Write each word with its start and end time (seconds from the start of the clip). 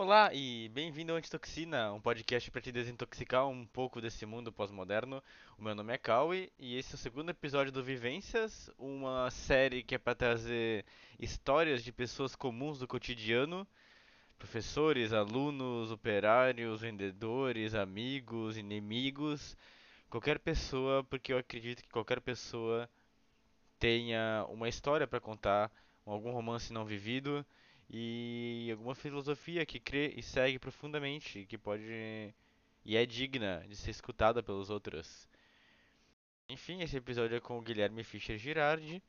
Olá 0.00 0.32
e 0.32 0.68
bem-vindo 0.68 1.10
ao 1.10 1.18
Antitoxina, 1.18 1.92
um 1.92 2.00
podcast 2.00 2.48
para 2.52 2.60
te 2.60 2.70
desintoxicar 2.70 3.48
um 3.48 3.66
pouco 3.66 4.00
desse 4.00 4.24
mundo 4.24 4.52
pós-moderno. 4.52 5.20
O 5.58 5.62
meu 5.64 5.74
nome 5.74 5.92
é 5.92 5.98
Kawi 5.98 6.52
e 6.56 6.76
esse 6.76 6.92
é 6.92 6.94
o 6.94 6.98
segundo 6.98 7.30
episódio 7.30 7.72
do 7.72 7.82
Vivências, 7.82 8.70
uma 8.78 9.28
série 9.28 9.82
que 9.82 9.96
é 9.96 9.98
para 9.98 10.14
trazer 10.14 10.84
histórias 11.18 11.82
de 11.82 11.90
pessoas 11.90 12.36
comuns 12.36 12.78
do 12.78 12.86
cotidiano, 12.86 13.66
professores, 14.38 15.12
alunos, 15.12 15.90
operários, 15.90 16.80
vendedores, 16.80 17.74
amigos, 17.74 18.56
inimigos, 18.56 19.56
qualquer 20.08 20.38
pessoa, 20.38 21.02
porque 21.02 21.32
eu 21.32 21.38
acredito 21.38 21.82
que 21.82 21.90
qualquer 21.90 22.20
pessoa 22.20 22.88
tenha 23.80 24.46
uma 24.48 24.68
história 24.68 25.08
para 25.08 25.18
contar, 25.18 25.72
algum 26.06 26.30
romance 26.30 26.72
não 26.72 26.84
vivido 26.84 27.44
e 27.90 28.68
alguma 28.70 28.94
filosofia 28.94 29.64
que 29.64 29.80
crê 29.80 30.12
e 30.16 30.22
segue 30.22 30.58
profundamente, 30.58 31.46
que 31.46 31.56
pode 31.56 32.34
e 32.84 32.96
é 32.96 33.04
digna 33.04 33.64
de 33.68 33.76
ser 33.76 33.90
escutada 33.90 34.42
pelos 34.42 34.70
outros. 34.70 35.28
Enfim, 36.48 36.80
esse 36.80 36.96
episódio 36.96 37.36
é 37.36 37.40
com 37.40 37.58
o 37.58 37.62
Guilherme 37.62 38.02
Fischer 38.02 38.38
Girardi. 38.38 39.02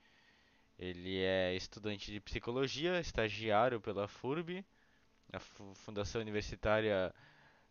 Ele 0.78 1.20
é 1.20 1.56
estudante 1.56 2.12
de 2.12 2.20
psicologia, 2.20 3.00
estagiário 3.00 3.80
pela 3.80 4.08
FURB, 4.08 4.66
a 5.32 5.40
Fundação 5.40 6.22
Universitária 6.22 7.14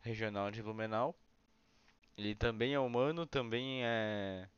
Regional 0.01 0.51
de 0.51 0.63
Blumenau. 0.63 1.15
Ele 2.17 2.35
também 2.35 2.75
é 2.75 2.81
humano, 2.81 3.27
também 3.27 3.85
é 3.85 4.49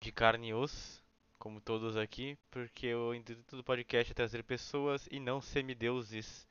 de 0.00 0.12
carne 0.12 0.48
e 0.48 0.54
osso, 0.54 1.02
como 1.38 1.60
todos 1.60 1.96
aqui, 1.96 2.36
porque 2.50 2.94
o 2.94 3.14
intuito 3.14 3.56
do 3.56 3.64
podcast 3.64 4.10
é 4.10 4.14
trazer 4.14 4.42
pessoas 4.42 5.08
e 5.10 5.20
não 5.20 5.40
semideuses 5.40 6.46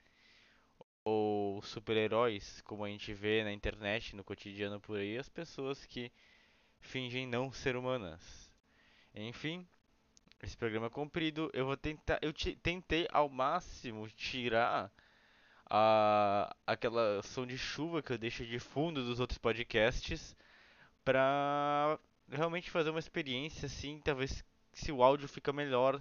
ou 1.03 1.61
super-heróis, 1.61 2.61
como 2.61 2.83
a 2.83 2.89
gente 2.89 3.13
vê 3.13 3.43
na 3.43 3.51
internet, 3.51 4.15
no 4.15 4.23
cotidiano 4.23 4.79
por 4.79 4.99
aí, 4.99 5.17
as 5.17 5.29
pessoas 5.29 5.85
que 5.85 6.11
fingem 6.79 7.27
não 7.27 7.52
ser 7.52 7.75
humanas. 7.75 8.52
Enfim, 9.13 9.67
esse 10.41 10.55
programa 10.55 10.88
é 10.88 10.89
comprido, 10.89 11.49
eu 11.53 11.66
vou 11.66 11.77
tentar, 11.77 12.19
eu 12.22 12.33
tentei 12.61 13.07
ao 13.11 13.29
máximo 13.29 14.07
tirar 14.09 14.91
a 15.69 16.55
aquela 16.66 17.22
som 17.23 17.45
de 17.45 17.57
chuva 17.57 18.01
que 18.01 18.13
eu 18.13 18.17
deixo 18.17 18.45
de 18.45 18.59
fundo 18.59 19.03
dos 19.03 19.19
outros 19.19 19.38
podcasts 19.38 20.35
para 21.03 21.99
realmente 22.29 22.69
fazer 22.69 22.89
uma 22.89 22.99
experiência 22.99 23.66
assim, 23.66 23.99
talvez 24.03 24.44
se 24.78 24.92
o 24.92 25.02
áudio 25.02 25.28
fica 25.28 25.52
melhor 25.52 26.00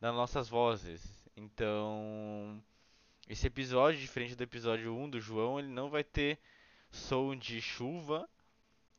nas 0.00 0.14
nossas 0.14 0.48
vozes. 0.48 1.02
Então, 1.36 2.62
esse 3.28 3.48
episódio, 3.48 4.00
diferente 4.00 4.36
do 4.36 4.42
episódio 4.44 4.94
1 4.96 5.10
do 5.10 5.20
João, 5.20 5.58
ele 5.58 5.68
não 5.68 5.90
vai 5.90 6.04
ter 6.04 6.38
som 6.90 7.34
de 7.34 7.60
chuva, 7.60 8.28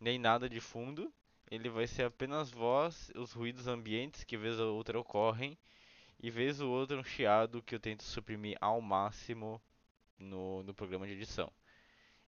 nem 0.02 0.20
nada 0.20 0.50
de 0.50 0.60
fundo. 0.60 1.14
Ele 1.50 1.70
vai 1.70 1.88
ser 1.88 2.04
apenas 2.04 2.52
voz, 2.52 3.10
os 3.16 3.32
ruídos 3.32 3.68
ambientes 3.68 4.26
que 4.26 4.36
vez 4.36 4.60
ou 4.60 4.76
outra 4.76 5.00
ocorrem, 5.00 5.58
e 6.20 6.30
vez 6.30 6.60
ou 6.60 6.70
outra 6.70 6.98
um 6.98 7.04
chiado 7.04 7.64
que 7.64 7.74
eu 7.74 7.80
tento 7.80 8.04
suprimir 8.04 8.58
ao 8.60 8.82
máximo 8.82 9.62
no, 10.20 10.62
no 10.64 10.74
programa 10.74 11.08
de 11.08 11.14
edição. 11.14 11.50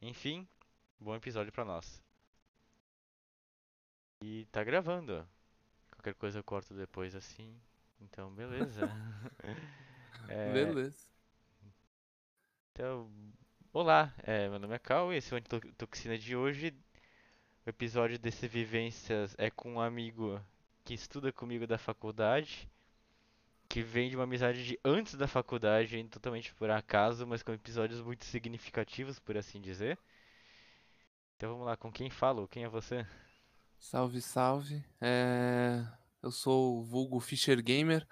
Enfim, 0.01 0.45
bom 0.99 1.15
episódio 1.15 1.53
para 1.53 1.63
nós. 1.63 2.03
E 4.21 4.45
tá 4.51 4.63
gravando. 4.65 5.25
Qualquer 6.03 6.19
coisa 6.19 6.39
eu 6.39 6.43
corto 6.43 6.73
depois 6.73 7.15
assim. 7.15 7.55
Então, 8.01 8.29
beleza. 8.33 8.81
é... 10.27 10.51
Beleza. 10.51 11.07
Então, 12.73 13.09
olá, 13.71 14.13
é, 14.21 14.49
meu 14.49 14.59
nome 14.59 14.75
é 14.75 14.79
Cal 14.79 15.13
e 15.13 15.15
esse 15.15 15.33
é 15.33 15.37
o 15.37 15.39
Antitoxina 15.39 16.17
de 16.17 16.35
hoje. 16.35 16.75
O 17.65 17.69
episódio 17.69 18.19
desse 18.19 18.49
Vivências 18.49 19.33
é 19.37 19.49
com 19.49 19.75
um 19.75 19.79
amigo 19.79 20.43
que 20.83 20.93
estuda 20.93 21.31
comigo 21.31 21.65
da 21.65 21.77
faculdade, 21.77 22.69
que 23.69 23.81
vem 23.81 24.09
de 24.09 24.17
uma 24.17 24.25
amizade 24.25 24.65
de 24.65 24.77
antes 24.83 25.15
da 25.15 25.25
faculdade, 25.25 26.03
totalmente 26.09 26.53
por 26.55 26.69
acaso, 26.69 27.25
mas 27.25 27.41
com 27.41 27.53
episódios 27.53 28.01
muito 28.01 28.25
significativos, 28.25 29.19
por 29.19 29.37
assim 29.37 29.61
dizer. 29.61 29.97
Então 31.37 31.51
vamos 31.53 31.65
lá, 31.65 31.77
com 31.77 31.89
quem 31.89 32.09
falo? 32.09 32.45
Quem 32.45 32.65
é 32.65 32.67
você? 32.67 33.07
Salve, 33.83 34.21
salve. 34.21 34.81
É... 35.01 35.85
Eu 36.21 36.31
sou 36.31 36.79
o 36.79 36.83
vulgo 36.83 37.19
Fischer 37.19 37.61
Gamer. 37.61 38.07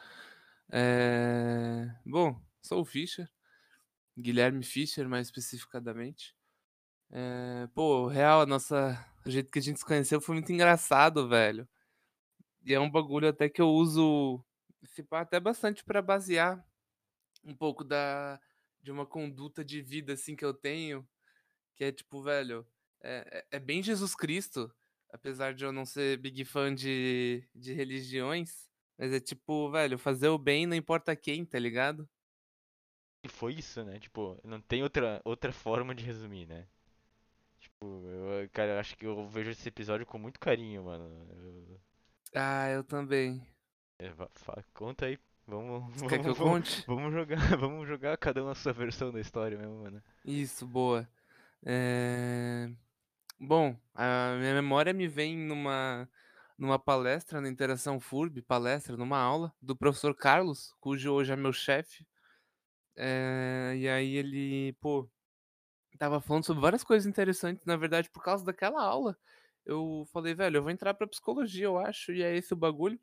É... 0.69 1.89
Bom, 2.05 2.39
sou 2.61 2.81
o 2.81 2.85
Fischer. 2.85 3.31
Guilherme 4.19 4.65
Fischer, 4.65 5.07
mais 5.07 5.27
especificadamente. 5.27 6.35
É... 7.09 7.67
Pô, 7.73 8.07
real, 8.07 8.41
a 8.41 8.45
nossa... 8.45 8.99
o 9.25 9.29
jeito 9.31 9.49
que 9.49 9.59
a 9.59 9.61
gente 9.61 9.79
se 9.79 9.85
conheceu 9.85 10.19
foi 10.19 10.35
muito 10.35 10.51
engraçado, 10.51 11.29
velho. 11.29 11.67
E 12.65 12.73
é 12.73 12.79
um 12.79 12.91
bagulho 12.91 13.29
até 13.29 13.47
que 13.47 13.61
eu 13.61 13.69
uso 13.69 14.43
até 15.09 15.39
bastante 15.39 15.85
para 15.85 16.01
basear 16.01 16.63
um 17.45 17.55
pouco 17.55 17.83
da 17.85 18.39
de 18.83 18.91
uma 18.91 19.05
conduta 19.05 19.63
de 19.63 19.81
vida 19.81 20.13
assim 20.13 20.35
que 20.35 20.43
eu 20.43 20.53
tenho, 20.53 21.07
que 21.75 21.85
é 21.85 21.91
tipo, 21.93 22.21
velho, 22.21 22.67
é, 23.01 23.45
é, 23.51 23.57
é 23.57 23.59
bem 23.59 23.81
Jesus 23.81 24.13
Cristo 24.13 24.71
apesar 25.11 25.53
de 25.53 25.63
eu 25.63 25.72
não 25.72 25.85
ser 25.85 26.17
big 26.17 26.44
fã 26.45 26.73
de, 26.73 27.44
de 27.53 27.73
religiões, 27.73 28.69
mas 28.97 29.13
é 29.13 29.19
tipo, 29.19 29.69
velho, 29.72 29.97
fazer 29.97 30.29
o 30.29 30.38
bem 30.38 30.66
não 30.66 30.75
importa 30.75 31.16
quem, 31.16 31.45
tá 31.45 31.59
ligado? 31.59 32.07
E 33.23 33.27
foi 33.27 33.53
isso, 33.53 33.83
né? 33.83 34.00
Tipo, 34.00 34.39
não 34.44 34.59
tem 34.59 34.81
outra, 34.83 35.21
outra 35.23 35.51
forma 35.51 35.94
de 35.94 36.03
resumir, 36.03 36.47
né? 36.47 36.67
Tipo, 37.59 37.85
eu, 38.07 38.50
cara, 38.51 38.73
eu 38.73 38.79
acho 38.79 38.97
que 38.97 39.05
eu 39.05 39.27
vejo 39.27 39.51
esse 39.51 39.67
episódio 39.67 40.05
com 40.05 40.17
muito 40.17 40.39
carinho, 40.39 40.83
mano. 40.83 41.05
Eu... 41.31 41.79
Ah, 42.33 42.69
eu 42.69 42.83
também. 42.83 43.45
É, 44.00 44.11
conta 44.73 45.05
aí. 45.05 45.19
Vamos, 45.45 45.94
Você 45.94 46.00
vamos, 46.00 46.09
quer 46.09 46.19
que 46.21 46.29
eu 46.29 46.35
conte? 46.35 46.83
Vamos 46.88 47.13
jogar, 47.13 47.38
vamos 47.57 47.88
jogar 47.88 48.17
cada 48.17 48.44
um 48.44 48.50
a 48.50 48.55
sua 48.55 48.73
versão 48.73 49.11
da 49.11 49.19
história 49.19 49.57
mesmo, 49.57 49.83
mano. 49.83 50.01
Isso, 50.23 50.66
boa. 50.66 51.07
É... 51.63 52.71
Bom, 53.44 53.75
a 53.96 54.35
minha 54.38 54.53
memória 54.53 54.94
me 54.94 55.07
vem 55.07 55.35
numa, 55.35 56.07
numa 56.56 56.78
palestra 56.78 57.41
na 57.41 57.50
Interação 57.50 58.00
FURB, 58.00 58.40
palestra, 58.44 58.96
numa 58.96 59.18
aula, 59.18 59.52
do 59.59 59.75
professor 59.75 60.16
Carlos, 60.16 60.75
cujo 60.79 61.12
hoje 61.12 61.34
é 61.34 61.35
meu 61.35 61.51
chefe. 61.51 62.06
É, 62.96 63.74
e 63.75 63.90
aí 63.90 64.16
ele, 64.16 64.74
pô, 64.74 65.09
tava 65.97 66.22
falando 66.22 66.46
sobre 66.46 66.62
várias 66.62 66.84
coisas 66.84 67.07
interessantes, 67.07 67.66
na 67.66 67.75
verdade, 67.75 68.12
por 68.12 68.24
causa 68.24 68.46
daquela 68.46 68.84
aula. 68.84 69.18
Eu 69.66 70.07
falei, 70.13 70.35
velho, 70.35 70.57
eu 70.57 70.62
vou 70.62 70.72
entrar 70.72 70.94
pra 70.94 71.07
psicologia, 71.07 71.66
eu 71.66 71.80
acho, 71.80 72.12
e 72.12 72.22
é 72.22 72.38
esse 72.38 72.53
o 72.53 72.57
bagulho. 72.57 73.00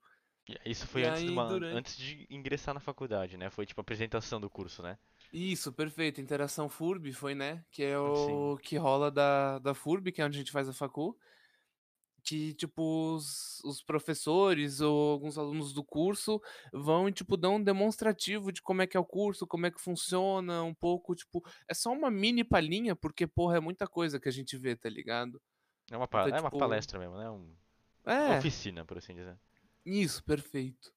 Isso 0.64 0.86
foi 0.86 1.04
antes, 1.04 1.24
aí, 1.24 1.30
uma, 1.30 1.48
durante... 1.48 1.76
antes 1.76 1.96
de 1.96 2.28
ingressar 2.30 2.72
na 2.72 2.80
faculdade, 2.80 3.36
né? 3.36 3.50
Foi 3.50 3.66
tipo 3.66 3.80
a 3.80 3.82
apresentação 3.82 4.40
do 4.40 4.48
curso, 4.48 4.84
né? 4.84 4.96
Isso, 5.32 5.72
perfeito. 5.72 6.20
Interação 6.20 6.68
FURB 6.68 7.12
foi, 7.12 7.34
né? 7.34 7.64
Que 7.70 7.82
é 7.82 7.98
o 7.98 8.56
Sim. 8.56 8.62
que 8.62 8.76
rola 8.76 9.10
da, 9.10 9.58
da 9.58 9.74
FURB, 9.74 10.10
que 10.10 10.22
é 10.22 10.24
onde 10.24 10.36
a 10.36 10.40
gente 10.40 10.52
faz 10.52 10.68
a 10.68 10.72
facu. 10.72 11.18
Que, 12.22 12.54
tipo, 12.54 13.14
os, 13.14 13.62
os 13.64 13.82
professores 13.82 14.80
ou 14.80 15.12
alguns 15.12 15.38
alunos 15.38 15.72
do 15.72 15.84
curso 15.84 16.40
vão 16.72 17.08
e, 17.08 17.12
tipo, 17.12 17.36
dão 17.36 17.56
um 17.56 17.62
demonstrativo 17.62 18.50
de 18.52 18.60
como 18.60 18.82
é 18.82 18.86
que 18.86 18.96
é 18.96 19.00
o 19.00 19.04
curso, 19.04 19.46
como 19.46 19.66
é 19.66 19.70
que 19.70 19.80
funciona, 19.80 20.62
um 20.62 20.74
pouco, 20.74 21.14
tipo... 21.14 21.42
É 21.66 21.74
só 21.74 21.90
uma 21.92 22.10
mini 22.10 22.44
palhinha, 22.44 22.96
porque, 22.96 23.26
porra, 23.26 23.58
é 23.58 23.60
muita 23.60 23.86
coisa 23.86 24.18
que 24.18 24.28
a 24.28 24.32
gente 24.32 24.56
vê, 24.56 24.74
tá 24.76 24.88
ligado? 24.90 25.40
É 25.90 25.96
uma, 25.96 26.04
então, 26.04 26.20
é 26.20 26.32
tipo... 26.32 26.40
uma 26.42 26.50
palestra 26.50 26.98
mesmo, 26.98 27.16
né? 27.16 27.30
Um... 27.30 27.54
É. 28.04 28.26
Uma 28.26 28.38
oficina, 28.38 28.84
por 28.84 28.98
assim 28.98 29.14
dizer. 29.14 29.38
Isso, 29.84 30.22
perfeito. 30.24 30.92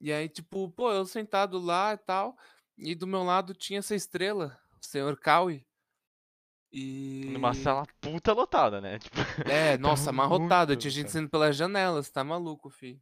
E 0.00 0.12
aí, 0.12 0.28
tipo, 0.28 0.70
pô, 0.70 0.92
eu 0.92 1.06
sentado 1.06 1.58
lá 1.58 1.94
e 1.94 1.98
tal... 1.98 2.36
E 2.80 2.94
do 2.94 3.06
meu 3.06 3.22
lado 3.22 3.52
tinha 3.52 3.80
essa 3.80 3.94
estrela, 3.94 4.58
o 4.80 4.84
senhor 4.84 5.18
Kawi. 5.18 5.64
E. 6.72 7.28
Numa 7.32 7.52
sala 7.52 7.86
puta 8.00 8.32
lotada, 8.32 8.80
né? 8.80 8.98
Tipo, 9.00 9.18
é, 9.50 9.76
nossa, 9.76 10.10
amarrotada. 10.10 10.74
Tinha 10.76 10.90
gente 10.90 11.10
saindo 11.10 11.28
pelas 11.28 11.54
janelas, 11.54 12.08
tá 12.08 12.24
maluco, 12.24 12.70
fi. 12.70 12.98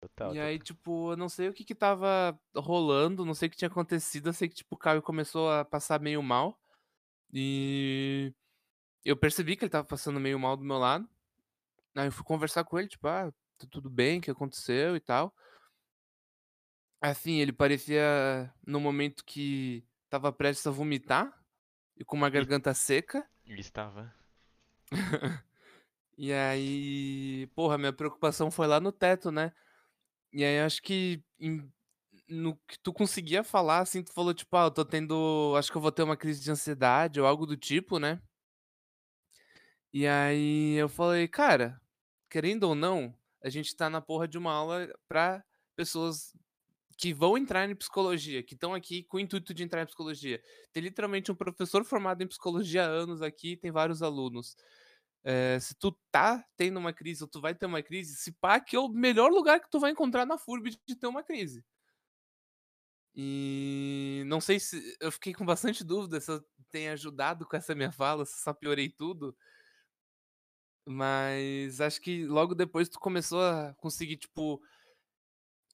Total, 0.00 0.28
e 0.28 0.34
total. 0.34 0.46
aí, 0.46 0.58
tipo, 0.58 1.12
eu 1.12 1.16
não 1.16 1.28
sei 1.28 1.48
o 1.48 1.52
que 1.52 1.64
que 1.64 1.74
tava 1.74 2.38
rolando, 2.54 3.24
não 3.24 3.34
sei 3.34 3.48
o 3.48 3.50
que 3.50 3.56
tinha 3.56 3.70
acontecido. 3.70 4.28
Eu 4.28 4.32
sei 4.34 4.48
que, 4.48 4.56
tipo, 4.56 4.74
o 4.74 4.78
Caio 4.78 5.00
começou 5.00 5.50
a 5.50 5.64
passar 5.64 5.98
meio 6.00 6.22
mal. 6.22 6.60
E 7.32 8.34
eu 9.04 9.16
percebi 9.16 9.56
que 9.56 9.64
ele 9.64 9.70
tava 9.70 9.86
passando 9.86 10.20
meio 10.20 10.38
mal 10.38 10.56
do 10.56 10.64
meu 10.64 10.78
lado. 10.78 11.08
Aí 11.96 12.06
eu 12.06 12.12
fui 12.12 12.24
conversar 12.24 12.64
com 12.64 12.78
ele, 12.78 12.88
tipo, 12.88 13.08
ah, 13.08 13.32
tá 13.56 13.66
tudo 13.70 13.88
bem, 13.88 14.18
o 14.18 14.22
que 14.22 14.30
aconteceu 14.30 14.94
e 14.94 15.00
tal. 15.00 15.34
Assim, 17.00 17.36
ele 17.38 17.52
parecia 17.52 18.52
no 18.66 18.80
momento 18.80 19.24
que 19.24 19.84
estava 20.04 20.32
prestes 20.32 20.66
a 20.66 20.70
vomitar 20.70 21.32
e 21.96 22.04
com 22.04 22.16
uma 22.16 22.30
garganta 22.30 22.74
seca. 22.74 23.28
Ele 23.46 23.60
estava. 23.60 24.12
e 26.18 26.32
aí, 26.32 27.46
porra, 27.54 27.78
minha 27.78 27.92
preocupação 27.92 28.50
foi 28.50 28.66
lá 28.66 28.80
no 28.80 28.90
teto, 28.90 29.30
né? 29.30 29.52
E 30.32 30.44
aí 30.44 30.60
acho 30.60 30.82
que 30.82 31.22
em- 31.40 31.70
no 32.28 32.56
que 32.68 32.78
tu 32.80 32.92
conseguia 32.92 33.44
falar, 33.44 33.80
assim, 33.80 34.02
tu 34.02 34.12
falou, 34.12 34.34
tipo, 34.34 34.56
ah, 34.56 34.64
eu 34.64 34.70
tô 34.70 34.84
tendo. 34.84 35.54
Acho 35.56 35.70
que 35.70 35.76
eu 35.78 35.82
vou 35.82 35.92
ter 35.92 36.02
uma 36.02 36.16
crise 36.16 36.42
de 36.42 36.50
ansiedade 36.50 37.20
ou 37.20 37.26
algo 37.26 37.46
do 37.46 37.56
tipo, 37.56 37.98
né? 37.98 38.20
E 39.92 40.06
aí 40.06 40.74
eu 40.74 40.88
falei, 40.88 41.26
cara, 41.28 41.80
querendo 42.28 42.64
ou 42.64 42.74
não, 42.74 43.14
a 43.42 43.48
gente 43.48 43.74
tá 43.74 43.88
na 43.88 44.00
porra 44.00 44.28
de 44.28 44.36
uma 44.36 44.52
aula 44.52 44.88
pra 45.08 45.42
pessoas 45.76 46.34
que 46.98 47.14
vão 47.14 47.38
entrar 47.38 47.70
em 47.70 47.76
psicologia, 47.76 48.42
que 48.42 48.54
estão 48.54 48.74
aqui 48.74 49.04
com 49.04 49.18
o 49.18 49.20
intuito 49.20 49.54
de 49.54 49.62
entrar 49.62 49.82
em 49.82 49.86
psicologia. 49.86 50.42
Tem 50.72 50.82
literalmente 50.82 51.30
um 51.30 51.34
professor 51.34 51.84
formado 51.84 52.22
em 52.22 52.26
psicologia 52.26 52.84
há 52.84 52.88
anos 52.88 53.22
aqui, 53.22 53.56
tem 53.56 53.70
vários 53.70 54.02
alunos. 54.02 54.56
É, 55.22 55.58
se 55.60 55.74
tu 55.76 55.92
tá 56.10 56.44
tendo 56.56 56.78
uma 56.78 56.92
crise 56.92 57.22
ou 57.22 57.28
tu 57.28 57.40
vai 57.40 57.54
ter 57.54 57.66
uma 57.66 57.82
crise, 57.82 58.16
se 58.16 58.32
pá, 58.32 58.58
que 58.58 58.74
é 58.74 58.80
o 58.80 58.88
melhor 58.88 59.30
lugar 59.30 59.60
que 59.60 59.70
tu 59.70 59.78
vai 59.78 59.92
encontrar 59.92 60.26
na 60.26 60.36
FURB 60.36 60.70
de 60.86 60.96
ter 60.96 61.06
uma 61.06 61.22
crise. 61.22 61.64
E 63.14 64.24
não 64.26 64.40
sei 64.40 64.58
se 64.60 64.96
eu 65.00 65.12
fiquei 65.12 65.32
com 65.32 65.44
bastante 65.44 65.84
dúvida 65.84 66.20
se 66.20 66.30
eu 66.30 66.44
tenho 66.70 66.92
ajudado 66.92 67.46
com 67.46 67.56
essa 67.56 67.74
minha 67.74 67.92
fala, 67.92 68.24
se 68.24 68.42
só 68.42 68.52
piorei 68.52 68.88
tudo. 68.88 69.36
Mas 70.84 71.80
acho 71.80 72.00
que 72.00 72.26
logo 72.26 72.54
depois 72.54 72.88
tu 72.88 72.98
começou 72.98 73.40
a 73.40 73.74
conseguir, 73.74 74.16
tipo. 74.16 74.60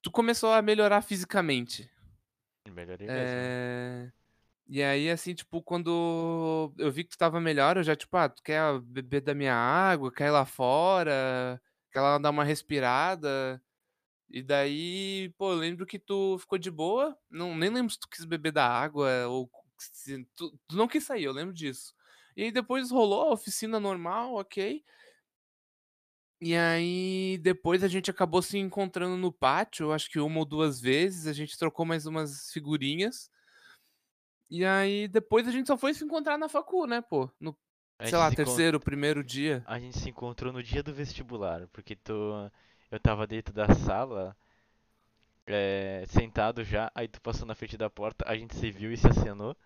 Tu 0.05 0.11
começou 0.11 0.53
a 0.53 0.61
melhorar 0.61 1.01
fisicamente. 1.01 1.91
Melhorei 2.71 3.07
mesmo. 3.07 3.23
É... 3.27 4.13
E 4.67 4.83
aí, 4.83 5.09
assim, 5.09 5.35
tipo, 5.35 5.63
quando 5.63 6.75
eu 6.77 6.93
vi 6.93 7.05
que 7.05 7.11
tu 7.11 7.19
tava 7.19 7.41
melhor, 7.41 7.79
eu 7.79 7.83
já, 7.83 7.97
tipo, 7.97 8.15
ah, 8.15 8.29
tu 8.29 8.43
quer 8.43 8.79
beber 8.81 9.23
da 9.23 9.35
minha 9.35 9.55
água, 9.55 10.13
quer 10.13 10.27
ir 10.27 10.31
lá 10.31 10.45
fora, 10.45 11.59
quer 11.91 12.03
lá 12.03 12.19
dar 12.19 12.29
uma 12.29 12.45
respirada. 12.45 13.63
E 14.29 14.43
daí, 14.43 15.33
pô, 15.39 15.53
eu 15.53 15.57
lembro 15.57 15.87
que 15.87 15.99
tu 15.99 16.37
ficou 16.39 16.59
de 16.59 16.71
boa, 16.71 17.17
não, 17.31 17.57
nem 17.57 17.71
lembro 17.71 17.91
se 17.91 17.99
tu 17.99 18.09
quis 18.09 18.27
beber 18.27 18.53
da 18.53 18.69
água 18.69 19.27
ou 19.27 19.51
se 19.79 20.23
tu, 20.37 20.51
tu 20.69 20.77
não 20.77 20.87
quis 20.87 21.05
sair, 21.05 21.25
eu 21.25 21.33
lembro 21.33 21.55
disso. 21.55 21.95
E 22.37 22.43
aí 22.43 22.53
depois 22.53 22.91
rolou 22.91 23.31
a 23.31 23.33
oficina 23.33 23.81
normal, 23.81 24.35
ok. 24.35 24.85
E 26.41 26.55
aí 26.55 27.39
depois 27.39 27.83
a 27.83 27.89
gente 27.89 28.11
acabou 28.11 28.43
se 28.43 28.59
encontrando 28.59 29.17
no 29.17 29.33
pátio, 29.33 29.93
acho 29.93 30.11
que 30.11 30.19
uma 30.21 30.41
ou 30.41 30.45
duas 30.45 30.81
vezes, 30.81 31.27
a 31.27 31.33
gente 31.33 31.57
trocou 31.59 31.87
mais 31.87 32.07
umas 32.07 32.51
figurinhas. 32.53 33.31
E 34.51 34.65
aí 34.65 35.09
depois 35.09 35.49
a 35.49 35.51
gente 35.51 35.67
só 35.67 35.77
foi 35.77 35.95
se 35.95 36.05
encontrar 36.05 36.37
na 36.37 36.49
facu, 36.49 36.87
né, 36.87 37.01
pô? 37.01 37.31
No, 37.41 37.57
A 37.99 38.07
sei 38.07 38.19
lá, 38.19 38.27
se 38.29 38.35
encont- 38.35 38.47
terceiro, 38.47 38.79
primeiro 38.79 39.25
dia. 39.25 39.63
A 39.67 39.79
gente 39.79 39.99
se 39.99 40.11
encontrou 40.11 40.53
no 40.53 40.63
dia 40.63 40.83
do 40.83 40.93
vestibular, 40.93 41.67
porque 41.69 41.97
tu, 41.97 42.13
eu 42.91 43.01
tava 43.01 43.27
dentro 43.27 43.55
da 43.55 43.73
sala, 43.75 44.37
é, 45.47 46.05
sentado 46.09 46.63
já, 46.63 46.91
aí 46.95 47.09
tu 47.09 47.21
passou 47.23 47.47
na 47.47 47.55
frente 47.55 47.77
da 47.77 47.89
porta, 47.89 48.25
a 48.29 48.37
gente 48.37 48.55
se 48.55 48.71
viu 48.71 48.93
e 48.93 48.97
se 48.97 49.07
acenou. 49.07 49.57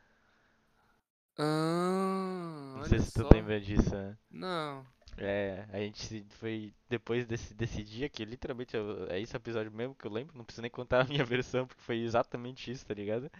Ah, 1.36 2.74
Não 2.78 2.84
sei 2.84 2.98
se 3.00 3.12
tu 3.12 3.22
só. 3.22 3.28
lembra 3.32 3.60
disso, 3.60 3.94
né? 3.94 4.16
Não. 4.30 4.86
É, 5.20 5.66
a 5.72 5.78
gente 5.78 6.24
foi 6.38 6.72
depois 6.88 7.26
desse, 7.26 7.52
desse 7.54 7.82
dia 7.82 8.08
que 8.08 8.24
literalmente 8.24 8.76
eu- 8.76 9.06
é 9.10 9.20
esse 9.20 9.34
episódio 9.36 9.72
mesmo 9.72 9.94
que 9.94 10.06
eu 10.06 10.12
lembro, 10.12 10.36
não 10.36 10.44
preciso 10.44 10.62
nem 10.62 10.70
contar 10.70 11.00
a 11.00 11.04
minha 11.04 11.24
versão, 11.26 11.66
porque 11.66 11.82
foi 11.82 11.98
exatamente 11.98 12.70
isso, 12.70 12.86
tá 12.86 12.94
ligado? 12.94 13.30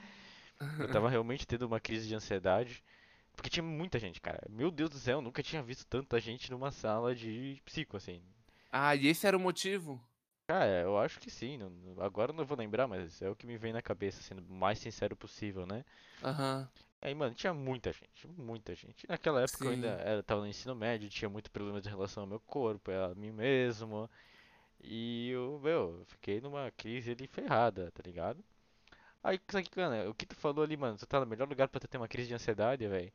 Eu 0.81 0.89
tava 0.89 1.09
realmente 1.11 1.47
tendo 1.47 1.67
uma 1.67 1.81
crise 1.81 2.09
de 2.09 2.15
ansiedade, 2.17 2.83
porque 3.37 3.51
tinha 3.51 3.63
muita 3.65 3.99
gente, 3.99 4.21
cara. 4.21 4.41
Meu 4.51 4.71
Deus 4.71 4.91
do 4.91 4.99
céu, 4.99 5.19
eu 5.19 5.23
nunca 5.23 5.43
tinha 5.43 5.63
visto 5.63 5.87
tanta 5.87 6.21
gente 6.21 6.51
numa 6.51 6.71
sala 6.73 7.15
de 7.15 7.61
psico, 7.65 7.97
assim. 7.97 8.23
Ah, 8.73 8.95
e 8.97 9.07
esse 9.09 9.27
era 9.27 9.37
o 9.37 9.41
motivo? 9.41 10.01
Cara, 10.47 10.81
eu 10.83 10.99
acho 10.99 11.21
que 11.21 11.31
sim, 11.31 11.57
não- 11.59 12.03
agora 12.03 12.33
eu 12.33 12.37
não 12.37 12.45
vou 12.45 12.57
lembrar, 12.57 12.87
mas 12.89 13.21
é 13.23 13.29
o 13.31 13.37
que 13.37 13.47
me 13.47 13.57
vem 13.59 13.73
na 13.73 13.83
cabeça, 13.83 14.23
sendo 14.23 14.41
o 14.43 14.55
mais 14.55 14.79
sincero 14.79 15.15
possível, 15.17 15.67
né? 15.67 15.85
Aham, 16.23 16.69
Aí, 17.01 17.15
mano, 17.15 17.35
tinha 17.35 17.55
muita 17.55 17.93
gente, 17.93 18.27
muita 18.27 18.75
gente. 18.75 19.09
Naquela 19.09 19.43
época 19.43 19.65
eu 19.65 19.71
ainda 19.71 19.97
sim. 19.97 20.03
era, 20.05 20.23
tava 20.23 20.41
no 20.41 20.49
ensino 20.49 20.75
médio, 20.75 21.09
tinha 21.09 21.29
muito 21.29 21.51
problema 21.51 21.81
de 21.81 21.89
relação 21.89 22.25
ao 22.25 22.29
meu 22.29 22.41
corpo, 22.41 22.91
a 22.91 23.15
mim 23.15 23.31
mesmo. 23.31 24.11
E 24.83 25.31
eu, 25.31 25.61
meu, 25.63 25.99
eu 26.01 26.05
fiquei 26.07 26.41
numa 26.41 26.71
crise 26.73 27.13
ali 27.13 27.27
ferrada, 27.27 27.91
tá 27.93 28.03
ligado? 28.05 28.43
Aí, 29.23 29.39
cara, 29.39 30.11
o 30.11 30.15
que 30.15 30.27
tu 30.27 30.35
falou 30.37 30.65
ali, 30.65 30.77
mano, 30.77 30.97
tu 30.97 31.07
tá 31.07 31.21
no 31.21 31.27
melhor 31.27 31.49
lugar 31.49 31.69
pra 31.69 31.81
tu 31.81 31.89
ter 31.89 31.99
uma 31.99 32.09
crise 32.09 32.29
de 32.29 32.35
ansiedade, 32.35 32.87
velho. 32.87 33.13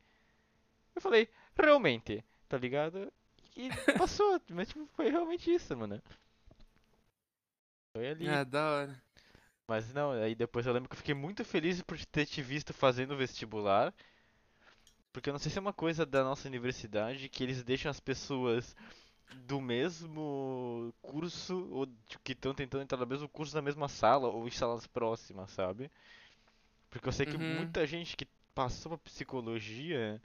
Eu 0.94 1.02
falei, 1.02 1.28
realmente, 1.56 2.24
tá 2.48 2.56
ligado? 2.56 3.12
E 3.56 3.68
passou, 3.98 4.40
mas 4.50 4.68
tipo, 4.68 4.86
foi 4.94 5.10
realmente 5.10 5.52
isso, 5.52 5.76
mano. 5.76 6.00
Foi 7.92 8.08
ali. 8.08 8.28
Ah, 8.28 8.44
da 8.44 8.70
hora. 8.70 9.03
Mas 9.68 9.92
não, 9.92 10.12
aí 10.12 10.34
depois 10.34 10.66
eu 10.66 10.72
lembro 10.72 10.88
que 10.88 10.94
eu 10.94 10.98
fiquei 10.98 11.14
muito 11.14 11.44
feliz 11.44 11.82
por 11.82 11.98
ter 12.06 12.26
te 12.26 12.42
visto 12.42 12.72
fazendo 12.74 13.16
vestibular. 13.16 13.94
Porque 15.12 15.30
eu 15.30 15.32
não 15.32 15.38
sei 15.38 15.50
se 15.50 15.58
é 15.58 15.60
uma 15.60 15.72
coisa 15.72 16.04
da 16.04 16.22
nossa 16.24 16.48
universidade 16.48 17.28
que 17.28 17.42
eles 17.42 17.62
deixam 17.62 17.90
as 17.90 18.00
pessoas 18.00 18.74
do 19.30 19.60
mesmo 19.60 20.94
curso 21.02 21.68
ou 21.72 21.86
que 22.24 22.32
estão 22.32 22.54
tentando 22.54 22.82
entrar 22.84 22.98
no 22.98 23.06
mesmo 23.06 23.28
curso 23.28 23.54
na 23.56 23.62
mesma 23.62 23.88
sala 23.88 24.28
ou 24.28 24.46
em 24.48 24.50
salas 24.50 24.86
próximas, 24.86 25.50
sabe? 25.52 25.90
Porque 26.90 27.08
eu 27.08 27.12
sei 27.12 27.26
que 27.26 27.36
Uhum. 27.36 27.38
muita 27.38 27.86
gente 27.86 28.16
que 28.16 28.26
passou 28.54 28.92
pra 28.92 28.98
psicologia 29.10 30.20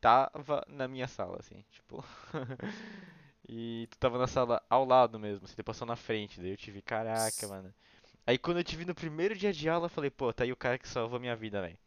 tava 0.00 0.64
na 0.68 0.88
minha 0.88 1.08
sala, 1.08 1.38
assim, 1.40 1.64
tipo. 1.72 2.04
E 3.48 3.86
tu 3.90 3.98
tava 3.98 4.18
na 4.18 4.26
sala 4.26 4.62
ao 4.70 4.84
lado 4.84 5.18
mesmo, 5.18 5.46
você 5.46 5.62
passou 5.62 5.86
na 5.86 5.96
frente, 5.96 6.40
daí 6.40 6.50
eu 6.50 6.56
te 6.56 6.70
vi, 6.70 6.80
caraca, 6.82 7.46
mano. 7.48 7.72
Aí 8.26 8.38
quando 8.38 8.58
eu 8.58 8.64
te 8.64 8.76
vi 8.76 8.84
no 8.84 8.94
primeiro 8.94 9.34
dia 9.36 9.52
de 9.52 9.68
aula, 9.68 9.86
eu 9.86 9.90
falei, 9.90 10.10
pô, 10.10 10.32
tá 10.32 10.44
aí 10.44 10.52
o 10.52 10.56
cara 10.56 10.78
que 10.78 10.88
salvou 10.88 11.18
minha 11.18 11.34
vida, 11.36 11.60
velho. 11.60 11.78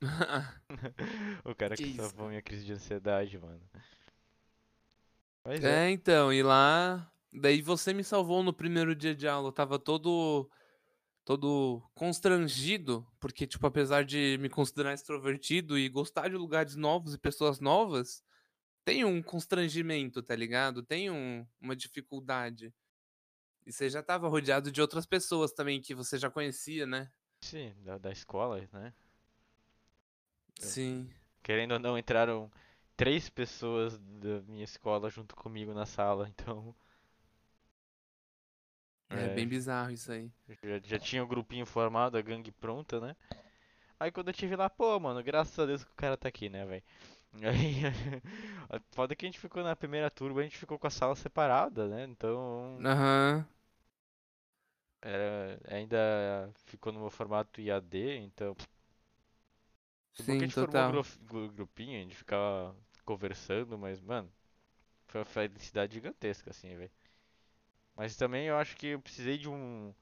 O 1.44 1.54
cara 1.54 1.76
Que 1.76 1.82
que 1.82 1.88
isso, 1.88 1.96
salvou 1.96 2.16
cara. 2.18 2.28
minha 2.30 2.42
crise 2.42 2.64
de 2.64 2.72
ansiedade, 2.72 3.38
mano. 3.38 3.60
Mas 5.44 5.62
é. 5.64 5.86
É, 5.86 5.90
então, 5.90 6.32
e 6.32 6.42
lá. 6.42 7.10
Daí 7.32 7.62
você 7.62 7.92
me 7.94 8.02
salvou 8.02 8.42
no 8.42 8.52
primeiro 8.52 8.94
dia 8.94 9.14
de 9.14 9.26
aula. 9.28 9.48
Eu 9.48 9.52
tava 9.52 9.78
todo. 9.78 10.48
Todo 11.22 11.80
constrangido, 11.94 13.06
porque, 13.20 13.46
tipo, 13.46 13.64
apesar 13.64 14.04
de 14.04 14.36
me 14.40 14.48
considerar 14.48 14.94
extrovertido 14.94 15.78
e 15.78 15.88
gostar 15.88 16.28
de 16.28 16.34
lugares 16.36 16.74
novos 16.74 17.14
e 17.14 17.18
pessoas 17.18 17.60
novas, 17.60 18.24
tem 18.84 19.04
um 19.04 19.22
constrangimento, 19.22 20.22
tá 20.22 20.34
ligado? 20.34 20.82
Tem 20.82 21.10
um- 21.10 21.46
uma 21.60 21.76
dificuldade. 21.76 22.72
E 23.70 23.72
você 23.72 23.88
já 23.88 24.02
tava 24.02 24.26
rodeado 24.28 24.72
de 24.72 24.80
outras 24.80 25.06
pessoas 25.06 25.52
também 25.52 25.80
que 25.80 25.94
você 25.94 26.18
já 26.18 26.28
conhecia, 26.28 26.88
né? 26.88 27.08
Sim, 27.42 27.74
da, 27.84 27.98
da 27.98 28.10
escola, 28.10 28.66
né? 28.72 28.94
É. 30.62 30.64
Sim. 30.64 31.08
Querendo 31.42 31.72
ou 31.72 31.78
não, 31.78 31.96
entraram 31.98 32.50
três 32.96 33.28
pessoas 33.30 33.96
da 33.98 34.40
minha 34.42 34.64
escola 34.64 35.08
junto 35.10 35.36
comigo 35.36 35.72
na 35.72 35.86
sala, 35.86 36.28
então 36.28 36.74
É 39.08 39.28
é, 39.28 39.28
bem 39.28 39.46
bizarro 39.46 39.92
isso 39.92 40.10
aí. 40.10 40.32
já, 40.62 40.80
já 40.84 40.98
tinha 40.98 41.22
o 41.22 41.26
grupinho 41.26 41.66
formado, 41.66 42.16
a 42.16 42.22
gangue 42.22 42.50
pronta, 42.52 43.00
né? 43.00 43.16
Aí 44.00 44.12
quando 44.12 44.28
eu 44.28 44.34
tive 44.34 44.56
lá, 44.56 44.70
pô, 44.70 44.98
mano, 45.00 45.22
graças 45.22 45.58
a 45.58 45.66
Deus 45.66 45.84
que 45.84 45.92
o 45.92 45.96
cara 45.96 46.16
tá 46.16 46.28
aqui, 46.28 46.48
né, 46.48 46.66
velho? 46.66 46.84
Aí, 48.70 48.80
foda 48.92 49.14
que 49.16 49.24
a 49.26 49.28
gente 49.28 49.40
ficou 49.40 49.62
na 49.62 49.76
primeira 49.76 50.10
turma, 50.10 50.40
a 50.40 50.44
gente 50.44 50.58
ficou 50.58 50.78
com 50.78 50.86
a 50.86 50.90
sala 50.90 51.14
separada, 51.16 51.88
né? 51.88 52.04
Então, 52.04 52.84
Aham. 52.84 53.46
Era, 55.02 55.60
ainda 55.68 56.50
ficou 56.66 56.92
no 56.92 57.00
meu 57.00 57.10
formato 57.10 57.60
IAD, 57.60 58.18
então 58.18 58.54
Foi 60.14 60.24
bom 60.24 60.36
que 60.36 60.44
a 60.44 60.46
Sim, 60.46 60.48
gente 60.48 60.56
formou 60.56 60.82
um 60.82 60.86
total. 60.86 61.02
gru- 61.02 61.04
gru- 61.22 61.50
grupinho, 61.50 61.98
a 61.98 62.02
gente 62.02 62.14
ficava 62.16 62.76
conversando, 63.04 63.76
mas, 63.78 64.00
mano, 64.00 64.32
foi 65.08 65.20
uma 65.20 65.26
felicidade 65.26 65.94
gigantesca, 65.94 66.50
assim, 66.50 66.76
velho. 66.76 66.92
Mas 67.94 68.16
também 68.16 68.46
eu 68.46 68.56
acho 68.56 68.76
que 68.76 68.88
eu 68.88 69.00
precisei 69.00 69.38
de 69.38 69.48
um, 69.48 69.94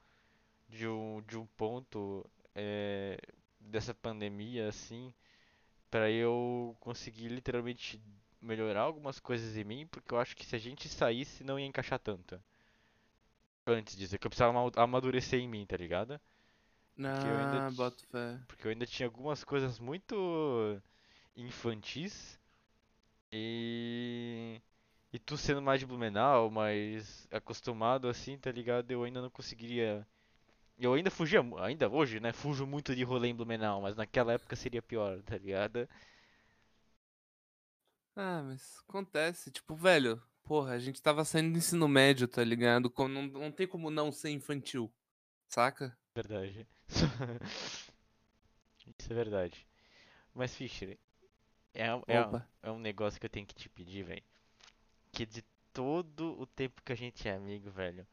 de 0.69 0.87
um, 0.89 1.23
de 1.23 1.39
um 1.39 1.47
ponto 1.47 2.25
eh, 2.55 3.19
dessa 3.61 3.95
pandemia, 3.95 4.69
assim, 4.69 5.15
pra 5.91 6.11
eu 6.11 6.77
conseguir 6.81 7.29
literalmente 7.29 8.01
melhorar 8.43 8.83
algumas 8.83 9.21
coisas 9.21 9.57
em 9.57 9.65
mim, 9.65 9.87
porque 9.89 10.15
eu 10.15 10.19
acho 10.21 10.37
que 10.37 10.47
se 10.47 10.57
a 10.57 10.61
gente 10.61 10.89
saísse 10.89 11.45
não 11.45 11.59
ia 11.61 11.67
encaixar 11.67 11.99
tanto. 12.01 12.41
Antes 13.69 13.97
disso, 13.97 14.19
que 14.19 14.27
eu 14.27 14.31
precisava 14.31 14.59
ama- 14.59 14.73
amadurecer 14.77 15.41
em 15.41 15.49
mim, 15.49 15.65
tá 15.67 15.77
ligado? 15.77 16.21
Porque 17.13 17.29
eu 17.29 17.39
ainda, 17.39 17.63
Ah, 17.63 17.71
boto 17.71 18.05
fé. 18.11 18.39
porque 18.49 18.67
eu 18.67 18.71
ainda 18.73 18.87
tinha 18.87 19.07
algumas 19.09 19.45
coisas 19.45 19.79
muito 19.81 20.81
infantis 21.37 22.39
e 23.33 24.61
e 25.13 25.19
tu 25.19 25.37
sendo 25.39 25.63
mais 25.63 25.81
de 25.81 25.87
Blumenau, 25.87 26.51
mais 26.51 27.29
acostumado 27.33 28.09
assim, 28.09 28.39
tá 28.39 28.53
ligado? 28.53 28.91
Eu 28.93 29.05
ainda 29.05 29.23
não 29.23 29.31
conseguiria. 29.31 30.07
Eu 30.79 30.95
ainda 30.95 31.11
fugia, 31.11 31.41
ainda 31.61 31.89
hoje, 31.91 32.21
né? 32.21 32.33
Fujo 32.33 32.67
muito 32.67 32.95
de 32.97 33.05
rolê 33.05 33.29
em 33.29 33.35
Blumenau, 33.37 33.83
mas 33.83 33.97
naquela 33.97 34.35
época 34.35 34.57
seria 34.57 34.83
pior, 34.83 35.23
tá 35.25 35.39
ligado? 35.39 35.89
Ah, 38.17 38.43
mas 38.43 38.79
acontece. 38.87 39.51
Tipo, 39.51 39.75
velho, 39.75 40.23
porra, 40.49 40.73
a 40.73 40.79
gente 40.79 41.03
tava 41.03 41.25
saindo 41.25 41.53
do 41.53 41.59
ensino 41.59 41.87
médio, 41.87 42.27
tá 42.27 42.43
ligado? 42.43 42.93
Não, 42.99 43.27
não 43.27 43.53
tem 43.53 43.67
como 43.67 43.91
não 43.91 44.11
ser 44.11 44.31
infantil, 44.31 44.91
saca? 45.49 45.97
Verdade. 46.15 46.67
Isso 48.99 49.13
é 49.13 49.15
verdade. 49.15 49.67
Mas, 50.35 50.55
Fischer, 50.55 50.99
é, 51.75 51.95
um- 51.95 52.03
é, 52.09 52.21
um- 52.21 52.25
é 52.63 52.71
um 52.73 52.79
negócio 52.79 53.21
que 53.21 53.27
eu 53.27 53.31
tenho 53.31 53.47
que 53.47 53.55
te 53.55 53.69
pedir, 53.69 54.05
velho. 54.05 54.23
Que 55.13 55.27
de 55.27 55.43
todo 55.73 56.39
o 56.41 56.47
tempo 56.47 56.83
que 56.83 56.93
a 56.93 56.97
gente 56.97 57.29
é 57.29 57.35
amigo, 57.35 57.71
velho, 57.71 58.07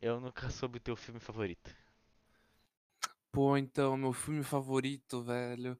eu 0.00 0.20
nunca 0.20 0.48
soube 0.50 0.78
o 0.78 0.80
teu 0.80 0.96
filme 0.96 1.20
favorito. 1.20 1.70
Pô, 3.30 3.56
então, 3.56 3.96
meu 3.96 4.12
filme 4.12 4.42
favorito, 4.42 5.22
velho. 5.22 5.78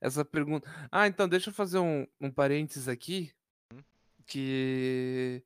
Essa 0.00 0.24
pergunta. 0.24 0.68
Ah, 0.90 1.06
então, 1.06 1.28
deixa 1.28 1.50
eu 1.50 1.54
fazer 1.54 1.78
um, 1.78 2.06
um 2.20 2.30
parênteses 2.30 2.88
aqui. 2.88 3.32
Que. 4.26 5.42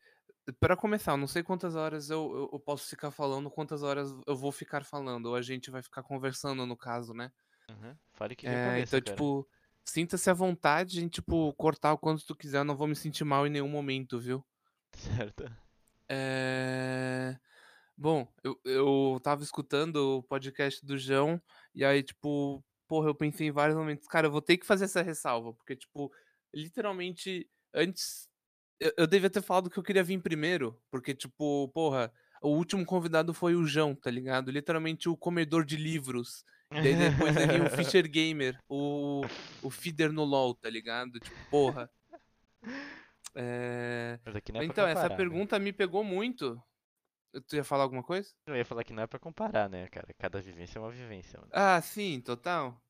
Pra 0.60 0.76
começar, 0.76 1.12
eu 1.12 1.16
não 1.16 1.26
sei 1.26 1.42
quantas 1.42 1.74
horas 1.74 2.08
eu, 2.08 2.32
eu, 2.32 2.50
eu 2.52 2.60
posso 2.60 2.88
ficar 2.88 3.10
falando, 3.10 3.50
quantas 3.50 3.82
horas 3.82 4.16
eu 4.26 4.36
vou 4.36 4.52
ficar 4.52 4.84
falando, 4.84 5.26
ou 5.26 5.34
a 5.34 5.42
gente 5.42 5.70
vai 5.70 5.82
ficar 5.82 6.04
conversando, 6.04 6.64
no 6.64 6.76
caso, 6.76 7.12
né? 7.12 7.32
Uhum. 7.68 7.96
Fale 8.12 8.36
que 8.36 8.46
É, 8.46 8.64
cabeça, 8.64 8.96
então, 8.98 9.00
cara. 9.00 9.16
tipo, 9.16 9.48
sinta-se 9.84 10.30
à 10.30 10.34
vontade 10.34 11.02
em, 11.02 11.08
tipo, 11.08 11.52
cortar 11.54 11.92
o 11.92 11.98
quanto 11.98 12.24
tu 12.24 12.36
quiser, 12.36 12.58
eu 12.58 12.64
não 12.64 12.76
vou 12.76 12.86
me 12.86 12.94
sentir 12.94 13.24
mal 13.24 13.44
em 13.46 13.50
nenhum 13.50 13.68
momento, 13.68 14.20
viu? 14.20 14.44
Certo. 15.32 15.44
É... 16.08 17.36
Bom, 17.96 18.28
eu, 18.44 18.60
eu 18.64 19.20
tava 19.22 19.42
escutando 19.42 20.18
o 20.18 20.22
podcast 20.22 20.84
do 20.84 20.96
João, 20.96 21.40
e 21.74 21.84
aí, 21.84 22.02
tipo, 22.02 22.62
porra, 22.86 23.08
eu 23.08 23.14
pensei 23.14 23.48
em 23.48 23.52
vários 23.52 23.76
momentos, 23.76 24.06
cara, 24.06 24.26
eu 24.26 24.30
vou 24.30 24.42
ter 24.42 24.58
que 24.58 24.66
fazer 24.66 24.84
essa 24.84 25.02
ressalva, 25.02 25.52
porque, 25.54 25.74
tipo, 25.74 26.12
literalmente, 26.54 27.50
antes, 27.74 28.28
eu, 28.80 28.92
eu 28.98 29.06
devia 29.06 29.30
ter 29.30 29.42
falado 29.42 29.70
que 29.70 29.78
eu 29.78 29.82
queria 29.82 30.02
vir 30.02 30.20
primeiro, 30.20 30.80
porque, 30.90 31.14
tipo, 31.14 31.68
porra, 31.68 32.12
o 32.42 32.48
último 32.48 32.84
convidado 32.84 33.32
foi 33.32 33.54
o 33.54 33.66
João, 33.66 33.94
tá 33.94 34.10
ligado? 34.10 34.50
Literalmente 34.50 35.08
o 35.08 35.16
comedor 35.16 35.64
de 35.64 35.76
livros. 35.76 36.44
Daí 36.70 36.94
depois 36.94 37.36
aí 37.36 37.46
vem 37.46 37.62
o 37.62 37.70
Fischer 37.76 38.08
Gamer, 38.08 38.58
o, 38.68 39.22
o 39.62 39.70
feeder 39.70 40.12
no 40.12 40.24
LoL, 40.24 40.54
tá 40.54 40.68
ligado? 40.68 41.18
Tipo, 41.20 41.36
porra. 41.50 41.90
É... 43.34 44.18
É 44.24 44.64
Então, 44.64 44.86
essa 44.86 45.02
comparar, 45.02 45.08
né? 45.10 45.16
pergunta 45.16 45.58
me 45.58 45.72
pegou 45.72 46.02
muito. 46.02 46.60
Tu 47.48 47.56
ia 47.56 47.64
falar 47.64 47.82
alguma 47.82 48.02
coisa? 48.02 48.30
Eu 48.46 48.56
ia 48.56 48.64
falar 48.64 48.82
que 48.82 48.94
não 48.94 49.02
é 49.02 49.06
pra 49.06 49.18
comparar, 49.18 49.68
né, 49.68 49.86
cara? 49.88 50.08
Cada 50.18 50.40
vivência 50.40 50.78
é 50.78 50.82
uma 50.82 50.90
vivência, 50.90 51.38
mano. 51.38 51.50
Ah, 51.52 51.80
sim, 51.82 52.20
total. 52.20 52.80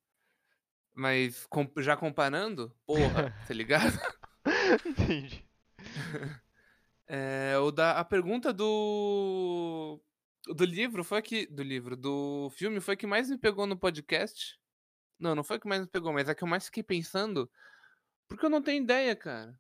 Mas 0.95 1.47
já 1.79 1.97
comparando, 1.97 2.75
porra, 2.87 3.35
tá 3.47 3.53
ligado? 3.53 3.99
Entendi. 4.87 5.45
É, 7.09 7.57
o 7.59 7.71
da, 7.71 8.01
a 8.01 8.05
pergunta 8.05 8.53
do 8.53 10.01
do 10.49 10.65
livro 10.65 11.05
foi 11.05 11.23
que 11.23 11.47
do 11.47 11.63
livro 11.63 11.97
do 11.97 12.51
filme 12.51 12.81
foi 12.81 12.97
que 12.97 13.07
mais 13.07 13.31
me 13.31 13.39
pegou 13.39 13.67
no 13.67 13.77
podcast. 13.79 14.59
Não, 15.19 15.35
não 15.35 15.45
foi 15.45 15.59
que 15.61 15.69
mais 15.69 15.83
me 15.83 15.87
pegou, 15.87 16.13
mas 16.13 16.29
a 16.29 16.35
que 16.35 16.43
eu 16.45 16.49
mais 16.49 16.67
fiquei 16.67 16.83
pensando, 16.83 17.51
porque 18.29 18.47
eu 18.47 18.51
não 18.51 18.63
tenho 18.63 18.83
ideia, 18.83 19.15
cara. 19.17 19.59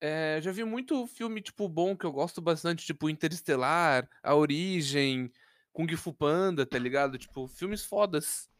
É, 0.00 0.40
já 0.42 0.52
vi 0.52 0.64
muito 0.64 1.06
filme 1.06 1.40
tipo 1.40 1.68
bom 1.68 1.96
que 1.96 2.04
eu 2.04 2.12
gosto 2.12 2.40
bastante, 2.40 2.84
tipo 2.86 3.08
Interestelar, 3.08 4.08
A 4.22 4.34
Origem, 4.34 5.32
Kung 5.72 5.88
Fu 5.96 6.12
Panda, 6.12 6.66
tá 6.66 6.78
ligado? 6.78 7.18
Tipo, 7.18 7.48
filmes 7.48 7.84
fodas. 7.84 8.50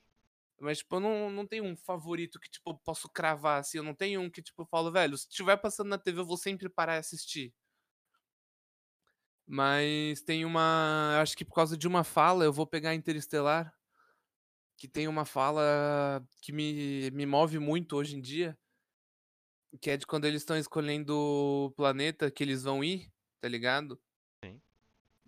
Mas, 0.61 0.79
tipo, 0.79 0.97
eu 0.97 1.01
não, 1.01 1.31
não 1.31 1.47
tenho 1.47 1.65
um 1.65 1.77
favorito 1.77 2.39
que, 2.39 2.49
tipo, 2.49 2.71
eu 2.71 2.75
posso 2.79 3.09
cravar, 3.09 3.61
assim. 3.61 3.79
Eu 3.79 3.85
não 3.85 3.95
tenho 3.95 4.21
um 4.21 4.31
que, 4.31 4.43
tipo, 4.43 4.63
eu 4.63 4.67
falo, 4.67 4.91
velho, 4.93 5.17
se 5.19 5.29
estiver 5.29 5.57
passando 5.57 5.89
na 5.89 5.99
TV, 5.99 6.21
eu 6.21 6.27
vou 6.27 6.37
sempre 6.37 6.69
parar 6.69 6.97
e 6.97 6.99
assistir. 6.99 7.53
Mas 9.47 10.23
tem 10.23 10.45
uma. 10.45 11.19
Acho 11.21 11.37
que 11.37 11.45
por 11.45 11.55
causa 11.55 11.77
de 11.77 11.87
uma 11.87 12.03
fala, 12.03 12.45
eu 12.45 12.53
vou 12.53 12.67
pegar 12.67 12.95
Interestelar. 12.95 13.73
Que 14.77 14.89
tem 14.89 15.07
uma 15.07 15.25
fala 15.25 15.63
que 16.41 16.53
me, 16.53 17.11
me 17.13 17.27
move 17.27 17.59
muito 17.59 17.97
hoje 17.97 18.17
em 18.17 18.21
dia. 18.21 18.59
Que 19.81 19.91
é 19.91 19.97
de 19.97 20.07
quando 20.07 20.25
eles 20.25 20.43
estão 20.43 20.57
escolhendo 20.57 21.15
o 21.17 21.71
planeta 21.73 22.31
que 22.31 22.43
eles 22.43 22.63
vão 22.63 22.83
ir, 22.83 23.13
tá 23.41 23.49
ligado? 23.49 24.01
Sim. 24.43 24.61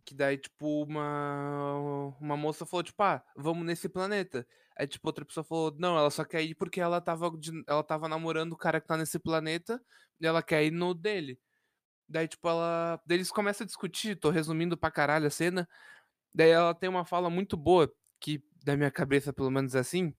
Que 0.04 0.14
daí, 0.14 0.38
tipo, 0.38 0.83
uma, 0.85 2.14
uma 2.21 2.37
moça 2.37 2.64
falou, 2.64 2.83
tipo, 2.83 3.02
ah, 3.02 3.25
vamos 3.37 3.66
nesse 3.66 3.88
planeta. 3.88 4.47
Aí, 4.78 4.87
tipo, 4.87 5.09
outra 5.09 5.25
pessoa 5.25 5.45
falou, 5.45 5.75
não, 5.78 5.97
ela 5.99 6.11
só 6.11 6.25
quer 6.25 6.42
ir 6.42 6.54
porque 6.54 6.80
ela 6.80 7.00
tava, 7.00 7.30
de- 7.38 7.64
ela 7.66 7.83
tava 7.83 8.09
namorando 8.09 8.52
o 8.52 8.56
cara 8.56 8.80
que 8.80 8.87
tá 8.88 8.97
nesse 8.97 9.18
planeta 9.18 9.80
e 10.21 10.26
ela 10.26 10.42
quer 10.42 10.64
ir 10.64 10.71
no 10.73 10.95
dele. 10.95 11.38
Daí, 12.09 12.28
tipo, 12.28 12.49
ela. 12.49 13.00
Daí 13.06 13.18
eles 13.18 13.30
começam 13.33 13.64
a 13.64 13.66
discutir, 13.66 14.16
tô 14.21 14.30
resumindo 14.30 14.76
pra 14.78 14.90
caralho 14.90 15.26
a 15.26 15.30
cena. 15.30 15.68
Daí 16.35 16.50
ela 16.50 16.75
tem 16.75 16.88
uma 16.90 17.04
fala 17.06 17.30
muito 17.30 17.56
boa, 17.56 17.92
que 18.21 18.42
da 18.64 18.76
minha 18.76 18.90
cabeça, 18.90 19.33
pelo 19.33 19.50
menos 19.50 19.75
é 19.75 19.80
assim, 19.80 20.14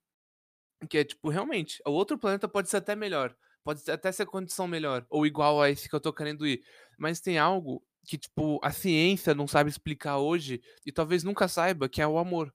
que 0.90 0.98
é 1.00 1.04
tipo, 1.04 1.30
realmente, 1.30 1.82
o 1.86 1.92
outro 1.92 2.18
planeta 2.18 2.48
pode 2.48 2.70
ser 2.70 2.78
até 2.78 2.96
melhor. 2.96 3.36
Pode 3.64 3.90
até 3.92 4.12
ser 4.12 4.26
condição 4.26 4.68
melhor, 4.68 5.06
ou 5.10 5.26
igual 5.26 5.62
a 5.62 5.70
esse 5.70 5.90
que 5.90 5.96
eu 5.96 6.00
tô 6.00 6.14
querendo 6.14 6.48
ir. 6.48 6.62
Mas 6.98 7.20
tem 7.20 7.38
algo 7.38 7.84
que, 8.06 8.18
tipo, 8.18 8.60
a 8.64 8.72
ciência 8.72 9.36
não 9.36 9.48
sabe 9.48 9.70
explicar 9.70 10.18
hoje, 10.20 10.62
e 10.86 10.92
talvez 10.92 11.24
nunca 11.24 11.48
saiba, 11.50 11.90
que 11.90 12.02
é 12.02 12.08
o 12.08 12.18
amor. 12.18 12.54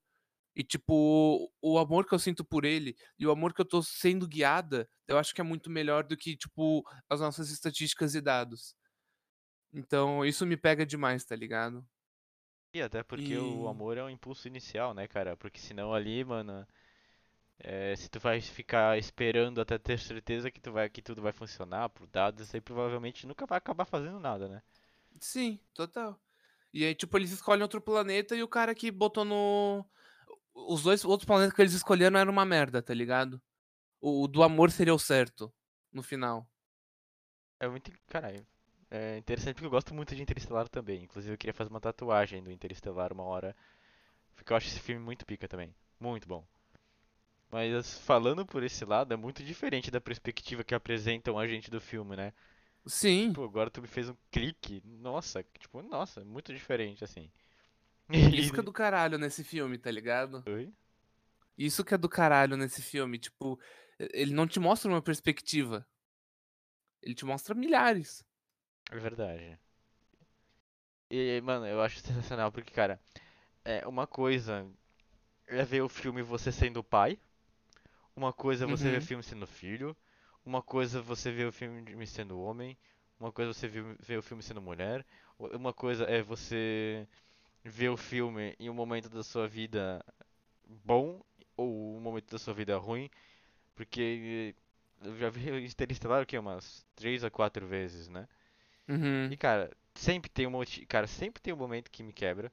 E, 0.54 0.62
tipo, 0.62 1.50
o 1.62 1.78
amor 1.78 2.06
que 2.06 2.14
eu 2.14 2.18
sinto 2.18 2.44
por 2.44 2.64
ele 2.64 2.96
e 3.18 3.26
o 3.26 3.30
amor 3.30 3.54
que 3.54 3.60
eu 3.60 3.64
tô 3.64 3.82
sendo 3.82 4.28
guiada, 4.28 4.88
eu 5.08 5.18
acho 5.18 5.34
que 5.34 5.40
é 5.40 5.44
muito 5.44 5.70
melhor 5.70 6.04
do 6.04 6.16
que, 6.16 6.36
tipo, 6.36 6.84
as 7.08 7.20
nossas 7.20 7.50
estatísticas 7.50 8.14
e 8.14 8.20
dados. 8.20 8.76
Então, 9.72 10.24
isso 10.24 10.46
me 10.46 10.56
pega 10.56 10.86
demais, 10.86 11.24
tá 11.24 11.36
ligado? 11.36 11.86
E 12.74 12.82
até 12.82 13.02
porque 13.02 13.36
o 13.38 13.66
E- 13.66 13.68
amor 13.68 13.96
é 13.96 14.02
um 14.04 14.10
impulso 14.10 14.46
inicial, 14.48 14.92
né, 14.94 15.06
cara? 15.08 15.34
Porque 15.36 15.58
senão 15.60 15.92
ali, 15.94 16.22
mano, 16.24 16.66
é, 17.58 17.94
se 17.96 18.08
tu 18.10 18.20
vai 18.20 18.40
ficar 18.40 18.98
esperando 18.98 19.60
até 19.60 19.78
ter 19.78 19.98
certeza 19.98 20.50
que, 20.50 20.60
tu 20.60 20.72
vai, 20.72 20.90
que 20.90 21.02
tudo 21.02 21.22
vai 21.22 21.32
funcionar 21.32 21.88
por 21.90 22.06
dados, 22.08 22.54
aí 22.54 22.60
provavelmente 22.60 23.26
nunca 23.26 23.46
vai 23.46 23.58
acabar 23.58 23.84
fazendo 23.86 24.20
nada, 24.20 24.48
né? 24.48 24.62
Sim, 25.20 25.58
total. 25.74 26.20
E 26.72 26.84
aí, 26.84 26.94
tipo, 26.94 27.16
eles 27.18 27.30
escolhem 27.32 27.62
outro 27.62 27.80
planeta 27.80 28.34
e 28.36 28.42
o 28.42 28.48
cara 28.48 28.74
que 28.74 28.90
botou 28.90 29.24
no. 29.24 29.84
Os 30.54 30.82
dois 30.82 31.04
outros 31.04 31.26
planetas 31.26 31.54
que 31.54 31.62
eles 31.62 31.72
escolheram 31.74 32.18
era 32.18 32.30
uma 32.30 32.44
merda, 32.44 32.82
tá 32.82 32.94
ligado? 32.94 33.40
O, 34.00 34.24
o 34.24 34.28
do 34.28 34.42
amor 34.42 34.70
seria 34.70 34.94
o 34.94 34.98
certo, 34.98 35.52
no 35.92 36.02
final. 36.02 36.46
É 37.60 37.68
muito. 37.68 37.90
Caralho. 38.08 38.46
É 38.90 39.16
interessante 39.16 39.54
porque 39.54 39.66
eu 39.66 39.70
gosto 39.70 39.94
muito 39.94 40.14
de 40.14 40.22
Interestelar 40.22 40.68
também. 40.68 41.02
Inclusive 41.04 41.32
eu 41.34 41.38
queria 41.38 41.54
fazer 41.54 41.70
uma 41.70 41.80
tatuagem 41.80 42.42
do 42.42 42.50
Interestelar 42.50 43.12
uma 43.12 43.24
hora. 43.24 43.56
Porque 44.36 44.52
eu 44.52 44.56
acho 44.56 44.68
esse 44.68 44.80
filme 44.80 45.02
muito 45.02 45.26
pica 45.26 45.48
também. 45.48 45.74
Muito 46.00 46.28
bom. 46.28 46.44
Mas 47.50 47.98
falando 48.00 48.44
por 48.46 48.62
esse 48.64 48.84
lado, 48.84 49.12
é 49.14 49.16
muito 49.16 49.44
diferente 49.44 49.90
da 49.90 50.00
perspectiva 50.00 50.64
que 50.64 50.74
apresentam 50.74 51.38
a 51.38 51.46
gente 51.46 51.70
do 51.70 51.80
filme, 51.80 52.16
né? 52.16 52.32
Sim, 52.86 53.32
Pô, 53.32 53.44
agora 53.44 53.70
tu 53.70 53.82
me 53.82 53.88
fez 53.88 54.08
um 54.08 54.16
clique. 54.30 54.82
Nossa, 54.84 55.44
tipo, 55.58 55.82
nossa, 55.82 56.24
muito 56.24 56.52
diferente 56.54 57.04
assim. 57.04 57.30
Isso 58.12 58.52
que 58.52 58.60
é 58.60 58.62
do 58.62 58.72
caralho 58.72 59.18
nesse 59.18 59.44
filme, 59.44 59.78
tá 59.78 59.90
ligado? 59.90 60.46
Oi? 60.46 60.72
Isso 61.56 61.84
que 61.84 61.94
é 61.94 61.98
do 61.98 62.08
caralho 62.08 62.56
nesse 62.56 62.82
filme. 62.82 63.18
Tipo, 63.18 63.58
ele 63.98 64.34
não 64.34 64.46
te 64.46 64.60
mostra 64.60 64.90
uma 64.90 65.02
perspectiva. 65.02 65.86
Ele 67.02 67.14
te 67.14 67.24
mostra 67.24 67.54
milhares. 67.54 68.24
É 68.92 68.96
verdade. 68.98 69.58
E, 71.10 71.40
mano, 71.42 71.66
eu 71.66 71.80
acho 71.82 72.00
sensacional 72.00 72.50
porque, 72.50 72.72
cara, 72.72 73.00
é 73.64 73.86
uma 73.88 74.06
coisa 74.06 74.66
é 75.48 75.64
ver 75.64 75.82
o 75.82 75.88
filme 75.88 76.22
você 76.22 76.52
sendo 76.52 76.82
pai, 76.84 77.18
uma 78.16 78.32
coisa 78.32 78.64
é 78.64 78.68
você 78.68 78.90
ver 78.90 78.98
o 78.98 79.02
Uhum. 79.02 79.06
filme 79.06 79.22
sendo 79.22 79.46
filho, 79.46 79.96
uma 80.44 80.62
coisa 80.62 80.98
é 81.00 81.02
você 81.02 81.30
ver 81.32 81.46
o 81.48 81.52
filme 81.52 82.06
sendo 82.06 82.40
homem, 82.40 82.78
uma 83.20 83.32
coisa 83.32 83.50
é 83.50 83.54
você 83.54 83.68
ver, 83.68 84.18
o 84.18 84.22
filme 84.22 84.42
sendo 84.42 84.62
mulher, 84.62 85.04
uma 85.38 85.72
coisa 85.72 86.04
é 86.04 86.22
você 86.22 87.06
ver 87.64 87.90
o 87.90 87.96
filme 87.96 88.54
em 88.58 88.70
um 88.70 88.74
momento 88.74 89.08
da 89.08 89.22
sua 89.22 89.48
vida 89.48 90.04
bom 90.84 91.22
ou 91.56 91.96
um 91.96 92.00
momento 92.00 92.30
da 92.32 92.38
sua 92.38 92.54
vida 92.54 92.76
ruim, 92.78 93.10
porque 93.74 94.54
eu 95.02 95.16
já 95.18 95.30
vi 95.30 95.66
Interestelar 95.66 96.22
o 96.22 96.26
quê? 96.26 96.38
Umas 96.38 96.86
três 96.96 97.24
a 97.24 97.30
quatro 97.30 97.66
vezes, 97.66 98.08
né? 98.08 98.28
Uhum. 98.88 99.30
E 99.30 99.36
cara, 99.36 99.70
sempre 99.96 100.30
tem 100.30 100.46
um 100.46 100.50
monte, 100.50 100.86
cara, 100.86 101.06
sempre 101.08 101.42
tem 101.42 101.52
um 101.52 101.56
momento 101.56 101.90
que 101.90 102.02
me 102.04 102.12
quebra. 102.12 102.52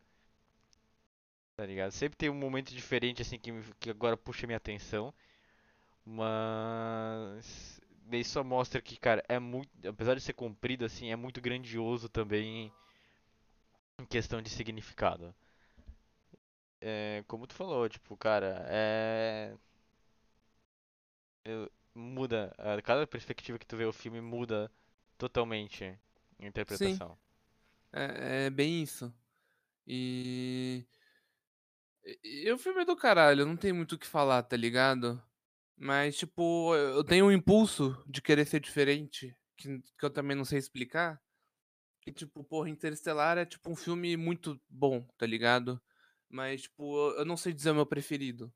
Tá 1.55 1.65
ligado? 1.65 1.91
Sempre 1.91 2.17
tem 2.17 2.29
um 2.29 2.33
momento 2.35 2.73
diferente 2.73 3.21
assim 3.21 3.37
que, 3.37 3.51
me- 3.51 3.63
que 3.79 3.89
agora 3.89 4.15
puxa 4.17 4.47
minha 4.47 4.57
atenção. 4.57 5.13
Mas 6.05 7.81
daí 8.05 8.23
só 8.23 8.43
mostra 8.43 8.81
que, 8.81 8.97
cara, 8.97 9.23
é 9.29 9.39
muito, 9.39 9.69
apesar 9.87 10.15
de 10.15 10.21
ser 10.21 10.33
comprido 10.33 10.85
assim, 10.85 11.11
é 11.11 11.15
muito 11.15 11.41
grandioso 11.41 12.09
também 12.09 12.71
em 13.99 14.05
questão 14.05 14.41
de 14.41 14.49
significado. 14.49 15.33
É, 16.81 17.23
como 17.27 17.45
tu 17.45 17.53
falou, 17.53 17.87
tipo, 17.89 18.15
cara, 18.15 18.65
é 18.69 19.53
eu- 21.45 21.69
muda, 21.93 22.53
a 22.57 22.81
cada 22.81 23.05
perspectiva 23.07 23.59
que 23.59 23.65
tu 23.65 23.75
vê 23.75 23.85
o 23.85 23.91
filme 23.93 24.21
muda 24.21 24.71
totalmente 25.17 25.83
a 26.39 26.45
interpretação. 26.45 27.17
É, 27.91 28.45
é 28.45 28.49
bem 28.49 28.81
isso. 28.83 29.13
E 29.87 30.85
E 32.23 32.51
o 32.51 32.57
filme 32.57 32.81
é 32.81 32.85
do 32.85 32.95
caralho, 32.95 33.45
não 33.45 33.55
tem 33.57 33.73
muito 33.73 33.93
o 33.95 33.97
que 33.97 34.07
falar, 34.07 34.43
tá 34.43 34.55
ligado? 34.57 35.21
Mas, 35.77 36.17
tipo, 36.17 36.75
eu 36.75 36.95
eu 36.97 37.03
tenho 37.03 37.25
um 37.25 37.31
impulso 37.31 38.01
de 38.07 38.21
querer 38.21 38.45
ser 38.45 38.59
diferente, 38.59 39.35
que 39.57 39.79
que 39.97 40.05
eu 40.05 40.09
também 40.09 40.35
não 40.35 40.45
sei 40.45 40.59
explicar, 40.59 41.21
que 42.01 42.11
tipo, 42.11 42.43
porra, 42.43 42.69
Interestelar 42.69 43.37
é 43.37 43.45
tipo 43.45 43.69
um 43.69 43.75
filme 43.75 44.15
muito 44.17 44.59
bom, 44.69 45.01
tá 45.17 45.25
ligado? 45.25 45.81
Mas, 46.29 46.63
tipo, 46.63 47.11
eu 47.11 47.25
não 47.25 47.35
sei 47.35 47.53
dizer 47.53 47.71
o 47.71 47.75
meu 47.75 47.85
preferido. 47.85 48.53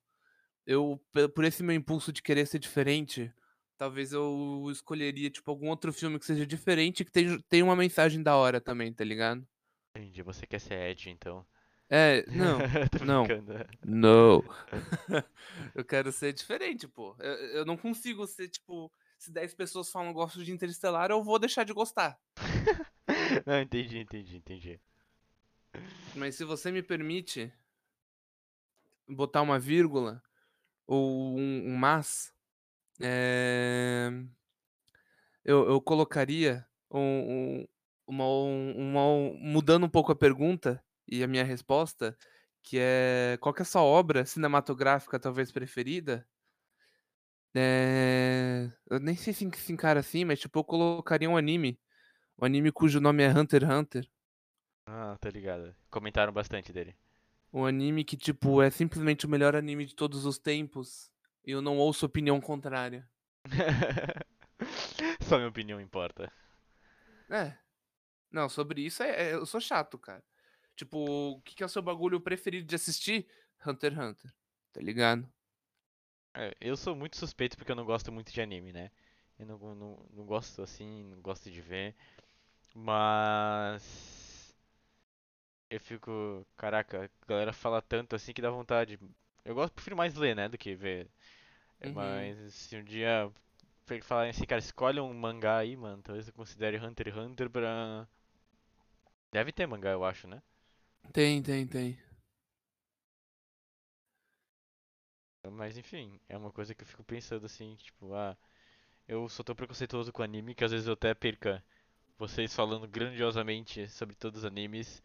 Eu, 0.65 1.01
por 1.35 1.43
esse 1.43 1.63
meu 1.63 1.75
impulso 1.75 2.13
de 2.13 2.21
querer 2.21 2.45
ser 2.45 2.59
diferente, 2.59 3.33
talvez 3.77 4.13
eu 4.13 4.67
escolheria, 4.71 5.29
tipo, 5.29 5.49
algum 5.51 5.69
outro 5.69 5.91
filme 5.91 6.19
que 6.19 6.25
seja 6.25 6.45
diferente 6.45 7.01
e 7.01 7.05
que 7.05 7.11
tenha 7.49 7.65
uma 7.65 7.75
mensagem 7.75 8.21
da 8.21 8.35
hora 8.35 8.61
também, 8.61 8.93
tá 8.93 9.03
ligado? 9.03 9.45
Entendi, 9.95 10.21
você 10.21 10.45
quer 10.45 10.59
ser 10.59 10.89
Ed, 10.89 11.09
então. 11.09 11.45
É, 11.89 12.25
não, 12.31 12.57
não, 13.05 13.23
brincando. 13.23 13.53
não. 13.85 14.43
Eu 15.75 15.85
quero 15.85 16.11
ser 16.11 16.33
diferente, 16.33 16.87
pô. 16.87 17.15
Eu 17.19 17.33
eu 17.57 17.65
não 17.65 17.77
consigo 17.77 18.25
ser, 18.25 18.47
tipo, 18.47 18.91
se 19.17 19.31
10 19.31 19.53
pessoas 19.53 19.89
falam: 19.91 20.13
"Gosto 20.13 20.43
de 20.43 20.51
Interestelar", 20.51 21.11
eu 21.11 21.23
vou 21.23 21.37
deixar 21.37 21.63
de 21.63 21.73
gostar. 21.73 22.17
Não, 23.45 23.59
entendi, 23.61 23.97
entendi, 23.99 24.37
entendi. 24.37 24.79
Mas 26.15 26.35
se 26.35 26.43
você 26.45 26.71
me 26.71 26.81
permite 26.83 27.51
botar 29.07 29.41
uma 29.41 29.59
vírgula 29.59 30.21
ou 30.87 31.37
um 31.37 31.71
um 31.73 31.77
mas, 31.77 32.33
eh, 33.01 34.11
eu 35.43 35.67
eu 35.69 35.81
colocaria 35.81 36.65
um 36.91 37.61
um 37.61 37.67
uma 38.07 38.25
um 38.27 38.71
uma 38.91 39.05
um 39.07 39.37
mudando 39.39 39.85
um 39.85 39.89
pouco 39.89 40.11
a 40.11 40.15
pergunta 40.15 40.83
e 41.07 41.23
a 41.23 41.27
minha 41.27 41.43
resposta, 41.43 42.17
que 42.61 42.77
é: 42.79 43.37
qual 43.41 43.53
que 43.53 43.61
é 43.61 43.63
a 43.63 43.65
sua 43.65 43.81
obra 43.83 44.25
cinematográfica 44.25 45.19
talvez 45.19 45.51
preferida? 45.51 46.27
Eh, 47.55 48.71
eu 48.89 48.99
nem 48.99 49.15
sei 49.15 49.31
se 49.33 49.47
se 49.55 49.71
encara 49.73 49.99
assim, 49.99 50.25
mas 50.25 50.39
tipo 50.39 50.57
eu 50.59 50.63
colocaria 50.63 51.29
um 51.29 51.37
anime, 51.37 51.79
um 52.37 52.45
anime 52.45 52.71
cujo 52.71 52.99
nome 52.99 53.23
é 53.23 53.29
Hunter 53.29 53.63
x 53.63 53.71
Hunter. 53.71 54.09
Ah, 54.85 55.17
tô 55.19 55.29
ligado. 55.29 55.75
Comentaram 55.89 56.33
bastante 56.33 56.73
dele. 56.73 56.95
Um 57.51 57.65
anime 57.65 58.03
que, 58.03 58.17
tipo, 58.17 58.61
é 58.61 58.69
simplesmente 58.69 59.25
o 59.25 59.29
melhor 59.29 59.55
anime 59.55 59.85
de 59.85 59.95
todos 59.95 60.25
os 60.25 60.37
tempos, 60.37 61.11
e 61.45 61.51
eu 61.51 61.61
não 61.61 61.77
ouço 61.77 62.05
opinião 62.05 62.41
contrária. 62.41 63.07
Só 65.21 65.37
minha 65.37 65.49
opinião 65.49 65.79
importa. 65.79 66.31
É. 67.29 67.57
Não, 68.31 68.49
sobre 68.49 68.81
isso 68.81 69.03
é 69.03 69.29
é 69.29 69.33
eu 69.33 69.45
sou 69.45 69.61
chato, 69.61 69.97
cara. 69.97 70.23
Tipo, 70.75 70.97
o 70.97 71.41
que 71.41 71.55
que 71.55 71.63
é 71.63 71.65
o 71.65 71.69
seu 71.69 71.81
bagulho 71.81 72.19
preferido 72.19 72.67
de 72.67 72.75
assistir? 72.75 73.27
Hunter 73.65 73.93
x 73.93 74.01
Hunter, 74.01 74.33
tá 74.71 74.81
ligado? 74.81 75.31
É, 76.33 76.55
eu 76.59 76.75
sou 76.75 76.95
muito 76.95 77.15
suspeito 77.15 77.55
porque 77.55 77.71
eu 77.71 77.75
não 77.75 77.85
gosto 77.85 78.11
muito 78.11 78.33
de 78.33 78.41
anime, 78.41 78.73
né? 78.73 78.89
Eu 79.37 79.45
não, 79.45 79.75
não, 79.75 80.09
não 80.11 80.25
gosto 80.25 80.61
assim, 80.61 81.03
não 81.03 81.21
gosto 81.21 81.49
de 81.51 81.61
ver. 81.61 81.95
Mas. 82.73 84.55
Eu 85.69 85.79
fico. 85.79 86.45
Caraca, 86.57 87.05
a 87.05 87.27
galera 87.27 87.53
fala 87.53 87.81
tanto 87.81 88.15
assim 88.15 88.33
que 88.33 88.41
dá 88.41 88.49
vontade. 88.49 88.99
Eu 89.45 89.55
gosto, 89.55 89.73
prefiro 89.73 89.97
mais 89.97 90.15
ler, 90.15 90.35
né, 90.35 90.47
do 90.47 90.57
que 90.57 90.75
ver. 90.75 91.09
Uhum. 91.83 91.93
Mas 91.93 92.53
se 92.53 92.75
um 92.77 92.83
dia 92.83 93.31
falarem 94.03 94.31
assim, 94.31 94.45
cara, 94.45 94.59
escolhe 94.59 94.99
um 94.99 95.13
mangá 95.13 95.57
aí, 95.57 95.75
mano, 95.75 96.01
talvez 96.01 96.27
eu 96.27 96.33
considere 96.33 96.77
Hunter 96.77 97.09
x 97.09 97.17
Hunter 97.17 97.49
pra. 97.49 98.07
Deve 99.31 99.51
ter 99.51 99.67
mangá, 99.67 99.91
eu 99.91 100.05
acho, 100.05 100.27
né? 100.27 100.41
Tem, 101.11 101.41
tem, 101.41 101.67
tem. 101.67 101.99
Mas 105.51 105.77
enfim, 105.77 106.19
é 106.29 106.37
uma 106.37 106.51
coisa 106.51 106.73
que 106.73 106.83
eu 106.83 106.87
fico 106.87 107.03
pensando 107.03 107.45
assim, 107.45 107.75
tipo, 107.75 108.13
ah, 108.13 108.37
eu 109.07 109.27
sou 109.29 109.43
tão 109.43 109.55
preconceituoso 109.55 110.13
com 110.13 110.23
anime 110.23 110.55
que 110.55 110.63
às 110.63 110.71
vezes 110.71 110.87
eu 110.87 110.93
até 110.93 111.13
perca 111.13 111.63
vocês 112.17 112.53
falando 112.55 112.87
grandiosamente 112.87 113.87
sobre 113.87 114.15
todos 114.15 114.39
os 114.39 114.45
animes. 114.45 115.01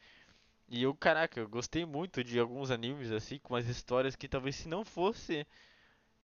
E 0.68 0.82
eu, 0.82 0.94
caraca, 0.94 1.40
eu 1.40 1.48
gostei 1.48 1.84
muito 1.84 2.22
de 2.22 2.38
alguns 2.38 2.70
animes 2.70 3.10
assim, 3.10 3.38
com 3.38 3.54
umas 3.54 3.68
histórias 3.68 4.14
que 4.14 4.28
talvez 4.28 4.56
se 4.56 4.68
não 4.68 4.84
fosse 4.84 5.46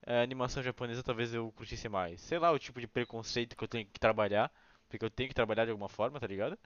a 0.07 0.21
animação 0.21 0.63
japonesa, 0.63 1.03
talvez 1.03 1.33
eu 1.33 1.53
curtisse 1.53 1.89
mais. 1.89 2.21
Sei 2.21 2.39
lá, 2.39 2.51
o 2.51 2.59
tipo 2.59 2.81
de 2.81 2.87
preconceito 2.87 3.57
que 3.57 3.65
eu 3.65 3.69
tenho 3.69 3.87
que 3.87 4.01
trabalhar, 4.01 4.53
porque 4.89 5.05
eu 5.05 5.11
tenho 5.11 5.29
que 5.29 5.35
trabalhar 5.35 5.65
de 5.65 5.71
alguma 5.71 5.89
forma, 5.89 6.19
tá 6.19 6.27
ligado? 6.27 6.59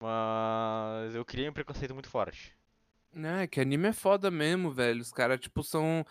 Mas 0.00 1.14
eu 1.14 1.24
criei 1.24 1.48
um 1.48 1.52
preconceito 1.52 1.94
muito 1.94 2.08
forte. 2.08 2.56
É, 3.14 3.46
que 3.46 3.60
anime 3.60 3.88
é 3.88 3.92
foda 3.92 4.30
mesmo, 4.30 4.70
velho. 4.70 5.00
Os 5.00 5.12
caras, 5.12 5.40
tipo, 5.40 5.62
são. 5.62 6.04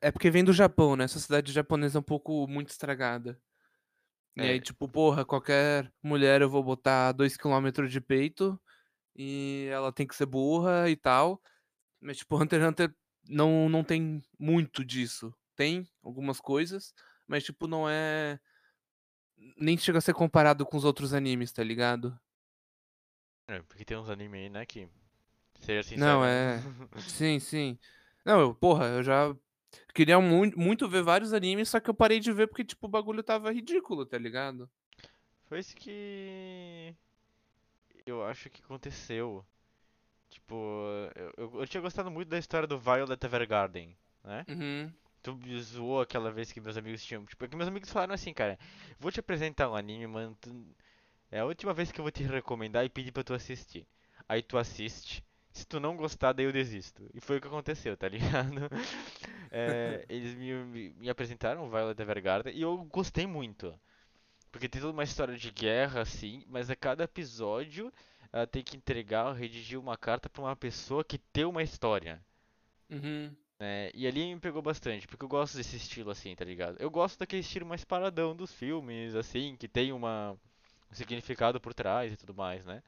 É 0.00 0.10
porque 0.10 0.30
vem 0.30 0.44
do 0.44 0.52
Japão, 0.52 0.96
né? 0.96 1.04
A 1.04 1.08
sociedade 1.08 1.52
japonesa 1.52 1.98
é 1.98 2.00
um 2.00 2.02
pouco 2.02 2.46
muito 2.46 2.68
estragada. 2.68 3.38
E 4.36 4.46
aí, 4.46 4.56
É, 4.56 4.60
tipo, 4.60 4.88
porra, 4.88 5.24
qualquer 5.24 5.92
mulher 6.02 6.40
eu 6.40 6.48
vou 6.48 6.62
botar 6.62 7.12
2 7.12 7.36
quilômetros 7.36 7.92
de 7.92 8.00
peito 8.00 8.60
e 9.16 9.68
ela 9.72 9.92
tem 9.92 10.06
que 10.06 10.16
ser 10.16 10.26
burra 10.26 10.88
e 10.90 10.96
tal. 10.96 11.42
Mas, 12.00 12.18
tipo, 12.18 12.36
Hunter 12.42 12.60
x 12.60 12.68
Hunter 12.70 12.96
não, 13.28 13.68
não 13.68 13.84
tem 13.84 14.22
muito 14.38 14.84
disso. 14.84 15.34
Tem 15.56 15.86
algumas 16.02 16.40
coisas, 16.40 16.94
mas, 17.26 17.44
tipo, 17.44 17.66
não 17.66 17.88
é. 17.88 18.40
Nem 19.58 19.76
chega 19.76 19.98
a 19.98 20.00
ser 20.00 20.14
comparado 20.14 20.64
com 20.64 20.76
os 20.76 20.84
outros 20.84 21.12
animes, 21.12 21.52
tá 21.52 21.62
ligado? 21.62 22.18
é, 23.46 23.60
porque 23.62 23.84
tem 23.84 23.96
uns 23.96 24.08
animes 24.08 24.40
aí, 24.40 24.48
né, 24.48 24.66
que, 24.66 24.88
seja 25.60 25.82
Não, 25.94 26.20
sincero, 26.20 26.24
é. 26.24 26.60
Sim, 27.06 27.38
sim. 27.38 27.78
Não, 28.24 28.40
eu, 28.40 28.54
porra, 28.54 28.86
eu 28.86 29.02
já 29.02 29.34
queria 29.94 30.20
muito, 30.20 30.58
muito 30.58 30.88
ver 30.88 31.02
vários 31.02 31.32
animes, 31.32 31.68
só 31.68 31.80
que 31.80 31.88
eu 31.90 31.94
parei 31.94 32.20
de 32.20 32.32
ver 32.32 32.46
porque, 32.48 32.64
tipo, 32.64 32.86
o 32.86 32.90
bagulho 32.90 33.22
tava 33.22 33.52
ridículo, 33.52 34.04
tá 34.06 34.18
ligado? 34.18 34.68
foi 35.48 35.58
isso 35.58 35.76
que 35.76 36.94
eu 38.06 38.24
acho 38.24 38.48
que 38.50 38.62
aconteceu. 38.62 39.44
Tipo, 40.30 40.54
eu, 41.14 41.32
eu, 41.36 41.60
eu 41.60 41.66
tinha 41.66 41.80
gostado 41.80 42.10
muito 42.10 42.28
da 42.28 42.38
história 42.38 42.66
do 42.66 42.78
Violet 42.78 43.22
Evergarden, 43.24 43.96
né? 44.24 44.46
Uhum. 44.48 44.92
Tu 45.22 45.36
me 45.36 45.60
zoou 45.60 46.00
aquela 46.00 46.30
vez 46.32 46.50
que 46.50 46.60
meus 46.60 46.76
amigos 46.76 47.04
tinham. 47.04 47.24
Tipo, 47.26 47.44
é 47.44 47.48
que 47.48 47.54
meus 47.56 47.68
amigos 47.68 47.90
falaram 47.90 48.14
assim, 48.14 48.32
cara, 48.32 48.58
vou 48.98 49.12
te 49.12 49.20
apresentar 49.20 49.68
um 49.70 49.76
anime, 49.76 50.06
mano. 50.06 50.36
tu- 50.40 50.74
é 51.30 51.40
a 51.40 51.44
última 51.44 51.72
vez 51.72 51.92
que 51.92 52.00
eu 52.00 52.02
vou 52.04 52.10
te 52.10 52.22
recomendar 52.24 52.84
e 52.84 52.88
pedir 52.88 53.12
pra 53.12 53.22
tu 53.22 53.34
assistir. 53.34 53.86
Aí 54.28 54.42
tu 54.42 54.56
assiste. 54.58 55.22
Se 55.52 55.66
tu 55.66 55.78
não 55.78 55.96
gostar, 55.96 56.32
daí 56.32 56.46
eu 56.46 56.52
desisto. 56.52 57.08
E 57.14 57.20
foi 57.20 57.36
o 57.38 57.40
que 57.40 57.46
aconteceu, 57.46 57.96
tá 57.96 58.08
ligado? 58.08 58.70
É, 59.50 60.04
eles 60.08 60.34
me, 60.34 60.52
me, 60.64 60.90
me 60.94 61.10
apresentaram 61.10 61.64
o 61.66 61.70
Violet 61.70 62.00
Evergarden 62.00 62.54
e 62.54 62.62
eu 62.62 62.76
gostei 62.84 63.26
muito. 63.26 63.78
Porque 64.50 64.68
tem 64.68 64.80
toda 64.80 64.92
uma 64.92 65.04
história 65.04 65.36
de 65.36 65.50
guerra, 65.50 66.00
assim, 66.02 66.44
mas 66.48 66.70
a 66.70 66.76
cada 66.76 67.04
episódio 67.04 67.92
ela 68.32 68.46
tem 68.46 68.62
que 68.62 68.76
entregar 68.76 69.32
redigir 69.32 69.78
uma 69.78 69.96
carta 69.96 70.28
pra 70.28 70.42
uma 70.42 70.56
pessoa 70.56 71.04
que 71.04 71.18
tem 71.18 71.44
uma 71.44 71.62
história. 71.62 72.24
Uhum. 72.90 73.34
né? 73.58 73.90
E 73.94 74.06
ali 74.06 74.34
me 74.34 74.40
pegou 74.40 74.62
bastante, 74.62 75.06
porque 75.06 75.24
eu 75.24 75.28
gosto 75.28 75.56
desse 75.56 75.76
estilo 75.76 76.10
assim, 76.10 76.34
tá 76.34 76.44
ligado? 76.44 76.76
Eu 76.80 76.90
gosto 76.90 77.18
daquele 77.18 77.40
estilo 77.40 77.66
mais 77.66 77.84
paradão 77.84 78.34
dos 78.36 78.52
filmes, 78.52 79.14
assim, 79.14 79.56
que 79.56 79.68
tem 79.68 79.92
uma, 79.92 80.32
um 80.90 80.94
significado 80.94 81.60
por 81.60 81.74
trás 81.74 82.12
e 82.12 82.16
tudo 82.16 82.34
mais, 82.34 82.64
né? 82.66 82.82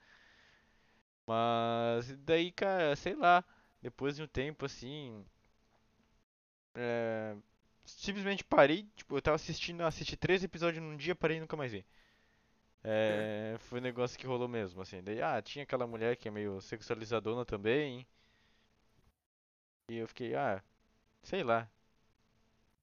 Mas 1.27 2.17
daí, 2.19 2.51
cara, 2.53 2.97
sei 2.97 3.15
lá, 3.15 3.45
depois 3.83 4.17
de 4.17 4.23
um 4.23 4.27
tempo 4.27 4.65
assim, 4.67 5.25
é, 6.75 7.37
simplesmente 7.85 8.45
parei, 8.45 8.89
tipo, 8.97 9.17
eu 9.17 9.23
tava 9.23 9.37
assistindo, 9.37 9.83
assisti 9.83 10.17
três 10.17 10.43
episódios 10.45 10.83
num 10.83 10.97
dia, 10.97 11.15
parei 11.15 11.39
e 11.39 11.41
nunca 11.41 11.57
mais 11.57 11.73
vi. 11.73 11.85
É, 12.83 13.57
foi 13.61 13.81
um 13.81 13.83
negócio 13.83 14.19
que 14.19 14.27
rolou 14.27 14.49
mesmo, 14.49 14.81
assim. 14.83 15.03
Daí, 15.03 15.21
ah, 15.23 15.41
tinha 15.43 15.63
aquela 15.65 15.87
mulher 15.87 16.17
que 16.17 16.29
é 16.29 16.31
meio 16.31 16.61
sexualizadona 16.61 17.45
também, 17.45 18.07
e 19.89 19.97
eu 19.97 20.09
fiquei, 20.09 20.35
ah, 20.35 20.63
sei 21.23 21.43
lá. 21.45 21.71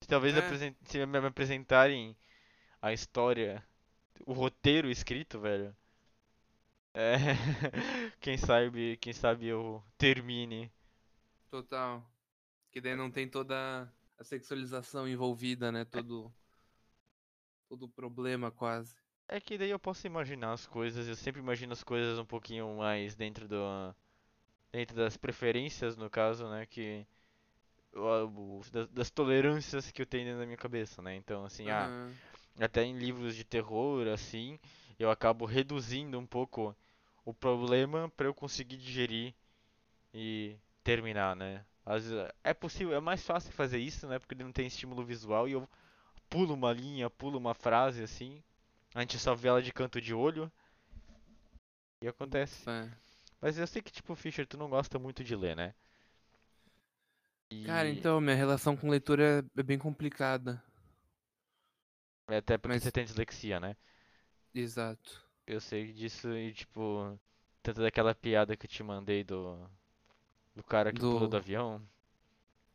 Se 0.02 0.08
talvez 0.08 0.36
É, 0.36 0.42
se 0.84 1.06
me 1.06 1.18
apresentarem 1.20 2.16
a 2.82 2.94
história, 2.94 3.64
o 4.26 4.34
roteiro 4.34 4.90
escrito, 4.92 5.40
velho. 5.40 5.76
É, 6.94 7.16
quem 8.20 8.38
sabe, 8.38 8.98
quem 8.98 9.14
sabe 9.14 9.48
eu 9.48 9.84
termine. 9.98 10.72
total. 11.50 12.04
Que 12.72 12.82
daí 12.82 12.96
não 12.96 13.12
tem 13.12 13.30
toda 13.30 13.92
a 14.20 14.24
sexualização 14.24 15.08
envolvida, 15.08 15.72
né? 15.72 15.86
É, 15.94 16.02
Todo, 16.02 16.34
todo 17.68 17.84
o 17.86 17.90
problema 17.90 18.52
quase. 18.52 18.96
é 19.28 19.40
que 19.42 19.58
daí 19.58 19.70
eu 19.72 19.80
posso 19.80 20.06
imaginar 20.06 20.52
as 20.54 20.68
coisas, 20.68 21.08
eu 21.08 21.16
sempre 21.16 21.42
imagino 21.42 21.74
as 21.74 21.84
coisas 21.84 22.20
um 22.20 22.26
pouquinho 22.26 22.76
mais 22.78 23.16
dentro 23.16 23.48
do, 23.48 23.96
dentro 24.72 24.96
das 24.96 25.18
preferências, 25.18 25.98
no 25.98 26.10
caso, 26.10 26.50
né, 26.50 26.66
que 26.66 27.06
das, 28.72 28.88
das 28.90 29.10
tolerâncias 29.12 29.92
que 29.92 30.02
eu 30.02 30.06
tenho 30.06 30.26
dentro 30.26 30.40
da 30.40 30.46
minha 30.46 30.58
cabeça, 30.58 31.02
né? 31.02 31.16
Então, 31.16 31.44
assim, 31.46 31.70
ah, 31.70 31.92
Aham. 31.92 32.20
até 32.60 32.84
em 32.84 32.98
livros 32.98 33.36
de 33.36 33.44
terror, 33.46 34.08
assim, 34.10 34.60
eu 35.02 35.12
acabo 35.12 35.46
reduzindo 35.46 36.18
um 36.20 36.26
pouco 36.26 36.76
o 37.26 37.34
problema 37.34 38.10
para 38.18 38.28
eu 38.28 38.34
conseguir 38.34 38.78
digerir 38.78 39.34
e 40.14 40.58
terminar, 40.84 41.36
né? 41.36 41.66
Às 41.86 42.06
vezes, 42.06 42.30
é 42.44 42.54
possível, 42.54 42.96
é 42.96 43.00
mais 43.02 43.24
fácil 43.26 43.52
fazer 43.54 43.80
isso, 43.80 44.08
né? 44.08 44.20
Porque 44.20 44.36
ele 44.36 44.44
não 44.44 44.52
tem 44.52 44.68
estímulo 44.68 45.06
visual 45.06 45.48
e 45.48 45.54
eu 45.54 45.70
pulo 46.30 46.54
uma 46.56 46.74
linha, 46.74 47.10
pulo 47.10 47.38
uma 47.40 47.54
frase 47.56 48.04
assim. 48.04 48.44
A 48.96 49.02
gente 49.02 49.20
só 49.20 49.36
vê 49.36 49.50
ela 49.50 49.62
de 49.62 49.74
canto 49.74 50.02
de 50.02 50.14
olho. 50.14 50.52
E 52.02 52.08
acontece. 52.08 52.68
É. 52.68 52.90
Mas 53.42 53.58
eu 53.58 53.68
sei 53.68 53.82
que, 53.82 53.92
tipo, 53.92 54.16
Fischer, 54.16 54.48
tu 54.48 54.58
não 54.58 54.70
gosta 54.70 54.98
muito 55.00 55.24
de 55.24 55.36
ler, 55.36 55.56
né? 55.56 55.74
Cara, 57.64 57.90
E 57.90 57.92
então, 57.92 58.22
minha 58.22 58.36
relação 58.36 58.78
com 58.78 58.88
leitura 58.90 59.44
é 59.58 59.64
bem 59.64 59.78
complicada. 59.80 60.62
é 62.30 62.38
até 62.38 62.58
porque 62.58 62.76
Mas- 62.76 62.84
você 62.84 62.92
tem 62.92 63.06
dislexia, 63.06 63.60
né? 63.60 63.76
Exato. 64.54 65.22
Eu 65.46 65.62
sei 65.62 65.92
disso 65.94 66.30
e, 66.36 66.52
tipo, 66.54 67.20
tanto 67.62 67.80
daquela 67.82 68.16
piada 68.16 68.58
que 68.58 68.66
eu 68.66 68.70
te 68.70 68.82
mandei 68.84 69.24
do 69.24 69.70
do 70.56 70.64
cara 70.64 70.94
que 70.94 71.02
Do- 71.02 71.04
pulou 71.04 71.28
do 71.30 71.38
avião, 71.38 71.82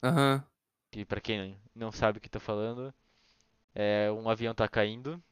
Aham. 0.02 0.44
que 0.90 1.04
pra 1.04 1.20
quem 1.20 1.58
não 1.74 1.92
sabe 1.92 2.18
o 2.18 2.20
que 2.20 2.28
tô 2.28 2.40
falando, 2.40 2.92
é 3.74 4.10
um 4.12 4.28
avião 4.30 4.54
tá 4.54 4.68
caindo, 4.68 5.22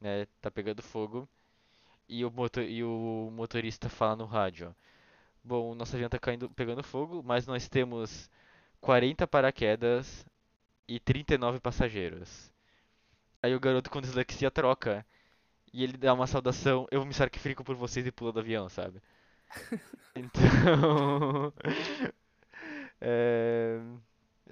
né? 0.00 0.26
Tá 0.40 0.50
pegando 0.50 0.82
fogo 0.82 1.28
e 2.08 2.24
o 2.24 2.30
motor 2.32 2.64
e 2.64 2.84
o 2.84 3.30
motorista 3.32 3.88
fala 3.88 4.16
no 4.16 4.26
rádio, 4.26 4.74
bom, 5.44 5.72
o 5.72 5.76
nosso 5.76 5.96
avião 5.96 6.10
tá 6.10 6.18
caindo, 6.20 6.50
pegando 6.50 6.82
fogo, 6.84 7.22
mas 7.24 7.46
nós 7.46 7.68
temos 7.68 8.30
40 8.80 9.26
paraquedas 9.26 10.26
e 10.88 11.00
39 11.00 11.60
passageiros. 11.60 12.52
Aí 13.42 13.54
o 13.54 13.60
garoto 13.60 13.90
com 13.90 14.00
dislexia 14.00 14.50
troca 14.50 15.06
e 15.74 15.82
ele 15.82 15.98
dá 15.98 16.14
uma 16.14 16.28
saudação, 16.28 16.86
eu 16.88 17.04
me 17.04 17.12
sacrifico 17.12 17.64
por 17.64 17.74
vocês 17.74 18.06
e 18.06 18.12
pula 18.12 18.30
do 18.32 18.38
avião, 18.38 18.68
sabe? 18.68 19.02
Então, 20.16 21.52
é... 23.00 23.80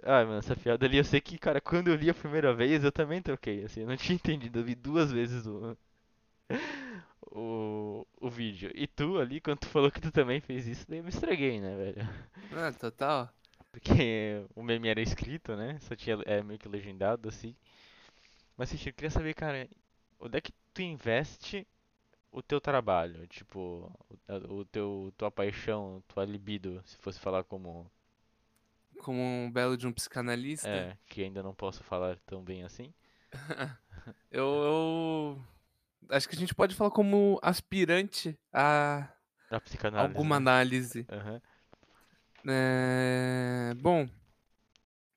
Ah, 0.02 0.24
mano, 0.24 0.38
essa 0.38 0.56
piada 0.56 0.84
ali 0.84 0.98
eu 0.98 1.04
sei 1.04 1.20
que, 1.20 1.38
cara, 1.38 1.60
quando 1.60 1.86
eu 1.86 1.94
li 1.94 2.10
a 2.10 2.14
primeira 2.14 2.52
vez 2.52 2.82
eu 2.82 2.90
também 2.90 3.22
troquei, 3.22 3.64
assim, 3.64 3.82
eu 3.82 3.86
não 3.86 3.96
tinha 3.96 4.16
entendido, 4.16 4.58
eu 4.58 4.64
vi 4.64 4.74
duas 4.74 5.12
vezes 5.12 5.46
o, 5.46 5.78
o, 7.30 8.04
o 8.20 8.28
vídeo. 8.28 8.72
E 8.74 8.88
tu 8.88 9.18
ali, 9.20 9.40
quando 9.40 9.60
tu 9.60 9.68
falou 9.68 9.92
que 9.92 10.00
tu 10.00 10.10
também 10.10 10.40
fez 10.40 10.66
isso, 10.66 10.84
daí 10.88 10.98
eu 10.98 11.04
me 11.04 11.10
estraguei, 11.10 11.60
né, 11.60 11.76
velho? 11.76 12.08
Ah, 12.50 12.72
total. 12.72 13.32
Porque 13.70 14.44
o 14.56 14.62
meme 14.64 14.88
era 14.88 15.00
escrito, 15.00 15.54
né? 15.54 15.78
Só 15.82 15.94
tinha 15.94 16.18
é 16.26 16.42
meio 16.42 16.58
que 16.58 16.68
legendado 16.68 17.28
assim. 17.28 17.54
Mas 18.56 18.72
Fischer, 18.72 18.90
eu 18.90 18.94
queria 18.94 19.10
saber, 19.10 19.34
cara, 19.34 19.68
onde 20.18 20.38
é 20.38 20.40
que 20.40 20.52
tu 20.72 20.82
investe 20.82 21.66
o 22.30 22.42
teu 22.42 22.60
trabalho? 22.60 23.26
Tipo, 23.26 23.90
o, 24.48 24.64
teu 24.64 25.12
tua 25.16 25.30
paixão, 25.30 26.02
tua 26.08 26.24
libido, 26.24 26.82
se 26.84 26.96
fosse 26.98 27.18
falar 27.20 27.44
como 27.44 27.90
Como 28.98 29.20
um 29.20 29.50
belo 29.50 29.76
de 29.76 29.86
um 29.86 29.92
psicanalista. 29.92 30.68
é, 30.68 30.96
que 31.06 31.22
ainda 31.22 31.42
não 31.42 31.54
posso 31.54 31.82
falar 31.84 32.18
tão 32.26 32.42
bem 32.42 32.62
assim. 32.62 32.92
Eu, 34.30 34.46
eu 34.46 35.44
acho 36.08 36.26
que 36.28 36.34
a 36.34 36.38
gente 36.38 36.54
pode 36.54 36.74
falar 36.74 36.90
como 36.90 37.38
aspirante 37.42 38.38
a 38.52 39.08
A 39.50 39.60
psicanálise. 39.60 40.14
alguma 40.14 40.36
né? 40.36 40.50
análise. 40.50 41.06
Aham. 41.10 41.40
É, 42.46 43.74
Bom, 43.80 44.08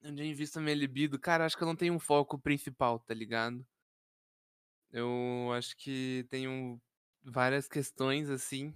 onde 0.04 0.22
eu 0.22 0.28
invisto 0.28 0.60
a 0.60 0.62
minha 0.62 0.76
libido, 0.76 1.18
cara, 1.20 1.46
acho 1.46 1.58
que 1.58 1.64
eu 1.64 1.68
não 1.68 1.76
tenho 1.76 1.94
um 1.94 2.00
foco 2.00 2.38
principal, 2.38 3.00
tá 3.00 3.14
ligado? 3.14 3.66
Eu 4.96 5.52
acho 5.52 5.76
que 5.76 6.26
tenho 6.30 6.82
várias 7.22 7.68
questões 7.68 8.30
assim 8.30 8.74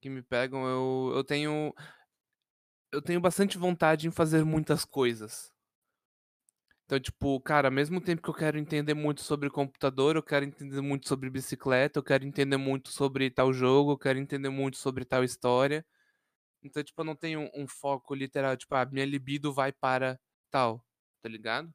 que 0.00 0.08
me 0.10 0.22
pegam. 0.22 0.66
Eu, 0.66 1.12
eu 1.16 1.24
tenho 1.24 1.74
eu 2.90 3.02
tenho 3.02 3.20
bastante 3.20 3.58
vontade 3.58 4.08
em 4.08 4.10
fazer 4.10 4.44
muitas 4.44 4.84
coisas. 4.84 5.52
Então, 6.84 7.00
tipo, 7.00 7.40
cara, 7.40 7.68
ao 7.68 7.72
mesmo 7.72 8.00
tempo 8.00 8.22
que 8.22 8.30
eu 8.30 8.34
quero 8.34 8.58
entender 8.58 8.94
muito 8.94 9.20
sobre 9.22 9.50
computador, 9.50 10.14
eu 10.16 10.22
quero 10.22 10.44
entender 10.44 10.80
muito 10.80 11.08
sobre 11.08 11.28
bicicleta, 11.28 11.98
eu 11.98 12.02
quero 12.02 12.24
entender 12.24 12.56
muito 12.56 12.90
sobre 12.90 13.28
tal 13.28 13.52
jogo, 13.52 13.92
eu 13.92 13.98
quero 13.98 14.18
entender 14.20 14.50
muito 14.50 14.76
sobre 14.76 15.04
tal 15.04 15.24
história. 15.24 15.84
Então, 16.62 16.82
tipo, 16.84 17.00
eu 17.02 17.06
não 17.06 17.16
tenho 17.16 17.50
um 17.54 17.66
foco 17.68 18.14
literal, 18.14 18.56
tipo, 18.56 18.74
a 18.76 18.86
minha 18.86 19.06
libido 19.06 19.52
vai 19.52 19.72
para 19.72 20.18
tal, 20.50 20.84
tá 21.22 21.28
ligado? 21.28 21.72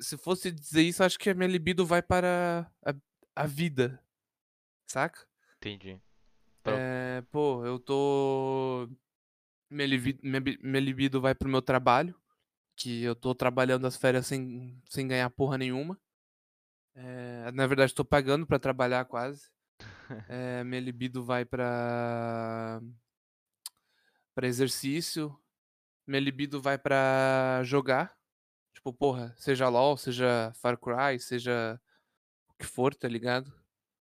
Se 0.00 0.16
fosse 0.16 0.50
dizer 0.50 0.82
isso, 0.82 1.02
acho 1.02 1.18
que 1.18 1.30
a 1.30 1.34
minha 1.34 1.48
libido 1.48 1.84
vai 1.86 2.02
para 2.02 2.70
a, 2.84 2.94
a 3.36 3.46
vida, 3.46 4.02
saca? 4.86 5.26
Entendi. 5.56 6.00
Pra- 6.62 6.74
É, 6.78 7.22
pô, 7.30 7.64
eu 7.64 7.78
tô. 7.78 8.88
Minha, 9.70 9.86
livi- 9.86 10.18
minha, 10.22 10.40
minha 10.62 10.80
libido 10.80 11.20
vai 11.20 11.34
pro 11.34 11.48
meu 11.48 11.60
trabalho, 11.62 12.14
que 12.76 13.02
eu 13.02 13.14
tô 13.14 13.34
trabalhando 13.34 13.86
as 13.86 13.96
férias 13.96 14.26
sem, 14.26 14.80
sem 14.88 15.06
ganhar 15.06 15.28
porra 15.30 15.58
nenhuma. 15.58 15.98
É, 16.94 17.50
na 17.52 17.66
verdade, 17.66 17.94
tô 17.94 18.04
pagando 18.04 18.46
pra 18.46 18.58
trabalhar 18.58 19.04
quase. 19.04 19.50
É, 20.28 20.64
minha 20.64 20.80
libido 20.80 21.22
vai 21.24 21.44
pra. 21.44 22.80
pra 24.34 24.46
exercício. 24.48 25.38
Minha 26.06 26.20
libido 26.20 26.60
vai 26.62 26.78
pra 26.78 27.60
jogar. 27.64 28.16
Tipo, 28.88 28.92
porra, 28.92 29.34
seja 29.36 29.68
LOL, 29.68 29.98
seja 29.98 30.50
Far 30.54 30.78
Cry, 30.78 31.20
seja 31.20 31.78
o 32.48 32.54
que 32.54 32.64
for, 32.64 32.94
tá 32.94 33.06
ligado? 33.06 33.52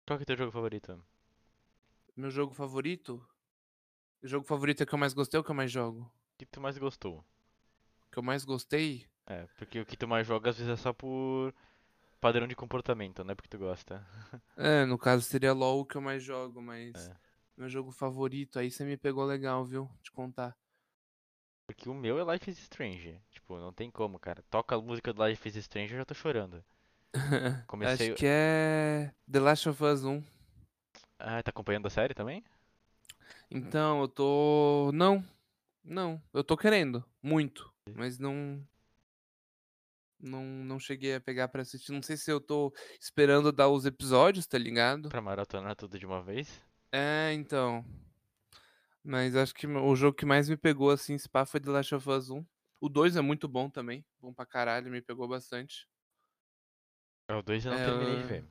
Qual 0.06 0.18
que 0.18 0.22
é 0.22 0.24
o 0.24 0.26
teu 0.26 0.36
jogo 0.36 0.52
favorito? 0.52 1.02
Meu 2.14 2.30
jogo 2.30 2.52
favorito. 2.52 3.26
O 4.22 4.26
jogo 4.26 4.46
favorito 4.46 4.82
é 4.82 4.86
que 4.86 4.92
eu 4.92 4.98
mais 4.98 5.14
gostei 5.14 5.38
ou 5.38 5.44
que 5.44 5.50
eu 5.50 5.54
mais 5.54 5.72
jogo? 5.72 6.00
O 6.02 6.36
que 6.36 6.44
tu 6.44 6.60
mais 6.60 6.76
gostou? 6.76 7.20
O 7.20 8.10
que 8.12 8.18
eu 8.18 8.22
mais 8.22 8.44
gostei? 8.44 9.06
É, 9.26 9.46
porque 9.56 9.80
o 9.80 9.86
que 9.86 9.96
tu 9.96 10.06
mais 10.06 10.26
joga 10.26 10.50
às 10.50 10.58
vezes 10.58 10.70
é 10.70 10.76
só 10.76 10.92
por 10.92 11.54
padrão 12.20 12.46
de 12.46 12.54
comportamento, 12.54 13.24
não 13.24 13.32
é 13.32 13.34
porque 13.34 13.48
tu 13.48 13.58
gosta. 13.58 14.06
É, 14.58 14.84
no 14.84 14.98
caso 14.98 15.22
seria 15.22 15.54
LOL 15.54 15.80
o 15.80 15.86
que 15.86 15.96
eu 15.96 16.02
mais 16.02 16.22
jogo, 16.22 16.60
mas. 16.60 17.08
É. 17.08 17.16
Meu 17.56 17.68
jogo 17.70 17.90
favorito, 17.90 18.58
aí 18.58 18.70
você 18.70 18.84
me 18.84 18.98
pegou 18.98 19.24
legal, 19.24 19.64
viu? 19.64 19.90
Te 20.02 20.12
contar. 20.12 20.54
Porque 21.66 21.88
o 21.88 21.94
meu 21.94 22.18
é 22.18 22.32
Life 22.34 22.50
is 22.50 22.58
Strange. 22.58 23.20
Tipo, 23.30 23.58
não 23.58 23.72
tem 23.72 23.90
como, 23.90 24.18
cara. 24.18 24.42
Toca 24.50 24.76
a 24.76 24.80
música 24.80 25.12
do 25.12 25.24
Life 25.26 25.48
is 25.48 25.56
Strange 25.56 25.92
eu 25.92 25.98
já 25.98 26.04
tô 26.04 26.14
chorando. 26.14 26.64
Comecei- 27.66 28.08
Acho 28.08 28.16
que 28.16 28.26
é 28.28 29.12
The 29.30 29.40
Last 29.40 29.68
of 29.68 29.82
Us 29.84 30.04
1. 30.04 30.22
Ah, 31.18 31.42
tá 31.42 31.50
acompanhando 31.50 31.86
a 31.86 31.90
série 31.90 32.14
também? 32.14 32.44
Então, 33.50 34.00
eu 34.02 34.08
tô. 34.08 34.90
Não, 34.92 35.24
não. 35.84 36.22
Eu 36.32 36.44
tô 36.44 36.56
querendo, 36.56 37.04
muito. 37.22 37.72
Mas 37.94 38.18
não. 38.18 38.62
Não, 40.18 40.42
não 40.44 40.78
cheguei 40.78 41.14
a 41.14 41.20
pegar 41.20 41.48
pra 41.48 41.62
assistir. 41.62 41.92
Não 41.92 42.02
sei 42.02 42.16
se 42.16 42.30
eu 42.30 42.40
tô 42.40 42.72
esperando 43.00 43.52
dar 43.52 43.68
os 43.68 43.84
episódios, 43.86 44.46
tá 44.46 44.56
ligado? 44.58 45.08
Pra 45.08 45.20
maratonar 45.20 45.76
tudo 45.76 45.98
de 45.98 46.06
uma 46.06 46.22
vez? 46.22 46.60
É, 46.92 47.32
então. 47.34 47.84
Mas 49.06 49.36
acho 49.36 49.54
que 49.54 49.66
o 49.66 49.96
jogo 49.96 50.16
que 50.16 50.26
mais 50.26 50.48
me 50.48 50.56
pegou, 50.56 50.90
assim, 50.90 51.16
pá, 51.32 51.46
foi 51.46 51.60
The 51.60 51.70
Last 51.70 51.94
of 51.94 52.10
Us 52.10 52.30
1. 52.30 52.44
O 52.80 52.88
2 52.88 53.16
é 53.16 53.20
muito 53.22 53.48
bom 53.48 53.70
também. 53.70 54.04
Bom 54.20 54.34
pra 54.34 54.44
caralho, 54.46 54.90
me 54.90 55.00
pegou 55.00 55.26
bastante. 55.28 55.88
Ah, 57.28 57.38
O 57.38 57.42
2 57.42 57.64
eu 57.64 57.72
não 57.72 57.78
É, 57.78 57.80
terminei 57.80 58.16
de 58.16 58.22
eu- 58.22 58.26
ver. 58.26 58.44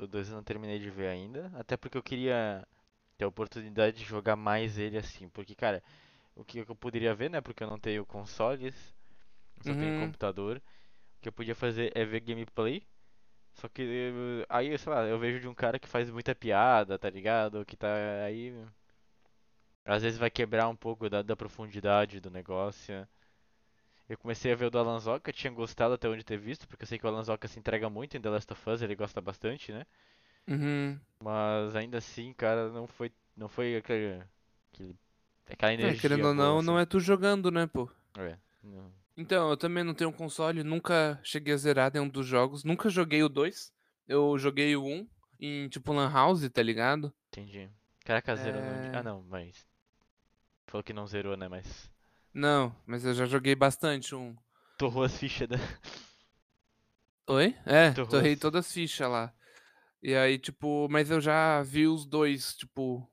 O 0.00 0.06
2 0.06 0.28
eu 0.28 0.36
não 0.36 0.44
terminei 0.44 0.78
de 0.78 0.90
ver 0.90 1.08
ainda. 1.08 1.50
Até 1.54 1.76
porque 1.76 1.96
eu 1.98 2.02
queria 2.02 2.66
ter 3.18 3.24
a 3.24 3.28
oportunidade 3.28 3.98
de 3.98 4.04
jogar 4.04 4.36
mais 4.36 4.78
ele 4.78 4.98
assim. 4.98 5.28
Porque, 5.30 5.54
cara, 5.54 5.82
o 6.36 6.44
que 6.44 6.60
eu 6.60 6.76
poderia 6.76 7.14
ver, 7.14 7.30
né? 7.30 7.40
Porque 7.40 7.62
eu 7.64 7.70
não 7.70 7.78
tenho 7.80 8.06
consoles, 8.06 8.74
só 9.62 9.74
tenho 9.74 9.92
Uhum. 9.92 9.94
computador. 9.94 10.58
O 11.18 11.22
que 11.22 11.28
eu 11.30 11.34
podia 11.34 11.56
fazer 11.56 11.92
é 11.96 12.04
ver 12.06 12.20
gameplay. 12.20 12.86
Só 13.54 13.68
que 13.68 13.84
aí, 14.48 14.76
sei 14.78 14.92
lá, 14.92 15.04
eu 15.06 15.18
vejo 15.18 15.40
de 15.40 15.48
um 15.48 15.54
cara 15.54 15.78
que 15.78 15.88
faz 15.88 16.10
muita 16.10 16.34
piada, 16.34 16.98
tá 16.98 17.10
ligado? 17.10 17.64
Que 17.66 17.76
tá 17.76 17.88
aí. 18.26 18.54
Às 19.84 20.02
vezes 20.02 20.18
vai 20.18 20.30
quebrar 20.30 20.68
um 20.68 20.76
pouco 20.76 21.08
da, 21.10 21.22
da 21.22 21.36
profundidade 21.36 22.20
do 22.20 22.30
negócio. 22.30 23.06
Eu 24.08 24.16
comecei 24.18 24.52
a 24.52 24.56
ver 24.56 24.66
o 24.66 24.70
do 24.70 24.78
Alan 24.78 24.98
Zoka, 25.00 25.32
tinha 25.32 25.52
gostado 25.52 25.94
até 25.94 26.08
onde 26.08 26.22
ter 26.24 26.36
visto, 26.38 26.68
porque 26.68 26.82
eu 26.82 26.86
sei 26.86 26.98
que 26.98 27.06
o 27.06 27.08
Alan 27.08 27.24
Zoka 27.24 27.48
se 27.48 27.58
entrega 27.58 27.88
muito 27.88 28.16
em 28.16 28.20
The 28.20 28.30
Last 28.30 28.52
of 28.52 28.70
Us, 28.70 28.82
ele 28.82 28.94
gosta 28.94 29.20
bastante, 29.20 29.72
né? 29.72 29.86
Uhum. 30.48 30.98
Mas 31.22 31.74
ainda 31.76 31.98
assim, 31.98 32.32
cara, 32.34 32.68
não 32.70 32.86
foi, 32.86 33.10
não 33.36 33.48
foi 33.48 33.76
aquele, 33.76 34.22
aquele- 34.72 34.96
aquela 35.48 35.72
É, 35.72 35.74
energia 35.74 36.00
querendo 36.00 36.26
ou 36.26 36.34
não, 36.34 36.62
não 36.62 36.74
assim. 36.74 36.82
é 36.82 36.86
tu 36.86 37.00
jogando, 37.00 37.50
né, 37.50 37.66
pô? 37.66 37.88
É, 38.18 38.36
não- 38.62 38.92
Então, 39.16 39.50
eu 39.50 39.56
também 39.56 39.84
não 39.84 39.94
tenho 39.94 40.10
um 40.10 40.12
console, 40.12 40.62
nunca 40.62 41.20
cheguei 41.22 41.54
a 41.54 41.56
zerar 41.56 41.92
nenhum 41.92 42.08
dos 42.08 42.26
jogos. 42.26 42.64
Nunca 42.64 42.88
joguei 42.90 43.22
o 43.22 43.28
2. 43.28 43.72
Eu 44.08 44.36
joguei 44.38 44.74
o 44.76 44.84
1 44.84 45.06
em, 45.40 45.68
tipo, 45.68 45.92
Lan 45.92 46.10
House, 46.10 46.48
tá 46.50 46.62
ligado? 46.62 47.12
entendi. 47.28 47.68
Caraca, 48.04 48.34
zerou 48.36 48.62
no... 48.62 48.68
É. 48.68 48.90
Ah, 48.92 49.02
não, 49.02 49.22
mas... 49.28 49.66
Falou 50.66 50.82
que 50.82 50.92
não 50.92 51.06
zerou, 51.06 51.36
né, 51.36 51.48
mas... 51.48 51.90
Não, 52.32 52.74
mas 52.86 53.04
eu 53.04 53.12
já 53.14 53.26
joguei 53.26 53.54
bastante 53.54 54.14
um. 54.14 54.34
Torrou 54.78 55.04
as 55.04 55.16
fichas 55.18 55.48
da... 55.48 55.56
Oi? 57.28 57.54
É, 57.66 57.92
Torrou 57.92 58.10
torrei 58.10 58.32
as- 58.34 58.38
todas 58.40 58.66
as 58.66 58.72
fichas 58.72 59.08
lá. 59.08 59.32
E 60.02 60.14
aí, 60.14 60.38
tipo, 60.38 60.88
mas 60.90 61.10
eu 61.10 61.20
já 61.20 61.62
vi 61.62 61.86
os 61.86 62.04
dois, 62.06 62.56
tipo, 62.56 63.08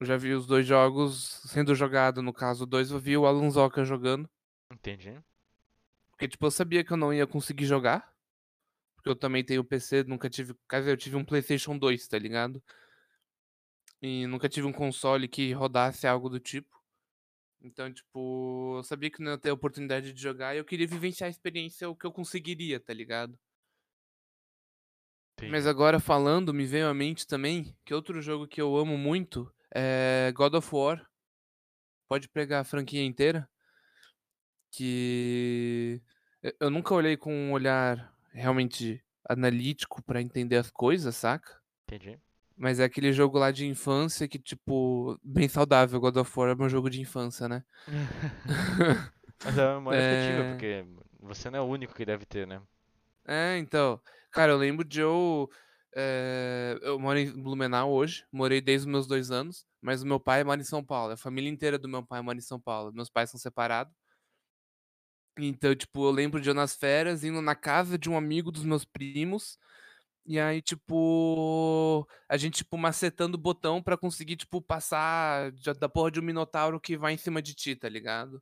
Eu 0.00 0.06
já 0.06 0.16
vi 0.16 0.32
os 0.34 0.46
dois 0.46 0.66
jogos 0.66 1.40
sendo 1.46 1.74
jogado. 1.74 2.22
No 2.22 2.32
caso, 2.32 2.66
dois 2.66 2.90
eu 2.90 2.98
vi 2.98 3.16
o 3.16 3.26
Alonsoca 3.26 3.84
jogando. 3.84 4.28
Entendi. 4.72 5.16
Porque, 6.10 6.26
tipo, 6.26 6.44
eu 6.46 6.50
sabia 6.50 6.82
que 6.82 6.92
eu 6.92 6.96
não 6.96 7.12
ia 7.14 7.26
conseguir 7.26 7.66
jogar. 7.66 8.12
Porque 8.96 9.08
eu 9.08 9.14
também 9.16 9.44
tenho 9.44 9.62
PC, 9.62 10.02
nunca 10.04 10.28
tive. 10.28 10.54
Quer 10.68 10.80
dizer, 10.80 10.90
eu 10.92 10.96
tive 10.96 11.14
um 11.16 11.24
PlayStation 11.24 11.78
2, 11.78 12.08
tá 12.08 12.18
ligado? 12.18 12.60
E 14.00 14.26
nunca 14.26 14.48
tive 14.48 14.66
um 14.66 14.72
console 14.72 15.28
que 15.28 15.52
rodasse 15.52 16.06
algo 16.06 16.28
do 16.28 16.40
tipo. 16.40 16.81
Então, 17.64 17.92
tipo, 17.92 18.74
eu 18.78 18.82
sabia 18.82 19.10
que 19.10 19.22
não 19.22 19.32
ia 19.32 19.38
ter 19.38 19.50
a 19.50 19.54
oportunidade 19.54 20.12
de 20.12 20.20
jogar 20.20 20.54
e 20.54 20.58
eu 20.58 20.64
queria 20.64 20.86
vivenciar 20.86 21.28
a 21.28 21.30
experiência 21.30 21.88
o 21.88 21.96
que 21.96 22.04
eu 22.04 22.12
conseguiria, 22.12 22.80
tá 22.80 22.92
ligado? 22.92 23.38
Mas 25.40 25.66
Entendi. 25.66 25.68
agora 25.68 25.98
falando, 26.00 26.52
me 26.52 26.64
veio 26.66 26.88
à 26.88 26.94
mente 26.94 27.26
também 27.26 27.76
que 27.84 27.94
outro 27.94 28.20
jogo 28.20 28.46
que 28.46 28.60
eu 28.60 28.76
amo 28.76 28.96
muito 28.96 29.52
é 29.74 30.32
God 30.34 30.54
of 30.54 30.74
War. 30.74 31.08
Pode 32.08 32.28
pegar 32.28 32.60
a 32.60 32.64
franquia 32.64 33.04
inteira. 33.04 33.48
Que 34.70 36.00
eu- 36.42 36.54
eu 36.60 36.70
nunca 36.70 36.94
olhei 36.94 37.16
com 37.16 37.32
um 37.32 37.52
olhar 37.52 38.14
realmente 38.32 39.04
analítico 39.28 40.02
pra 40.02 40.20
entender 40.22 40.56
as 40.56 40.70
coisas, 40.70 41.14
saca? 41.16 41.60
Entendi. 41.88 42.18
Mas 42.62 42.78
é 42.78 42.84
aquele 42.84 43.12
jogo 43.12 43.38
lá 43.38 43.50
de 43.50 43.66
infância 43.66 44.28
que, 44.28 44.38
tipo, 44.38 45.18
bem 45.22 45.48
saudável. 45.48 45.98
God 46.00 46.16
of 46.18 46.38
War 46.38 46.50
é 46.50 46.54
meu 46.54 46.68
jogo 46.68 46.88
de 46.88 47.00
infância, 47.00 47.48
né? 47.48 47.64
Mas 49.42 49.56
é 49.58 49.64
uma 49.66 49.74
memória 49.74 50.00
afetiva, 50.00 50.44
É, 50.44 50.44
porque 50.44 50.84
você 51.20 51.50
não 51.50 51.58
é 51.58 51.62
o 51.62 51.66
único 51.66 51.94
que 51.94 52.04
deve 52.04 52.24
ter, 52.26 52.46
né? 52.46 52.62
é, 53.26 53.58
então. 53.58 54.00
Cara, 54.30 54.52
eu 54.52 54.56
lembro 54.58 54.84
de 54.84 55.00
eu. 55.00 55.48
é, 55.96 56.78
eu 56.82 56.98
moro 56.98 57.18
em 57.18 57.30
Blumenau 57.42 57.92
hoje, 57.92 58.26
morei 58.32 58.60
desde 58.60 58.86
os 58.86 58.92
meus 58.92 59.06
dois 59.06 59.30
anos, 59.30 59.66
mas 59.80 60.02
o 60.02 60.06
meu 60.06 60.18
pai 60.20 60.42
mora 60.44 60.60
em 60.60 60.64
São 60.64 60.84
Paulo. 60.84 61.12
A 61.12 61.16
família 61.16 61.50
inteira 61.50 61.78
do 61.78 61.88
meu 61.88 62.04
pai 62.04 62.22
mora 62.22 62.38
em 62.38 62.40
São 62.42 62.60
Paulo. 62.60 62.92
Meus 62.92 63.10
pais 63.10 63.30
são 63.30 63.38
separados. 63.40 63.94
Então, 65.38 65.74
tipo, 65.74 66.04
eu 66.06 66.10
lembro 66.10 66.40
de 66.40 66.50
eu 66.50 66.54
nas 66.54 66.74
férias 66.76 67.24
indo 67.24 67.40
na 67.40 67.54
casa 67.54 67.98
de 67.98 68.10
um 68.10 68.16
amigo 68.16 68.50
dos 68.52 68.64
meus 68.64 68.84
primos. 68.84 69.58
E 70.24 70.38
aí, 70.38 70.62
tipo, 70.62 72.06
a 72.28 72.36
gente, 72.36 72.58
tipo, 72.58 72.78
macetando 72.78 73.36
o 73.36 73.40
botão 73.40 73.82
pra 73.82 73.96
conseguir, 73.96 74.36
tipo, 74.36 74.62
passar 74.62 75.50
da 75.78 75.88
porra 75.88 76.12
de 76.12 76.20
um 76.20 76.22
minotauro 76.22 76.80
que 76.80 76.96
vai 76.96 77.12
em 77.14 77.18
cima 77.18 77.42
de 77.42 77.54
ti, 77.54 77.74
tá 77.74 77.88
ligado? 77.88 78.40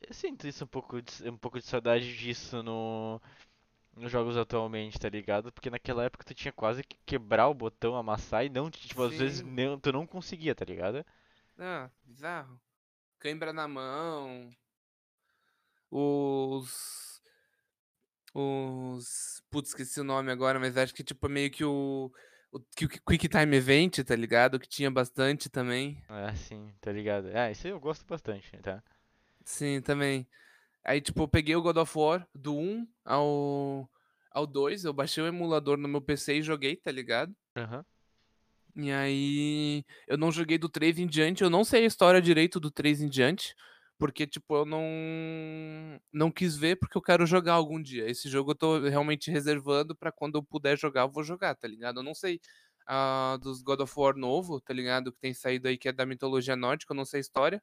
Eu 0.00 0.12
sinto 0.12 0.46
isso 0.46 0.64
um 0.64 0.68
pouco 0.68 1.00
de, 1.00 1.28
um 1.28 1.36
pouco 1.38 1.58
de 1.58 1.64
saudade 1.64 2.16
disso 2.16 2.62
no, 2.62 3.20
nos 3.96 4.12
jogos 4.12 4.36
atualmente, 4.36 4.98
tá 4.98 5.08
ligado? 5.08 5.50
Porque 5.50 5.70
naquela 5.70 6.04
época 6.04 6.24
tu 6.24 6.34
tinha 6.34 6.52
quase 6.52 6.84
que 6.84 6.98
quebrar 7.06 7.48
o 7.48 7.54
botão, 7.54 7.96
amassar 7.96 8.44
e 8.44 8.50
não, 8.50 8.70
tipo, 8.70 9.02
às 9.02 9.16
vezes 9.16 9.38
Sim. 9.38 9.50
não, 9.50 9.80
tu 9.80 9.90
não 9.92 10.06
conseguia, 10.06 10.54
tá 10.54 10.64
ligado? 10.64 11.04
Ah, 11.58 11.90
bizarro. 12.04 12.60
Cãibra 13.18 13.52
na 13.52 13.66
mão. 13.66 14.50
Os. 15.90 17.05
Os. 18.38 19.42
Putz, 19.50 19.70
esqueci 19.70 19.98
o 19.98 20.04
nome 20.04 20.30
agora, 20.30 20.60
mas 20.60 20.76
acho 20.76 20.94
que, 20.94 21.02
tipo, 21.02 21.26
é 21.26 21.30
meio 21.30 21.50
que 21.50 21.64
o. 21.64 22.12
O 22.52 22.60
que 22.76 22.84
o 22.84 22.88
Quick 22.88 23.28
Time 23.28 23.56
Event, 23.56 23.98
tá 24.04 24.14
ligado? 24.14 24.58
Que 24.60 24.68
tinha 24.68 24.90
bastante 24.90 25.48
também. 25.48 26.02
É 26.08 26.26
assim, 26.26 26.70
tá 26.80 26.92
ligado? 26.92 27.28
É, 27.28 27.50
isso 27.50 27.66
eu 27.66 27.80
gosto 27.80 28.06
bastante, 28.06 28.50
tá? 28.58 28.82
Sim, 29.44 29.80
também. 29.80 30.26
Aí, 30.84 31.00
tipo, 31.00 31.22
eu 31.22 31.28
peguei 31.28 31.56
o 31.56 31.62
God 31.62 31.78
of 31.78 31.98
War 31.98 32.28
do 32.34 32.54
1 32.54 32.86
ao, 33.04 33.90
ao 34.30 34.46
2. 34.46 34.84
Eu 34.84 34.92
baixei 34.92 35.22
o 35.22 35.26
emulador 35.26 35.78
no 35.78 35.88
meu 35.88 36.00
PC 36.00 36.36
e 36.36 36.42
joguei, 36.42 36.76
tá 36.76 36.90
ligado? 36.90 37.34
Aham. 37.56 37.84
E 38.76 38.92
aí, 38.92 39.84
eu 40.06 40.18
não 40.18 40.30
joguei 40.30 40.58
do 40.58 40.68
3 40.68 40.98
em 40.98 41.06
diante. 41.06 41.42
Eu 41.42 41.50
não 41.50 41.64
sei 41.64 41.84
a 41.84 41.86
história 41.86 42.20
direito 42.20 42.60
do 42.60 42.70
3 42.70 43.00
em 43.00 43.08
diante. 43.08 43.54
Porque, 43.98 44.26
tipo, 44.26 44.56
eu 44.56 44.64
não, 44.66 44.82
não 46.12 46.30
quis 46.30 46.56
ver 46.56 46.76
porque 46.76 46.98
eu 46.98 47.02
quero 47.02 47.26
jogar 47.26 47.54
algum 47.54 47.80
dia. 47.80 48.08
Esse 48.08 48.28
jogo 48.28 48.50
eu 48.50 48.54
tô 48.54 48.80
realmente 48.80 49.30
reservando 49.30 49.96
pra 49.96 50.12
quando 50.12 50.36
eu 50.36 50.42
puder 50.42 50.78
jogar, 50.78 51.02
eu 51.02 51.10
vou 51.10 51.24
jogar, 51.24 51.54
tá 51.54 51.66
ligado? 51.66 52.00
Eu 52.00 52.02
não 52.02 52.14
sei 52.14 52.40
ah, 52.86 53.38
dos 53.42 53.62
God 53.62 53.80
of 53.80 53.92
War 53.96 54.14
novo, 54.16 54.60
tá 54.60 54.74
ligado? 54.74 55.12
Que 55.12 55.18
tem 55.20 55.34
saído 55.34 55.68
aí 55.68 55.78
que 55.78 55.88
é 55.88 55.92
da 55.92 56.06
mitologia 56.06 56.56
nórdica, 56.56 56.92
eu 56.92 56.96
não 56.96 57.04
sei 57.04 57.18
a 57.18 57.20
história. 57.22 57.62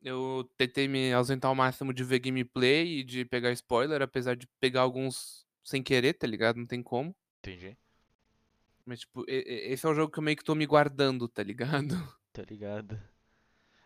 Eu 0.00 0.48
tentei 0.56 0.86
me 0.86 1.12
ausentar 1.12 1.48
ao 1.48 1.56
máximo 1.56 1.92
de 1.92 2.04
ver 2.04 2.20
gameplay 2.20 3.00
e 3.00 3.04
de 3.04 3.24
pegar 3.24 3.50
spoiler, 3.52 4.00
apesar 4.00 4.36
de 4.36 4.46
pegar 4.60 4.82
alguns 4.82 5.44
sem 5.64 5.82
querer, 5.82 6.14
tá 6.14 6.26
ligado? 6.26 6.56
Não 6.56 6.66
tem 6.66 6.82
como. 6.82 7.14
Entendi. 7.40 7.76
Mas, 8.86 9.00
tipo, 9.00 9.24
esse 9.26 9.84
é 9.84 9.88
o 9.88 9.94
jogo 9.94 10.12
que 10.12 10.18
eu 10.18 10.22
meio 10.22 10.36
que 10.36 10.44
tô 10.44 10.54
me 10.54 10.64
guardando, 10.64 11.28
tá 11.28 11.42
ligado? 11.42 11.94
Tá 12.30 12.42
ligado? 12.42 12.96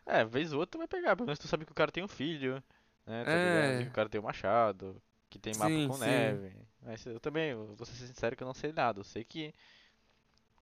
É, 0.06 0.24
vez 0.24 0.52
ou 0.52 0.60
outra 0.60 0.78
vai 0.78 0.88
pegar, 0.88 1.16
pelo 1.16 1.26
menos 1.26 1.38
tu 1.38 1.48
sabe 1.48 1.64
que 1.64 1.72
o 1.72 1.74
cara 1.74 1.92
tem 1.92 2.02
um 2.04 2.08
filho, 2.08 2.62
né? 3.06 3.24
Tá 3.26 3.38
ligado? 3.38 3.76
Que 3.76 3.88
o 3.88 3.90
É, 3.90 3.92
cara 3.92 4.08
tem 4.08 4.20
um 4.20 4.24
machado, 4.24 5.00
que 5.30 5.38
tem 5.38 5.54
mapa 5.54 5.80
sim, 5.80 5.82
com 5.82 5.96
sim. 5.96 5.98
neve. 5.98 6.52
Mas 6.82 7.06
eu 7.06 7.20
também, 7.20 7.50
eu 7.52 7.74
vou 7.76 7.86
ser 7.86 7.94
sincero 8.06 8.36
que 8.36 8.42
eu 8.42 8.46
não 8.46 8.54
sei 8.54 8.72
nada. 8.72 9.00
Eu 9.00 9.04
sei 9.04 9.24
que 9.24 9.54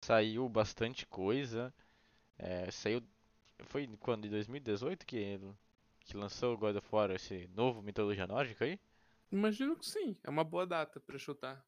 saiu 0.00 0.48
bastante 0.48 1.06
coisa. 1.06 1.72
É, 2.38 2.70
saiu. 2.70 3.02
Foi 3.66 3.86
quando? 4.00 4.26
Em 4.26 4.30
2018 4.30 5.06
que, 5.06 5.40
que 6.00 6.16
lançou 6.16 6.54
o 6.54 6.58
God 6.58 6.76
of 6.76 6.88
War, 6.92 7.10
esse 7.12 7.48
novo 7.54 7.82
mitologia 7.82 8.26
nórdica 8.26 8.64
aí? 8.66 8.80
Imagino 9.30 9.76
que 9.76 9.84
sim. 9.84 10.16
É 10.22 10.30
uma 10.30 10.42
boa 10.44 10.66
data 10.66 10.98
pra 10.98 11.18
chutar. 11.18 11.62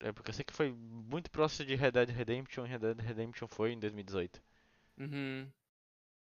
É 0.00 0.12
porque 0.12 0.28
eu 0.28 0.34
sei 0.34 0.44
que 0.44 0.52
foi 0.52 0.70
muito 0.70 1.30
próximo 1.30 1.66
de 1.66 1.74
Red 1.76 1.92
Dead 1.92 2.10
Redemption, 2.10 2.66
e 2.66 2.68
Red 2.68 2.78
Dead 2.80 3.00
Redemption 3.00 3.48
foi 3.48 3.72
em 3.72 3.80
2018. 3.80 4.42
Uhum. 4.98 5.52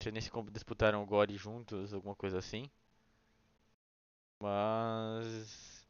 Sei 0.02 0.10
nem 0.12 0.20
se 0.20 0.30
disputaram 0.52 1.02
o 1.02 1.06
GORY 1.06 1.36
juntos, 1.36 1.94
alguma 1.94 2.16
coisa 2.16 2.38
assim. 2.38 2.68
Mas. 4.40 5.86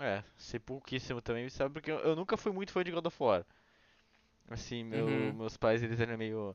É, 0.00 0.22
sei 0.36 0.58
pouquíssimo 0.60 1.20
também, 1.22 1.48
sabe? 1.48 1.74
Porque 1.74 1.90
eu, 1.90 1.98
eu 2.00 2.16
nunca 2.16 2.36
fui 2.36 2.52
muito 2.52 2.72
fã 2.72 2.82
de 2.84 2.90
God 2.90 3.06
of 3.06 3.22
War. 3.22 3.44
Assim, 4.50 4.82
meu- 4.84 5.32
Uhum. 5.32 5.36
meus 5.36 5.56
pais 5.56 5.82
eles 5.82 6.00
eram 6.00 6.16
meio 6.18 6.54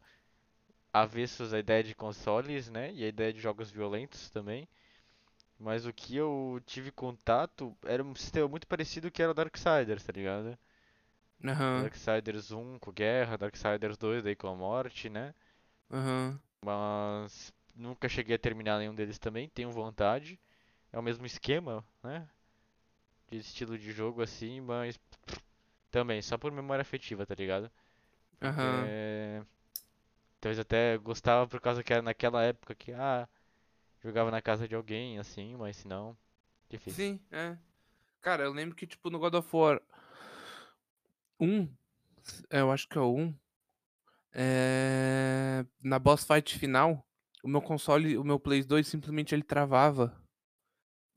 avessos 0.93 1.53
à 1.53 1.59
ideia 1.59 1.83
de 1.83 1.95
consoles, 1.95 2.69
né? 2.69 2.93
E 2.93 3.03
a 3.05 3.09
ideia 3.09 3.33
de 3.33 3.39
jogos 3.41 3.71
violentos 3.71 4.29
também. 4.31 4.67
Mas 5.59 5.85
o 5.85 5.93
que 5.93 6.15
eu 6.17 6.61
tive 6.65 6.91
contato 6.91 7.75
era 7.85 8.03
um 8.03 8.15
sistema 8.15 8.47
muito 8.49 8.67
parecido 8.67 9.11
que 9.11 9.21
era 9.23 9.31
o 9.31 9.35
Darksiders, 9.35 10.03
tá 10.05 10.13
ligado? 10.13 10.57
Aham. 11.45 11.91
Darksiders 11.91 12.51
1 12.51 12.79
com 12.79 12.89
guerra, 12.93 13.37
Darksiders 13.37 13.97
2 13.97 14.23
daí 14.23 14.33
com 14.35 14.47
a 14.47 14.55
morte, 14.55 15.09
né? 15.09 15.33
Aham. 15.93 16.39
Mas 16.65 17.53
nunca 17.75 18.09
cheguei 18.09 18.35
a 18.35 18.39
terminar 18.39 18.79
nenhum 18.79 18.95
deles 18.95 19.19
também, 19.19 19.49
tenho 19.49 19.71
vontade. 19.71 20.39
É 20.91 20.99
o 20.99 21.03
mesmo 21.03 21.25
esquema, 21.25 21.83
né? 22.03 22.27
De 23.29 23.37
estilo 23.37 23.77
de 23.77 23.91
jogo 23.91 24.21
assim, 24.21 24.61
mas 24.61 24.99
também 25.91 26.21
só 26.21 26.37
por 26.37 26.51
memória 26.51 26.81
afetiva, 26.81 27.25
tá 27.25 27.35
ligado? 27.35 27.71
Porque 28.39 28.47
Aham. 28.47 29.45
talvez 30.39 30.59
até 30.59 30.97
gostava 30.97 31.47
por 31.47 31.61
causa 31.61 31.83
que 31.83 31.93
era 31.93 32.01
naquela 32.01 32.43
época 32.43 32.75
que 32.75 32.91
ah, 32.93 33.27
jogava 34.03 34.31
na 34.31 34.41
casa 34.41 34.67
de 34.67 34.75
alguém 34.75 35.19
assim, 35.19 35.55
mas 35.55 35.77
se 35.77 35.87
não, 35.87 36.17
difícil. 36.69 37.03
Sim, 37.03 37.19
é. 37.31 37.57
Cara, 38.21 38.43
eu 38.43 38.53
lembro 38.53 38.75
que, 38.75 38.87
tipo, 38.87 39.09
no 39.09 39.19
God 39.19 39.35
of 39.35 39.55
War 39.55 39.81
1, 41.39 41.69
é, 42.49 42.61
eu 42.61 42.71
acho 42.71 42.87
que 42.87 42.97
é 42.97 43.01
o 43.01 43.15
1, 43.15 43.33
é... 44.33 45.65
na 45.81 45.99
boss 45.99 46.25
fight 46.25 46.57
final, 46.57 47.05
o 47.43 47.47
meu 47.47 47.61
console, 47.61 48.17
o 48.17 48.23
meu 48.23 48.39
Play 48.39 48.63
2 48.63 48.87
simplesmente 48.87 49.35
ele 49.35 49.43
travava. 49.43 50.17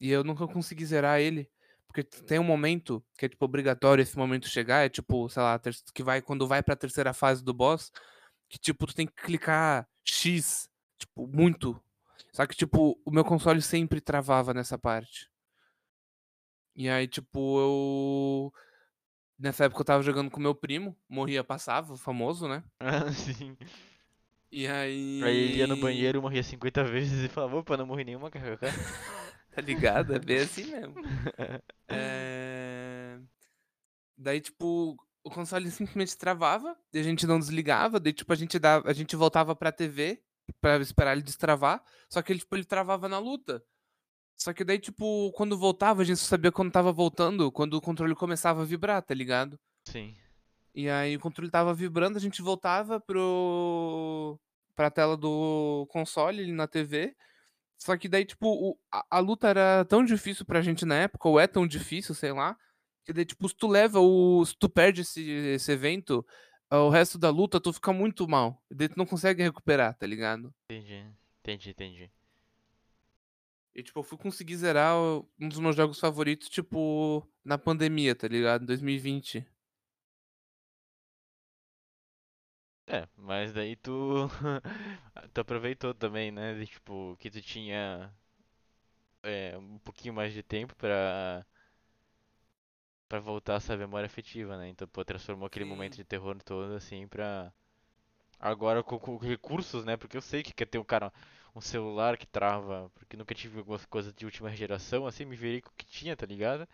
E 0.01 0.11
eu 0.11 0.23
nunca 0.25 0.47
consegui 0.47 0.85
zerar 0.85 1.21
ele. 1.21 1.49
Porque 1.87 2.03
tem 2.03 2.39
um 2.39 2.45
momento 2.45 3.03
que 3.17 3.25
é, 3.25 3.29
tipo, 3.29 3.45
obrigatório 3.45 4.03
esse 4.03 4.19
momento 4.19 4.49
chegar. 4.49 4.85
É 4.85 4.89
tipo, 4.89 5.29
sei 5.31 5.43
lá, 5.43 5.59
que 5.95 6.03
vai 6.03 6.21
quando 6.21 6.47
vai 6.47 6.63
pra 6.63 6.77
terceira 6.77 7.15
fase 7.15 7.43
do 7.43 7.55
boss. 7.55 7.91
Que, 8.49 8.59
tipo, 8.59 8.87
tu 8.87 8.95
tem 8.95 9.07
que 9.07 9.15
clicar 9.15 9.89
X. 10.05 10.69
Tipo, 10.99 11.27
muito. 11.27 11.81
Só 12.33 12.47
que, 12.47 12.55
tipo, 12.55 13.01
o 13.05 13.11
meu 13.11 13.25
console 13.25 13.63
sempre 13.63 14.01
travava 14.01 14.53
nessa 14.53 14.79
parte. 14.79 15.31
E 16.75 16.89
aí, 16.91 17.09
tipo, 17.09 17.61
eu. 17.61 18.53
Nessa 19.39 19.65
época 19.65 19.81
eu 19.83 19.85
tava 19.85 20.03
jogando 20.03 20.31
com 20.31 20.41
meu 20.41 20.55
primo. 20.55 20.97
Morria, 21.09 21.45
passava, 21.45 21.93
o 21.93 21.97
famoso, 21.97 22.49
né? 22.49 22.63
Ah, 22.81 23.13
sim. 23.13 23.57
E 24.51 24.67
Aí 24.67 25.21
ele 25.23 25.59
ia 25.59 25.67
no 25.67 25.75
aí. 25.75 25.81
banheiro, 25.81 26.23
morria 26.23 26.43
50 26.43 26.85
vezes 26.85 27.25
e 27.25 27.29
falava, 27.29 27.57
opa, 27.57 27.77
não 27.77 27.87
morri 27.87 28.05
nenhuma, 28.05 28.31
kkk. 28.31 28.67
Tá 29.57 29.63
ligado? 29.63 30.15
É 30.15 30.19
bem 30.19 30.39
assim 30.41 30.65
mesmo. 30.71 30.95
É... 31.89 33.19
Daí, 34.19 34.41
tipo, 34.41 34.97
o 35.25 35.31
console 35.31 35.71
simplesmente 35.71 36.17
travava, 36.17 36.77
e 36.93 36.99
a 36.99 37.03
gente 37.03 37.27
não 37.27 37.39
desligava, 37.39 37.99
daí, 37.99 38.13
tipo, 38.13 38.33
a 38.33 38.37
gente, 38.37 38.59
dava, 38.59 38.89
a 38.89 38.93
gente 38.93 39.17
voltava 39.17 39.55
pra 39.57 39.73
TV 39.73 40.23
pra 40.61 40.77
esperar 40.79 41.13
ele 41.13 41.23
destravar, 41.23 41.83
só 42.09 42.23
que 42.23 42.33
ele, 42.33 42.39
tipo, 42.41 42.55
ele 42.55 42.65
travava 42.65 43.09
na 43.09 43.19
luta. 43.19 43.63
Só 44.39 44.53
que 44.53 44.65
daí, 44.65 44.79
tipo, 44.79 45.33
quando 45.33 45.57
voltava, 45.59 46.03
a 46.03 46.05
gente 46.05 46.19
só 46.19 46.27
sabia 46.27 46.53
quando 46.53 46.71
tava 46.71 46.93
voltando, 46.93 47.51
quando 47.51 47.75
o 47.75 47.81
controle 47.81 48.15
começava 48.15 48.63
a 48.63 48.65
vibrar, 48.65 49.03
tá 49.03 49.15
ligado? 49.15 49.59
Sim. 49.85 50.15
E 50.75 50.91
aí 50.91 51.17
o 51.17 51.21
controle 51.21 51.51
tava 51.51 51.73
vibrando, 51.73 52.19
a 52.19 52.21
gente 52.21 52.43
voltava 52.43 53.01
pro 53.01 54.39
pra 54.75 54.91
tela 54.91 55.17
do 55.17 55.87
console 55.91 56.43
ali 56.43 56.53
na 56.53 56.67
TV. 56.67 57.17
Só 57.79 57.97
que 57.97 58.09
daí, 58.09 58.25
tipo, 58.27 58.47
o- 58.49 58.79
a, 58.93 59.05
a 59.11 59.19
luta 59.21 59.49
era 59.49 59.85
tão 59.87 60.05
difícil 60.05 60.45
pra 60.45 60.61
gente 60.61 60.85
na 60.85 60.97
época, 60.97 61.29
ou 61.29 61.41
é 61.41 61.47
tão 61.47 61.67
difícil, 61.67 62.15
sei 62.15 62.33
lá. 62.33 62.57
Que 63.05 63.13
daí, 63.13 63.25
tipo, 63.25 63.49
se 63.49 63.55
tu 63.57 63.67
leva 63.69 64.01
o. 64.01 64.45
Se 64.45 64.55
tu 64.59 64.69
perde 64.69 65.01
esse, 65.03 65.23
esse 65.31 65.73
evento, 65.73 66.27
ah, 66.69 66.81
o 66.81 66.91
resto 66.91 67.17
da 67.19 67.31
luta 67.31 67.61
tu 67.61 67.73
fica 67.73 67.93
muito 67.93 68.29
mal. 68.29 68.63
E 68.71 68.75
daí 68.75 68.89
tu 68.89 68.99
não 68.99 69.07
consegue 69.07 69.43
recuperar, 69.43 69.95
tá 69.97 70.07
ligado? 70.07 70.53
Entendi, 70.71 71.07
entendi, 71.41 71.71
entendi. 71.71 72.11
E, 73.77 73.83
tipo, 73.83 73.99
eu 73.99 74.03
fui 74.03 74.17
conseguir 74.17 74.57
zerar 74.57 74.97
um 75.39 75.49
dos 75.51 75.59
meus 75.59 75.77
jogos 75.77 76.01
favoritos, 76.01 76.49
tipo, 76.49 77.23
na 77.45 77.59
pandemia, 77.59 78.15
tá 78.15 78.27
ligado? 78.27 78.63
Em 78.63 78.67
2020. 78.67 79.47
É, 82.87 83.07
mas 83.17 83.53
daí 83.53 83.77
tu. 83.77 84.31
tu 85.35 85.41
aproveitou 85.43 85.93
também, 85.93 86.31
né? 86.31 86.55
de, 86.55 86.67
tipo, 86.67 87.17
que 87.19 87.31
tu 87.31 87.43
tinha 87.43 88.11
é, 89.23 89.59
um 89.59 89.79
pouquinho 89.81 90.15
mais 90.15 90.33
de 90.33 90.43
tempo 90.43 90.75
pra. 90.77 91.45
pra 93.07 93.21
voltar 93.21 93.57
essa 93.57 93.77
memória 93.77 94.07
afetiva, 94.07 94.57
né? 94.57 94.69
Então, 94.71 94.89
pô, 94.89 95.05
transformou 95.05 95.47
aquele 95.47 95.67
momento 95.67 95.97
Sim. 95.97 96.03
de 96.03 96.05
terror 96.05 96.43
todo 96.43 96.73
assim 96.75 97.07
pra. 97.07 97.53
Agora 98.41 98.83
com, 98.83 98.99
com 98.99 99.19
recursos, 99.19 99.85
né? 99.85 99.99
Porque 99.99 100.17
eu 100.17 100.23
sei 100.23 100.43
que 100.43 100.55
quer 100.55 100.67
ter 100.67 100.79
um 100.79 100.85
cara, 100.85 101.13
um 101.57 101.61
celular 101.63 102.17
que 102.19 102.27
trava, 102.27 102.91
porque 102.95 103.17
nunca 103.17 103.35
tive 103.35 103.59
algumas 103.61 103.85
coisas 103.87 104.15
de 104.15 104.25
última 104.27 104.51
geração, 104.55 105.07
assim, 105.07 105.25
me 105.25 105.37
virei 105.37 105.61
com 105.63 105.71
o 105.71 105.75
que 105.77 105.87
tinha, 105.87 106.17
tá 106.17 106.27
ligado? 106.27 106.69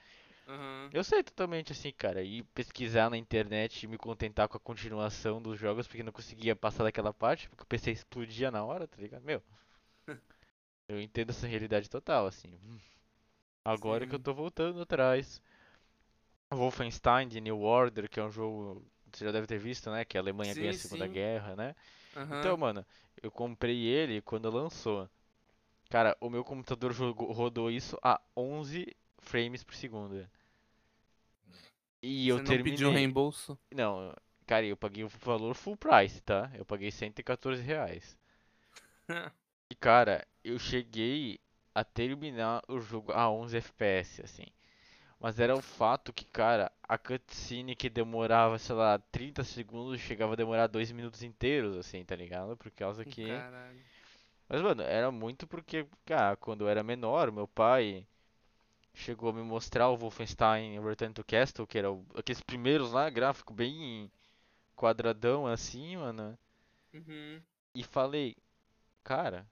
Aham. 0.47 0.93
Eu 0.93 1.03
sei 1.03 1.23
totalmente 1.25 1.73
assim, 1.73 1.93
cara, 1.93 2.23
e 2.23 2.43
pesquisar 2.45 3.11
na 3.11 3.17
internet 3.19 3.83
e 3.83 3.89
me 3.89 3.99
contentar 3.99 4.49
com 4.49 4.57
a 4.57 4.61
continuação 4.61 5.43
dos 5.43 5.59
jogos, 5.59 5.89
porque 5.89 6.05
não 6.05 6.13
conseguia 6.13 6.55
passar 6.57 6.85
daquela 6.85 7.13
parte, 7.13 7.49
porque 7.51 7.65
o 7.65 7.67
PC 7.67 7.91
explodia 7.91 8.51
na 8.51 8.65
hora, 8.65 8.87
tá 8.87 8.97
ligado? 9.01 9.25
Meu, 9.25 9.43
eu 10.89 11.01
entendo 11.01 11.31
essa 11.31 11.47
realidade 11.47 11.91
total, 11.91 12.27
assim. 12.27 12.57
Agora 13.65 14.07
que 14.07 14.15
eu 14.15 14.19
Sim. 14.19 14.21
tô 14.21 14.33
voltando 14.33 14.81
atrás. 14.83 15.43
Wolfenstein 16.53 17.29
de 17.29 17.41
New 17.41 17.61
Order, 17.63 18.09
que 18.09 18.21
é 18.21 18.23
um 18.25 18.31
jogo, 18.31 18.87
você 19.13 19.25
já 19.25 19.33
deve 19.33 19.47
ter 19.47 19.59
visto, 19.59 19.91
né? 19.91 20.05
Que 20.05 20.17
a 20.17 20.21
Alemanha 20.21 20.55
ganha 20.55 20.71
a 20.71 20.73
Sim, 20.73 20.75
Segunda 20.75 21.07
sim. 21.07 21.09
Guerra, 21.09 21.57
né? 21.57 21.75
Então, 22.31 22.57
Aham. 22.57 22.59
mano, 22.59 22.85
eu 23.23 23.31
comprei 23.31 23.85
ele 23.87 24.21
quando 24.23 24.51
lançou. 24.51 25.09
Cara, 25.91 26.17
o 26.21 26.31
meu 26.31 26.45
computador 26.45 26.93
jogou- 26.93 27.33
rodou 27.33 27.71
isso 27.71 27.99
a 28.03 28.21
11 28.37 28.87
frames 29.21 29.65
por 29.65 29.75
segundo. 29.75 30.29
E 32.03 32.29
eu 32.29 32.39
Você 32.39 32.43
não 32.43 32.59
pediu 32.59 32.91
terminei. 32.91 32.93
reembolso? 32.93 33.59
Não, 33.73 34.15
cara, 34.47 34.67
eu 34.67 34.77
paguei 34.77 35.05
o 35.05 35.09
valor 35.09 35.55
full 35.55 35.77
price, 35.77 36.21
tá? 36.23 36.51
Eu 36.55 36.65
paguei 36.65 36.91
114 36.91 37.63
reais. 37.63 38.19
E, 39.69 39.75
cara, 39.75 40.25
eu 40.45 40.57
cheguei 40.57 41.41
a 41.75 41.83
terminar 41.83 42.63
o 42.69 42.79
jogo 42.79 43.11
a 43.11 43.29
11 43.29 43.57
FPS, 43.57 44.23
assim. 44.23 44.47
Mas 45.23 45.39
era 45.41 45.55
o 45.57 45.63
fato 45.63 46.13
que, 46.13 46.25
cara, 46.27 46.71
a 46.83 46.99
cutscene 46.99 47.75
que 47.77 47.89
demorava, 47.89 48.59
sei 48.59 48.75
lá, 48.75 48.99
30 48.99 49.45
segundos, 49.45 50.01
chegava 50.01 50.35
a 50.35 50.37
demorar 50.37 50.67
2 50.67 50.93
minutos 50.93 51.23
inteiros, 51.23 51.77
assim, 51.77 52.05
tá 52.05 52.15
ligado? 52.17 52.57
Por 52.57 52.71
causa 52.73 53.05
que. 53.05 53.27
Caralho. 53.27 53.81
Mas, 54.49 54.61
mano, 54.61 54.83
era 54.83 55.11
muito 55.11 55.47
porque, 55.47 55.87
cara, 56.05 56.37
quando 56.37 56.63
eu 56.65 56.69
era 56.69 56.83
menor, 56.83 57.33
meu 57.33 57.49
pai 57.49 58.07
chegou 58.95 59.31
a 59.31 59.33
me 59.35 59.43
mostrar 59.43 59.89
o 59.91 59.97
Wolfenstein 59.97 60.81
Return 60.83 61.15
to 61.15 61.25
Castle, 61.25 61.67
que 61.67 61.79
era 61.79 61.91
o- 61.93 62.07
aqueles 62.17 62.43
primeiros 62.43 62.93
lá, 62.93 63.11
gráfico 63.11 63.55
bem 63.55 64.11
quadradão 64.77 65.47
assim, 65.47 65.97
mano. 65.99 66.39
Uhum. 66.95 67.43
E 67.75 67.83
falei, 67.85 68.35
cara, 69.05 69.47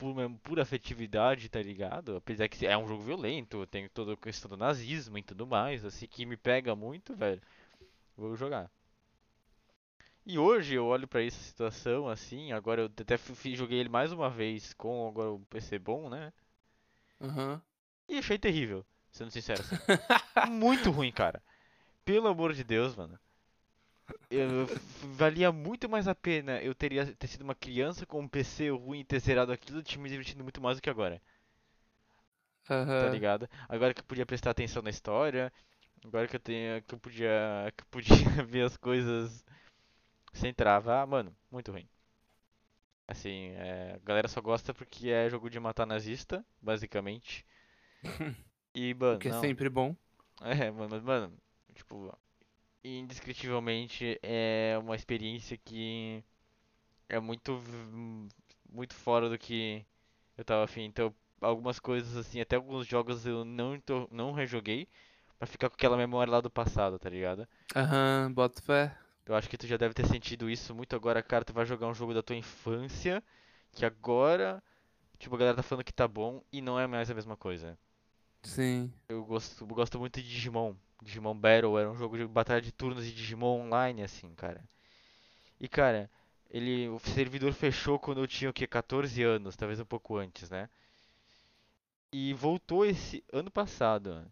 por 0.00 0.14
mesmo, 0.14 0.38
pura 0.38 0.62
afetividade, 0.62 1.50
tá 1.50 1.60
ligado? 1.60 2.16
Apesar 2.16 2.48
que 2.48 2.66
é 2.66 2.76
um 2.76 2.88
jogo 2.88 3.02
violento, 3.02 3.66
tem 3.66 3.86
toda 3.90 4.14
a 4.14 4.16
questão 4.16 4.48
do 4.48 4.56
nazismo 4.56 5.18
e 5.18 5.22
tudo 5.22 5.46
mais, 5.46 5.84
assim, 5.84 6.06
que 6.06 6.24
me 6.24 6.38
pega 6.38 6.74
muito, 6.74 7.14
velho. 7.14 7.40
Vou 8.16 8.34
jogar. 8.34 8.70
E 10.24 10.38
hoje 10.38 10.74
eu 10.74 10.86
olho 10.86 11.06
pra 11.06 11.22
essa 11.22 11.38
situação 11.38 12.08
assim, 12.08 12.50
agora 12.50 12.82
eu 12.82 12.86
até 12.86 13.18
joguei 13.54 13.78
ele 13.78 13.88
mais 13.90 14.10
uma 14.10 14.30
vez 14.30 14.72
com 14.72 15.06
agora 15.06 15.32
o 15.32 15.40
PC 15.50 15.78
bom, 15.78 16.08
né? 16.08 16.32
Aham. 17.20 17.60
E 18.08 18.16
achei 18.16 18.38
terrível, 18.38 18.84
sendo 19.12 19.30
sincero 19.30 19.60
assim. 19.60 19.76
Muito 20.50 20.90
ruim, 20.90 21.12
cara. 21.12 21.42
Pelo 22.06 22.28
amor 22.28 22.54
de 22.54 22.64
Deus, 22.64 22.96
mano. 22.96 23.18
Eu- 24.30 24.68
valia 25.00 25.50
muito 25.52 25.88
mais 25.88 26.06
a 26.08 26.14
pena 26.14 26.60
eu 26.62 26.74
teria 26.74 27.06
ter 27.16 27.26
sido 27.26 27.42
uma 27.42 27.54
criança 27.54 28.06
com 28.06 28.20
um 28.20 28.28
PC 28.28 28.70
ruim 28.70 29.00
e 29.00 29.04
ter 29.04 29.20
zerado 29.20 29.52
aquilo, 29.52 29.82
tinha 29.82 30.02
me 30.02 30.08
divertido 30.08 30.42
muito 30.42 30.60
mais 30.60 30.76
do 30.78 30.82
que 30.82 30.90
agora. 30.90 31.20
tá 32.98 33.08
Aham. 33.08 33.08
ligado? 33.08 33.48
Agora 33.68 33.94
que 33.94 34.00
eu 34.00 34.04
podia 34.04 34.26
prestar 34.26 34.50
atenção 34.50 34.82
na 34.82 34.90
história, 34.90 35.52
agora 36.04 36.28
que 36.28 36.36
eu 36.36 36.40
tenho, 36.40 36.82
que 36.84 36.94
eu 36.94 37.00
podia, 37.00 37.72
que 37.76 37.84
eu 37.84 37.88
podia 37.90 38.16
ver 38.46 38.64
as 38.66 38.76
coisas 38.76 39.44
sem 40.34 40.54
travar, 40.54 41.06
mano, 41.06 41.36
muito 41.50 41.72
ruim. 41.72 41.88
Assim, 43.06 43.48
é, 43.56 43.94
a 43.96 43.98
galera 43.98 44.26
só 44.28 44.40
gosta 44.40 44.72
porque 44.72 45.10
é 45.10 45.28
jogo 45.28 45.50
de 45.50 45.58
matar 45.60 45.84
nazista, 45.86 46.44
basicamente. 46.62 47.44
E, 48.74 48.94
mano, 48.94 49.20
que 49.20 49.28
é 49.28 49.32
não. 49.32 49.54
sempre 49.54 49.68
bom. 49.68 49.94
É, 50.42 50.70
mano, 50.70 51.02
mano, 51.02 51.38
tipo, 51.74 52.16
indescritivelmente 52.84 54.18
é 54.22 54.76
uma 54.82 54.96
experiência 54.96 55.56
que 55.56 56.22
é 57.08 57.20
muito, 57.20 57.60
muito 58.70 58.94
fora 58.94 59.28
do 59.28 59.38
que 59.38 59.84
eu 60.38 60.44
tava 60.44 60.64
afim. 60.64 60.84
Então, 60.84 61.14
algumas 61.40 61.78
coisas 61.78 62.16
assim, 62.16 62.40
até 62.40 62.56
alguns 62.56 62.86
jogos 62.86 63.26
eu 63.26 63.44
não, 63.44 63.78
tô- 63.80 64.08
não 64.10 64.32
rejoguei 64.32 64.88
pra 65.38 65.46
ficar 65.46 65.68
com 65.68 65.74
aquela 65.74 65.96
memória 65.96 66.30
lá 66.30 66.40
do 66.40 66.50
passado, 66.50 66.98
tá 66.98 67.08
ligado? 67.10 67.46
Aham, 67.74 68.32
boto 68.32 68.62
fé. 68.62 68.96
Eu 69.26 69.34
acho 69.34 69.48
que 69.48 69.56
tu 69.58 69.66
já 69.66 69.76
deve 69.76 69.94
ter 69.94 70.06
sentido 70.06 70.50
isso 70.50 70.74
muito 70.74 70.96
agora, 70.96 71.22
cara. 71.22 71.44
Tu 71.44 71.52
vai 71.52 71.64
jogar 71.64 71.86
um 71.86 71.94
jogo 71.94 72.12
da 72.14 72.22
tua 72.22 72.36
infância 72.36 73.22
que 73.72 73.84
agora, 73.84 74.62
tipo, 75.18 75.34
a 75.34 75.38
galera 75.38 75.56
tá 75.56 75.62
falando 75.62 75.84
que 75.84 75.92
tá 75.92 76.08
bom 76.08 76.42
e 76.52 76.60
não 76.60 76.78
é 76.80 76.86
mais 76.86 77.10
a 77.10 77.14
mesma 77.14 77.36
coisa. 77.36 77.78
Sim. 78.42 78.92
Eu 79.08 79.24
gosto, 79.24 79.62
eu 79.62 79.66
gosto 79.68 79.98
muito 79.98 80.20
de 80.22 80.28
Digimon. 80.28 80.74
Digimon 81.02 81.34
Battle 81.36 81.78
era 81.78 81.90
um 81.90 81.96
jogo 81.96 82.16
de 82.16 82.26
batalha 82.26 82.60
de 82.62 82.72
turnos 82.72 83.04
de 83.04 83.12
Digimon 83.14 83.60
online, 83.66 84.02
assim, 84.02 84.34
cara. 84.34 84.62
E, 85.60 85.68
cara, 85.68 86.10
ele, 86.50 86.88
o 86.88 86.98
servidor 86.98 87.52
fechou 87.52 87.98
quando 87.98 88.20
eu 88.20 88.26
tinha 88.26 88.50
o 88.50 88.54
quê? 88.54 88.66
14 88.66 89.22
anos, 89.22 89.56
talvez 89.56 89.80
um 89.80 89.84
pouco 89.84 90.16
antes, 90.16 90.50
né? 90.50 90.68
E 92.12 92.32
voltou 92.34 92.86
esse 92.86 93.24
ano 93.32 93.50
passado. 93.50 94.24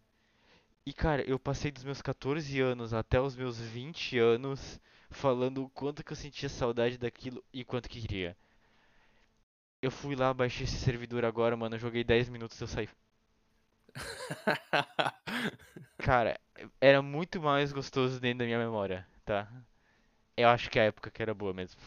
E 0.85 0.93
cara, 0.93 1.23
eu 1.29 1.39
passei 1.39 1.71
dos 1.71 1.83
meus 1.85 2.01
14 2.01 2.59
anos 2.61 2.93
até 2.93 3.21
os 3.21 3.35
meus 3.35 3.59
20 3.59 4.17
anos 4.19 4.79
falando 5.09 5.63
o 5.63 5.69
quanto 5.69 6.03
que 6.03 6.11
eu 6.11 6.17
sentia 6.17 6.49
saudade 6.49 6.97
daquilo 6.97 7.43
e 7.53 7.63
quanto 7.63 7.89
que 7.89 8.01
queria. 8.01 8.37
Eu 9.81 9.91
fui 9.91 10.15
lá, 10.15 10.33
baixei 10.33 10.63
esse 10.63 10.77
servidor 10.77 11.25
agora, 11.25 11.57
mano, 11.57 11.77
joguei 11.77 12.01
10 12.01 12.29
minutos 12.29 12.57
e 12.59 12.63
eu 12.63 12.67
saí. 12.67 12.87
Cara, 15.97 16.39
era 16.81 17.01
muito 17.01 17.41
mais 17.41 17.71
gostoso 17.71 18.19
dentro 18.19 18.39
da 18.39 18.45
minha 18.45 18.57
memória, 18.59 19.05
tá? 19.25 19.47
Eu 20.37 20.49
acho 20.49 20.69
que 20.69 20.79
a 20.79 20.83
época 20.85 21.11
que 21.11 21.21
era 21.21 21.33
boa 21.33 21.53
mesmo. 21.53 21.79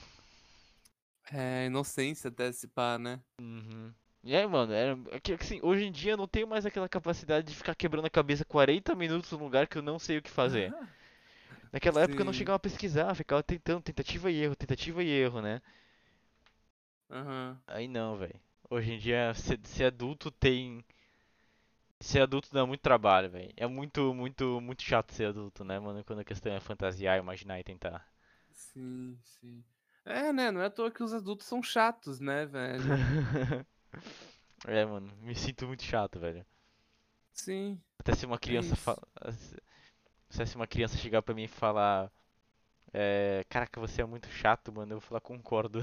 É, 1.31 1.67
inocência 1.67 2.29
até 2.29 2.51
se 2.53 2.69
pá, 2.69 2.99
né? 2.99 3.21
Uhum. 3.41 3.93
E 4.25 4.37
aí, 4.37 4.47
mano, 4.47 4.73
era, 4.73 4.97
é 5.11 5.19
que, 5.21 5.33
assim, 5.33 5.59
hoje 5.63 5.85
em 5.85 5.91
dia 5.93 6.13
eu 6.13 6.17
não 6.17 6.29
tenho 6.29 6.47
mais 6.47 6.65
aquela 6.65 6.89
capacidade 6.89 7.49
de 7.49 7.57
ficar 7.57 7.75
quebrando 7.75 8.07
a 8.07 8.11
cabeça 8.11 8.45
40 8.45 8.95
minutos 8.95 9.33
num 9.33 9.39
lugar 9.45 9.67
que 9.67 9.77
eu 9.79 9.83
não 9.83 9.99
sei 9.99 10.19
o 10.19 10.23
que 10.23 10.31
fazer. 10.31 10.73
Naquela 11.73 12.03
época 12.03 12.23
eu 12.23 12.27
não 12.27 12.33
Sim. 12.33 12.35
chegava 12.35 12.57
a 12.57 12.61
pesquisar, 12.61 13.15
ficava 13.15 13.43
tentando 13.43 13.83
tentativa 13.83 14.31
e 14.31 14.43
erro, 14.43 14.57
tentativa 14.57 15.03
e 15.03 15.09
erro, 15.11 15.41
né? 15.43 15.61
Aham. 17.11 17.61
Aí 17.67 17.89
não, 17.89 18.17
velho. 18.17 18.39
Hoje 18.71 18.93
em 18.93 18.99
dia 18.99 19.33
ser 19.35 19.85
adulto 19.85 20.31
tem. 20.31 20.85
Ser 22.03 22.21
adulto 22.21 22.51
dá 22.53 22.67
muito 22.67 22.83
trabalho, 22.83 23.31
velho. 23.31 23.51
É 23.57 23.67
muito, 23.67 24.13
muito, 24.15 24.61
muito 24.61 24.83
chato 24.83 25.13
ser 25.15 25.29
adulto, 25.29 25.65
né, 25.65 25.79
mano? 25.79 26.05
Quando 26.05 26.19
a 26.21 26.25
questão 26.25 26.53
é 26.53 26.61
fantasiar, 26.61 27.19
imaginar 27.19 27.59
e 27.61 27.65
tentar. 27.65 28.07
Sim, 28.53 29.19
sim. 29.25 29.65
É, 30.05 30.33
né? 30.33 30.51
Não 30.51 30.61
é 30.61 30.67
à 30.67 30.71
toa 30.71 30.91
que 30.91 31.03
os 31.03 31.13
adultos 31.15 31.47
são 31.47 31.63
chatos, 31.63 32.21
né, 32.21 32.47
velho? 32.47 32.99
É, 34.67 34.85
mano, 34.85 35.09
me 35.21 35.35
sinto 35.37 35.67
muito 35.69 35.83
chato, 35.85 36.19
velho. 36.19 36.45
Sim, 37.35 37.83
Até 37.99 38.15
se 38.15 38.27
uma 38.27 38.39
é 38.47 38.53
criança 38.53 38.77
fa... 38.77 38.97
isso. 38.97 39.03
se 40.31 40.47
se 40.47 40.57
uma 40.57 40.67
criança 40.67 40.97
chegar 40.99 41.23
pra 41.23 41.35
mim 41.35 41.45
e 41.45 41.49
falar, 41.49 42.11
é, 42.93 43.45
caraca, 43.49 43.81
você 43.81 44.03
é 44.03 44.07
muito 44.07 44.29
chato, 44.29 44.73
mano, 44.73 44.95
eu 44.95 45.01
vou 45.01 45.09
falar 45.09 45.21
concordo. 45.21 45.81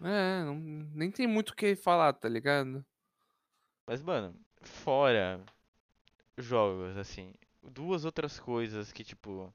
É, 0.00 0.44
não- 0.44 0.54
nem 0.94 1.10
tem 1.10 1.26
muito 1.26 1.50
o 1.50 1.56
que 1.56 1.74
falar, 1.76 2.12
tá 2.12 2.28
ligado? 2.28 2.84
Mas, 3.86 4.02
mano, 4.02 4.34
fora 4.62 5.44
jogos, 6.38 6.96
assim, 6.96 7.34
duas 7.62 8.04
outras 8.04 8.38
coisas 8.40 8.92
que, 8.92 9.04
tipo, 9.04 9.52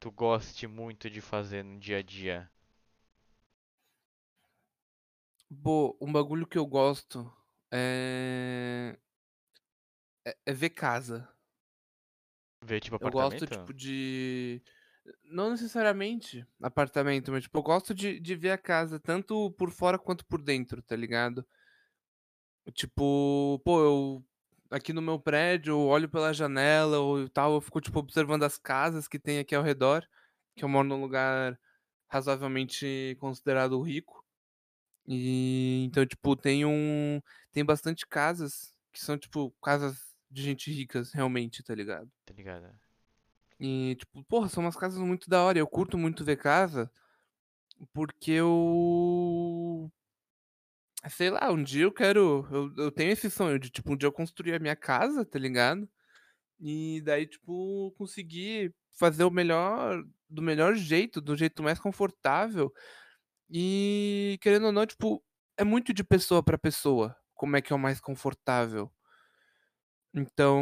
tu 0.00 0.10
goste 0.10 0.66
muito 0.66 1.10
de 1.10 1.20
fazer 1.20 1.62
no 1.64 1.78
dia 1.78 1.98
a 1.98 2.02
dia? 2.02 2.50
Pô, 5.62 5.96
um 6.00 6.12
bagulho 6.12 6.46
que 6.46 6.58
eu 6.58 6.66
gosto 6.66 7.30
é... 7.70 8.98
é, 10.24 10.36
é 10.46 10.52
ver 10.52 10.70
casa. 10.70 11.28
Ver 12.62 12.80
tipo 12.80 12.96
Eu 13.00 13.10
gosto, 13.10 13.44
apartamento? 13.44 13.46
tipo, 13.46 13.74
de. 13.74 14.62
Não 15.24 15.50
necessariamente 15.50 16.46
apartamento, 16.60 17.32
mas, 17.32 17.44
tipo, 17.44 17.58
eu 17.58 17.62
gosto 17.62 17.94
de, 17.94 18.20
de 18.20 18.34
ver 18.34 18.50
a 18.50 18.58
casa, 18.58 19.00
tanto 19.00 19.50
por 19.52 19.70
fora 19.70 19.98
quanto 19.98 20.24
por 20.26 20.42
dentro, 20.42 20.82
tá 20.82 20.94
ligado? 20.94 21.46
Tipo, 22.72 23.60
pô, 23.64 23.80
eu. 23.80 24.24
Aqui 24.70 24.92
no 24.92 25.00
meu 25.00 25.18
prédio, 25.18 25.72
eu 25.72 25.86
olho 25.86 26.08
pela 26.10 26.32
janela 26.32 26.98
ou 26.98 27.26
tal, 27.28 27.54
eu 27.54 27.60
fico, 27.60 27.80
tipo, 27.80 27.98
observando 28.00 28.42
as 28.42 28.58
casas 28.58 29.08
que 29.08 29.18
tem 29.18 29.38
aqui 29.38 29.54
ao 29.54 29.62
redor, 29.62 30.06
que 30.54 30.62
eu 30.62 30.68
moro 30.68 30.86
num 30.86 31.00
lugar 31.00 31.58
razoavelmente 32.06 33.16
considerado 33.18 33.80
rico. 33.80 34.22
E 35.06 35.84
então, 35.86 36.04
tipo, 36.04 36.36
tem 36.36 36.66
um. 36.66 37.20
Tem 37.50 37.64
bastante 37.64 38.06
casas 38.06 38.74
que 38.92 39.00
são, 39.00 39.16
tipo, 39.16 39.50
casas 39.62 40.14
de 40.30 40.42
gente 40.42 40.70
ricas, 40.70 41.12
realmente, 41.12 41.62
tá 41.62 41.74
ligado? 41.74 42.10
Tá 42.26 42.34
ligado? 42.34 42.68
E, 43.58 43.96
tipo, 43.96 44.22
porra, 44.24 44.48
são 44.48 44.62
umas 44.62 44.76
casas 44.76 44.98
muito 45.00 45.28
da 45.30 45.42
hora. 45.42 45.58
Eu 45.58 45.66
curto 45.66 45.96
muito 45.96 46.24
ver 46.24 46.36
casa, 46.36 46.90
porque 47.92 48.32
eu. 48.32 49.90
Sei 51.06 51.30
lá, 51.30 51.50
um 51.50 51.62
dia 51.62 51.84
eu 51.84 51.92
quero. 51.92 52.46
Eu, 52.50 52.84
eu 52.84 52.90
tenho 52.90 53.12
esse 53.12 53.30
sonho 53.30 53.58
de, 53.58 53.70
tipo, 53.70 53.92
um 53.92 53.96
dia 53.96 54.08
eu 54.08 54.12
construir 54.12 54.54
a 54.54 54.58
minha 54.58 54.74
casa, 54.76 55.24
tá 55.24 55.38
ligado? 55.38 55.88
E 56.60 57.02
daí, 57.04 57.26
tipo, 57.26 57.92
conseguir 57.98 58.74
fazer 58.98 59.24
o 59.24 59.30
melhor. 59.30 60.04
Do 60.30 60.42
melhor 60.42 60.74
jeito, 60.76 61.20
do 61.20 61.36
jeito 61.36 61.62
mais 61.62 61.78
confortável. 61.80 62.72
E, 63.50 64.38
querendo 64.42 64.66
ou 64.66 64.72
não, 64.72 64.86
tipo, 64.86 65.24
é 65.58 65.64
muito 65.64 65.92
de 65.94 66.04
pessoa 66.04 66.42
pra 66.42 66.58
pessoa. 66.58 67.16
Como 67.34 67.56
é 67.56 67.62
que 67.62 67.72
é 67.72 67.76
o 67.76 67.78
mais 67.78 68.00
confortável. 68.00 68.92
Então. 70.14 70.58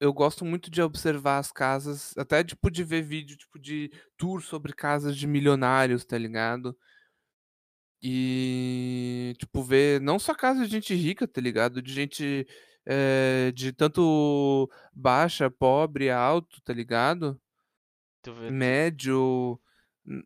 Eu 0.00 0.12
gosto 0.12 0.44
muito 0.44 0.70
de 0.70 0.82
observar 0.82 1.38
as 1.38 1.50
casas, 1.50 2.14
até 2.18 2.44
tipo 2.44 2.70
de 2.70 2.84
ver 2.84 3.02
vídeo, 3.02 3.36
tipo 3.36 3.58
de 3.58 3.90
tour 4.16 4.42
sobre 4.42 4.72
casas 4.74 5.16
de 5.16 5.26
milionários, 5.26 6.04
tá 6.04 6.18
ligado? 6.18 6.76
E 8.02 9.34
tipo 9.38 9.62
ver 9.62 10.00
não 10.00 10.18
só 10.18 10.34
casas 10.34 10.68
de 10.68 10.74
gente 10.76 10.94
rica, 10.94 11.26
tá 11.26 11.40
ligado? 11.40 11.80
De 11.82 11.92
gente 11.92 12.46
eh, 12.86 13.52
de 13.54 13.72
tanto 13.72 14.70
baixa, 14.92 15.50
pobre, 15.50 16.10
alto, 16.10 16.60
tá 16.62 16.72
ligado? 16.72 17.40
Médio, 18.48 19.60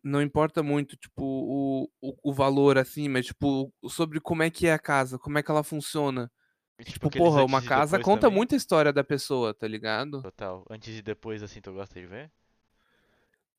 não 0.03 0.21
importa 0.21 0.61
muito, 0.63 0.95
tipo, 0.97 1.23
o, 1.23 1.89
o, 2.01 2.31
o 2.31 2.33
valor 2.33 2.77
assim, 2.77 3.09
mas 3.09 3.25
tipo, 3.27 3.73
sobre 3.89 4.19
como 4.21 4.43
é 4.43 4.49
que 4.49 4.67
é 4.67 4.73
a 4.73 4.79
casa, 4.79 5.17
como 5.19 5.37
é 5.37 5.43
que 5.43 5.49
ela 5.51 5.63
funciona. 5.63 6.31
Tipo 6.79 6.91
tipo, 6.91 7.07
aqueles 7.07 7.27
porra, 7.27 7.45
uma 7.45 7.61
casa 7.61 7.99
conta 7.99 8.21
também? 8.21 8.37
muito 8.37 8.53
a 8.53 8.57
história 8.57 8.91
da 8.91 9.03
pessoa, 9.03 9.53
tá 9.53 9.67
ligado? 9.67 10.21
Total. 10.21 10.65
Antes 10.69 10.97
e 10.97 11.01
depois 11.01 11.43
assim 11.43 11.61
tu 11.61 11.73
gosta 11.73 11.99
de 11.99 12.07
ver? 12.07 12.31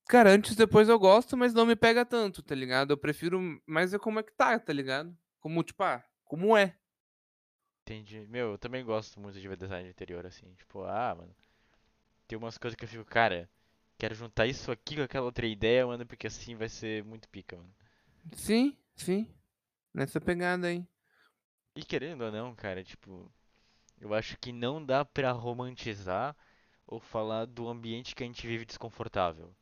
Cara, 0.09 0.31
antes 0.31 0.53
e 0.53 0.57
depois 0.57 0.89
eu 0.89 0.99
gosto, 0.99 1.37
mas 1.37 1.55
não 1.55 1.65
me 1.65 1.77
pega 1.77 2.05
tanto, 2.05 2.43
tá 2.43 2.55
ligado? 2.55 2.91
Eu 2.91 2.97
prefiro 2.99 3.41
mais 3.67 3.93
ver 3.93 3.99
como 3.99 4.19
é 4.19 4.23
que 4.23 4.33
tá, 4.33 4.59
tá 4.59 4.73
ligado? 4.73 5.17
Como, 5.41 5.63
tipo, 5.63 5.83
ah, 5.83 6.05
como 6.25 6.57
é. 6.57 6.77
Entendi. 7.83 8.27
Meu, 8.29 8.53
eu 8.53 8.59
também 8.59 8.85
gosto 8.85 9.21
muito 9.21 9.41
de 9.41 9.49
ver 9.49 9.57
design 9.57 9.85
de 9.85 9.91
interior 9.91 10.27
assim. 10.27 10.53
Tipo, 10.55 10.83
ah, 10.85 11.15
mano. 11.17 11.35
Tem 12.27 12.39
umas 12.39 12.59
coisas 12.59 12.77
que 12.77 12.85
eu 12.85 12.89
fico, 12.89 13.05
cara, 13.05 13.49
quero 13.99 14.15
juntar 14.15 14.47
isso 14.47 14.71
aqui 14.71 14.97
com 14.97 15.03
aquela 15.03 15.27
outra 15.27 15.47
ideia, 15.47 15.87
mano, 15.87 16.07
porque 16.07 16.27
assim 16.27 16.55
vai 16.55 16.69
ser 16.69 17.05
muito 17.05 17.29
pica, 17.29 17.57
mano. 17.57 17.75
Sim, 18.35 18.77
sim. 18.95 19.29
Nessa 19.93 20.21
pegada 20.21 20.69
aí. 20.69 20.87
E 21.75 21.83
querendo 21.85 22.23
ou 22.25 22.33
não, 22.33 22.55
cara, 22.55 22.85
tipo, 22.85 23.31
eu 24.01 24.15
acho 24.15 24.37
que 24.39 24.53
não 24.53 24.85
dá 24.85 25.05
pra 25.05 25.33
romantizar 25.33 26.37
ou 26.87 27.01
falar 27.01 27.47
do 27.47 27.69
ambiente 27.69 28.15
que 28.15 28.23
a 28.23 28.27
gente 28.27 28.47
vive 28.47 28.65
desconfortável. 28.65 29.55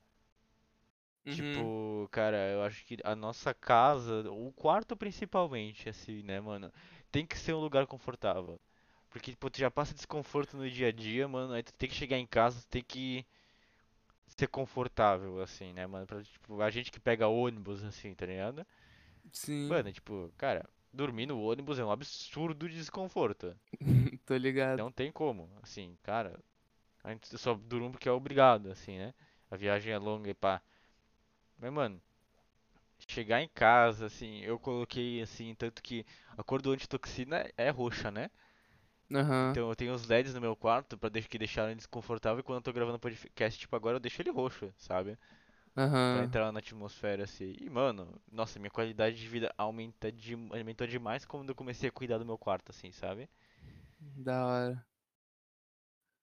Uhum. 1.27 1.35
Tipo, 1.35 2.09
cara, 2.11 2.37
eu 2.51 2.63
acho 2.63 2.85
que 2.85 2.97
a 3.05 3.15
nossa 3.15 3.55
casa, 3.55 4.31
o 4.31 4.53
quarto 4.53 4.97
principalmente, 4.97 5.89
assim, 5.89 6.23
né, 6.23 6.41
mano, 6.41 6.73
tem 7.13 7.27
que 7.27 7.39
ser 7.39 7.53
um 7.55 7.61
lugar 7.61 7.87
confortável. 7.87 8.59
Porque, 9.11 9.37
pô, 9.37 9.51
tu 9.51 9.59
já 9.59 9.71
passa 9.71 9.95
desconforto 9.95 10.57
no 10.57 10.69
dia 10.71 10.89
a 10.89 10.93
dia, 10.93 11.29
mano, 11.29 11.53
aí 11.53 11.63
tu 11.63 11.73
tem 11.75 11.89
que 11.89 11.95
chegar 11.95 12.19
em 12.19 12.27
casa, 12.27 12.61
tu 12.63 12.69
tem 12.69 12.83
que 12.83 13.25
ser 14.37 14.49
confortável, 14.49 15.41
assim, 15.43 15.73
né, 15.73 15.87
mano? 15.87 16.07
Pra, 16.07 16.23
tipo, 16.23 16.61
a 16.63 16.71
gente 16.71 16.91
que 16.91 16.99
pega 17.01 17.29
ônibus, 17.29 17.85
assim, 17.85 18.15
tá 18.15 18.27
ligado? 18.27 18.67
Sim. 19.33 19.69
Mano, 19.69 19.93
tipo, 19.93 20.33
cara, 20.37 20.69
dormir 20.93 21.26
no 21.26 21.41
ônibus 21.41 21.78
é 21.78 21.84
um 21.84 21.91
absurdo 21.91 22.68
de 22.68 22.76
desconforto. 22.76 23.57
Tô 24.26 24.36
ligado. 24.36 24.78
Não 24.78 24.91
tem 24.91 25.11
como, 25.11 25.49
assim, 25.62 25.97
cara, 26.03 26.38
a 27.03 27.11
gente 27.11 27.36
só 27.38 27.55
durmo 27.55 27.91
porque 27.91 28.09
é 28.09 28.12
obrigado, 28.12 28.70
assim, 28.70 28.99
né? 28.99 29.14
A 29.51 29.57
viagem 29.57 29.93
é 29.93 29.99
longa 29.99 30.30
e 30.30 30.34
pá. 30.34 30.62
Mas, 31.59 31.72
mano, 31.72 32.01
chegar 33.09 33.43
em 33.43 33.49
casa, 33.49 34.07
assim, 34.07 34.41
eu 34.41 34.59
coloquei, 34.59 35.20
assim, 35.22 35.55
tanto 35.55 35.82
que 35.82 36.05
a 36.36 36.43
cor 36.43 36.62
do 36.62 36.72
antitoxina 36.72 37.51
é 37.57 37.70
roxa, 37.70 38.11
né? 38.11 38.30
Aham. 39.12 39.51
Então 39.51 39.68
eu 39.68 39.76
tenho 39.76 39.93
os 39.93 40.09
LEDs 40.09 40.34
no 40.34 40.41
meu 40.41 40.55
quarto 40.57 40.97
pra 40.97 41.09
deixar 41.09 41.28
que 41.28 41.38
deixarem 41.38 41.76
desconfortável 41.76 42.41
e 42.41 42.43
quando 42.43 42.59
eu 42.59 42.62
tô 42.62 42.72
gravando 42.72 42.99
podcast, 42.99 43.59
tipo, 43.59 43.74
agora 43.74 43.97
eu 43.97 44.01
deixo 44.01 44.22
ele 44.22 44.30
roxo, 44.30 44.72
sabe? 44.78 45.18
Pra 46.11 46.22
Aham. 46.22 46.24
entrar 46.24 46.53
na 46.53 46.61
atmosfera, 46.61 47.24
assim. 47.24 47.55
E, 47.61 47.70
mano, 47.70 48.20
nossa, 48.31 48.59
minha 48.61 48.70
qualidade 48.70 49.16
de 49.16 49.28
vida 49.28 49.53
aumenta 49.59 50.12
de, 50.12 50.35
aumentou 50.35 50.87
demais 50.87 51.24
quando 51.24 51.51
eu 51.51 51.55
comecei 51.55 51.89
a 51.89 51.93
cuidar 51.93 52.18
do 52.18 52.26
meu 52.26 52.39
quarto, 52.39 52.70
assim, 52.70 52.93
sabe? 52.93 53.28
Da 54.24 54.45
hora. 54.47 54.87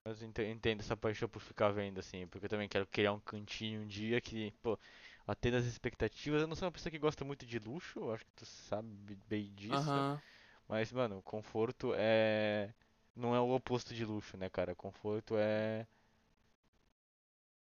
Mas 0.03 0.22
eu 0.22 0.28
ente- 0.28 0.41
entendo 0.43 0.80
essa 0.82 0.95
paixão 0.97 1.28
por 1.30 1.41
ficar 1.41 1.70
vendo, 1.70 1.99
assim, 1.99 2.28
porque 2.28 2.45
eu 2.45 2.49
também 2.49 2.70
quero 2.70 2.88
criar 2.88 3.12
um 3.14 3.20
cantinho 3.20 3.82
um 3.82 3.88
dia 3.88 4.22
que, 4.22 4.51
pô, 4.62 4.80
atenda 5.28 5.58
as 5.58 5.66
expectativas. 5.66 6.41
Eu 6.41 6.47
não 6.47 6.55
sou 6.55 6.66
uma 6.68 6.72
pessoa 6.72 6.91
que 6.91 6.97
gosta 6.99 7.26
muito 7.26 7.45
de 7.45 7.60
luxo, 7.60 8.10
acho 8.12 8.26
que 8.26 8.32
tu 8.34 8.45
sabe 8.45 9.16
bem 9.28 9.53
disso. 9.53 10.05
Aham. 10.05 10.22
Mas, 10.68 10.91
mano, 10.91 11.22
conforto 11.24 11.93
é. 11.97 12.74
Não 13.16 13.36
é 13.36 13.39
o 13.41 13.49
oposto 13.55 13.93
de 13.95 14.05
luxo, 14.05 14.38
né, 14.38 14.49
cara? 14.49 14.76
Conforto 14.76 15.36
é. 15.38 15.88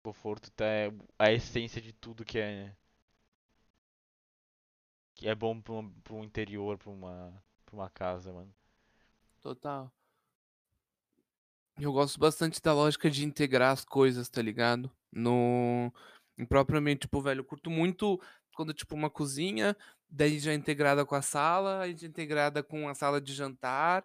Conforto 0.05 0.51
tá 0.51 0.67
é 0.67 0.93
a 1.19 1.33
essência 1.33 1.81
de 1.81 1.91
tudo 1.95 2.27
que 2.27 2.39
é. 2.39 2.77
Que 5.15 5.27
é 5.27 5.35
bom 5.35 5.59
pra 5.63 6.15
um, 6.15 6.23
interior, 6.23 6.77
pra 6.77 6.91
uma, 6.91 7.43
pra 7.65 7.75
uma 7.75 7.89
casa, 7.89 8.31
mano. 8.31 8.55
Total. 9.41 9.91
Eu 11.81 11.91
gosto 11.91 12.21
bastante 12.21 12.61
da 12.61 12.75
lógica 12.75 13.11
de 13.11 13.25
integrar 13.25 13.73
as 13.73 13.83
coisas, 13.83 14.29
tá 14.29 14.43
ligado? 14.43 14.91
No 15.11 15.91
propriamente, 16.51 17.03
tipo, 17.03 17.23
velho, 17.23 17.41
eu 17.41 17.45
curto 17.45 17.71
muito 17.71 18.21
quando, 18.55 18.75
tipo, 18.75 18.95
uma 18.95 19.09
cozinha, 19.09 19.75
daí 20.11 20.39
já 20.39 20.53
é 20.53 20.55
integrada 20.55 21.07
com 21.07 21.15
a 21.15 21.23
sala, 21.23 21.81
aí 21.81 21.97
já 21.97 22.07
é 22.07 22.11
integrada 22.11 22.63
com 22.63 22.91
a 22.91 22.95
sala 22.95 23.23
de 23.23 23.33
jantar, 23.33 24.05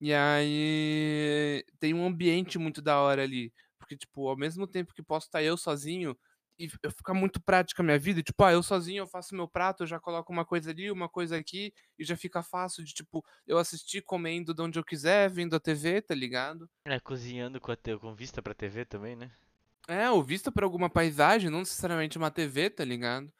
e 0.00 0.14
aí 0.14 1.62
tem 1.78 1.92
um 1.92 2.06
ambiente 2.06 2.58
muito 2.58 2.80
da 2.80 2.98
hora 3.00 3.22
ali. 3.22 3.52
Porque, 3.80 3.96
tipo, 3.96 4.28
ao 4.28 4.36
mesmo 4.38 4.66
tempo 4.68 4.94
que 4.94 5.02
posso 5.02 5.26
estar 5.28 5.42
eu 5.42 5.56
sozinho 5.56 6.16
e 6.58 6.68
eu 6.82 6.90
ficar 6.92 7.14
muito 7.14 7.40
prática 7.42 7.82
a 7.82 7.84
minha 7.84 7.98
vida, 7.98 8.22
tipo, 8.22 8.44
ah, 8.44 8.52
eu 8.52 8.62
sozinho 8.62 9.00
eu 9.02 9.06
faço 9.08 9.34
meu 9.34 9.48
prato, 9.48 9.82
eu 9.82 9.86
já 9.86 9.98
coloco 9.98 10.30
uma 10.32 10.44
coisa 10.44 10.70
ali, 10.70 10.90
uma 10.90 11.08
coisa 11.08 11.36
aqui, 11.38 11.72
e 11.98 12.04
já 12.04 12.16
fica 12.16 12.42
fácil 12.42 12.84
de, 12.84 12.92
tipo, 12.92 13.24
eu 13.46 13.56
assistir 13.58 14.02
comendo 14.02 14.54
de 14.54 14.62
onde 14.62 14.78
eu 14.78 14.84
quiser, 14.84 15.30
vendo 15.30 15.56
a 15.56 15.60
TV, 15.60 16.02
tá 16.02 16.14
ligado? 16.14 16.68
É, 16.84 17.00
cozinhando 17.00 17.58
com, 17.58 17.72
a 17.72 17.76
te- 17.76 17.96
com 17.98 18.14
vista 18.14 18.42
pra 18.42 18.52
TV 18.52 18.84
também, 18.84 19.16
né? 19.16 19.32
É, 19.88 20.10
ou 20.10 20.22
vista 20.22 20.52
por 20.52 20.62
alguma 20.62 20.88
paisagem, 20.88 21.50
não 21.50 21.60
necessariamente 21.60 22.16
uma 22.16 22.30
TV, 22.30 22.70
tá 22.70 22.84
ligado? 22.84 23.32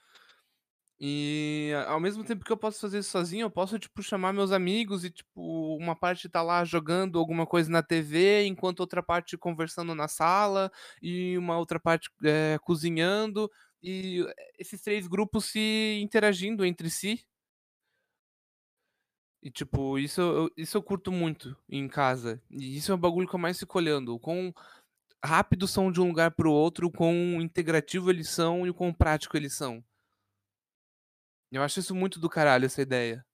E 1.03 1.73
ao 1.87 1.99
mesmo 1.99 2.23
tempo 2.25 2.45
que 2.45 2.53
eu 2.53 2.57
posso 2.59 2.79
fazer 2.81 2.99
isso 2.99 3.11
sozinho, 3.11 3.45
eu 3.47 3.51
posso, 3.51 3.79
tipo, 3.79 4.03
chamar 4.03 4.33
meus 4.35 4.53
amigos 4.53 5.03
e, 5.05 5.11
tipo, 5.11 5.77
uma 5.79 5.97
parte 5.97 6.29
tá 6.29 6.43
lá 6.43 6.63
jogando 6.65 7.19
alguma 7.19 7.47
coisa 7.47 7.71
na 7.71 7.83
TV, 7.83 8.45
enquanto 8.47 8.81
outra 8.81 9.03
parte 9.03 9.37
conversando 9.39 9.95
na 9.95 10.09
sala, 10.09 10.71
e 11.03 11.39
uma 11.39 11.57
outra 11.59 11.81
parte 11.81 12.11
eh, 12.25 12.59
cozinhando, 12.63 13.51
e 13.83 14.23
eh, 14.29 14.35
esses 14.59 14.83
três 14.83 15.07
grupos 15.07 15.47
se 15.47 15.99
interagindo 16.03 16.65
entre 16.67 16.91
si. 16.91 17.25
E, 19.43 19.51
tipo, 19.51 19.99
isso, 19.99 20.21
eu- 20.21 20.51
isso 20.57 20.77
eu 20.77 20.83
curto 20.83 21.11
muito 21.11 21.57
em 21.69 21.89
casa. 21.89 22.43
E 22.51 22.77
isso 22.77 22.93
é 22.93 22.95
o 22.95 22.99
bagulho 22.99 23.27
que 23.29 23.35
eu 23.35 23.39
mais 23.41 23.59
fico 23.59 23.79
olhando. 23.79 24.15
O 24.15 24.21
quão 24.21 24.53
rápidos 25.25 25.71
são 25.73 25.93
de 25.93 26.01
um 26.01 26.09
lugar 26.09 26.33
para 26.33 26.49
o 26.49 26.53
outro, 26.53 26.89
o 26.89 26.93
quão 26.93 27.15
integrativo 27.43 28.11
eles 28.11 28.29
são 28.31 28.67
e 28.67 28.71
o 28.71 28.75
quão 28.75 28.93
prático 28.95 29.37
eles 29.37 29.55
são. 29.55 29.85
Eu 31.53 31.63
acho 31.63 31.81
isso 31.81 31.95
muito 31.95 32.19
do 32.21 32.29
caralho, 32.29 32.67
essa 32.67 32.83
ideia. 32.83 33.25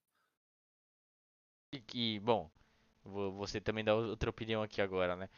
E 1.73 1.81
que, 1.81 2.19
bom, 2.21 2.51
você 3.05 3.61
também 3.61 3.85
dá 3.85 3.95
outra 3.95 4.31
opinião 4.31 4.63
aqui 4.63 4.81
agora, 4.81 5.17
né? 5.17 5.29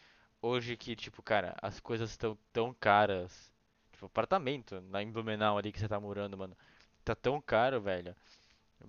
hoje 0.42 0.76
que, 0.76 0.96
tipo, 0.96 1.22
cara, 1.22 1.56
as 1.62 1.80
coisas 1.80 2.10
estão 2.10 2.38
tão 2.52 2.74
caras. 2.74 3.52
Tipo, 3.92 4.06
apartamento 4.06 4.82
lá 4.90 5.02
em 5.02 5.10
Blumenau 5.10 5.58
ali 5.58 5.72
que 5.72 5.78
você 5.80 5.88
tá 5.88 6.00
morando, 6.00 6.36
mano. 6.36 6.56
Tá 7.04 7.14
tão 7.14 7.40
caro, 7.40 7.80
velho. 7.80 8.14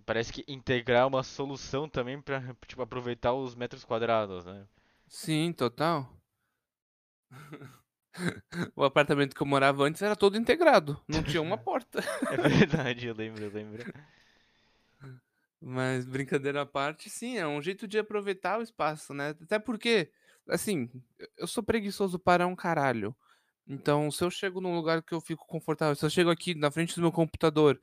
Parece 0.05 0.31
que 0.33 0.45
integrar 0.47 1.03
é 1.03 1.05
uma 1.05 1.23
solução 1.23 1.89
também 1.89 2.21
pra, 2.21 2.55
tipo, 2.67 2.81
aproveitar 2.81 3.33
os 3.33 3.55
metros 3.55 3.83
quadrados, 3.85 4.45
né? 4.45 4.67
Sim, 5.07 5.51
total. 5.51 6.07
O 8.75 8.83
apartamento 8.83 9.35
que 9.35 9.41
eu 9.41 9.47
morava 9.47 9.83
antes 9.83 10.01
era 10.01 10.15
todo 10.15 10.37
integrado, 10.37 11.01
não 11.07 11.23
tinha 11.23 11.41
uma 11.41 11.57
porta. 11.63 11.99
É 12.29 12.37
verdade, 12.37 13.07
eu 13.07 13.15
lembro, 13.15 13.43
eu 13.43 13.51
lembro. 13.51 13.83
Mas 15.61 16.05
brincadeira 16.05 16.61
à 16.61 16.65
parte, 16.65 17.09
sim, 17.09 17.37
é 17.37 17.45
um 17.45 17.61
jeito 17.61 17.87
de 17.87 17.99
aproveitar 17.99 18.59
o 18.59 18.61
espaço, 18.63 19.13
né? 19.13 19.29
Até 19.41 19.59
porque, 19.59 20.09
assim, 20.47 20.89
eu 21.37 21.47
sou 21.47 21.61
preguiçoso 21.61 22.17
para 22.17 22.47
um 22.47 22.55
caralho. 22.55 23.15
Então, 23.67 24.09
se 24.09 24.23
eu 24.23 24.31
chego 24.31 24.61
num 24.61 24.75
lugar 24.75 25.03
que 25.03 25.13
eu 25.13 25.21
fico 25.21 25.45
confortável, 25.45 25.95
se 25.95 26.03
eu 26.05 26.09
chego 26.09 26.29
aqui 26.31 26.55
na 26.55 26.71
frente 26.71 26.95
do 26.95 27.01
meu 27.01 27.11
computador 27.11 27.79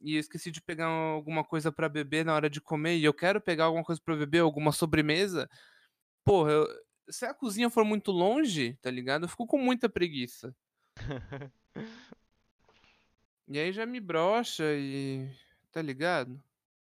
e 0.00 0.16
esqueci 0.16 0.50
de 0.50 0.60
pegar 0.60 0.86
alguma 0.86 1.44
coisa 1.44 1.70
para 1.72 1.88
beber 1.88 2.24
na 2.24 2.34
hora 2.34 2.50
de 2.50 2.60
comer 2.60 2.96
e 2.96 3.04
eu 3.04 3.14
quero 3.14 3.40
pegar 3.40 3.64
alguma 3.64 3.84
coisa 3.84 4.00
para 4.04 4.16
beber, 4.16 4.40
alguma 4.40 4.72
sobremesa, 4.72 5.48
porra, 6.24 6.52
eu- 6.52 6.68
se 7.10 7.24
a 7.24 7.34
cozinha 7.34 7.68
for 7.70 7.84
muito 7.84 8.10
longe, 8.10 8.74
tá 8.82 8.90
ligado? 8.90 9.24
Eu 9.24 9.28
fico 9.28 9.46
com 9.46 9.58
muita 9.58 9.88
preguiça. 9.88 10.54
E 13.48 13.58
aí 13.58 13.72
já 13.72 13.84
me 13.84 13.98
brocha 14.00 14.64
e. 14.74 15.28
Tá 15.72 15.82
ligado? 15.82 16.42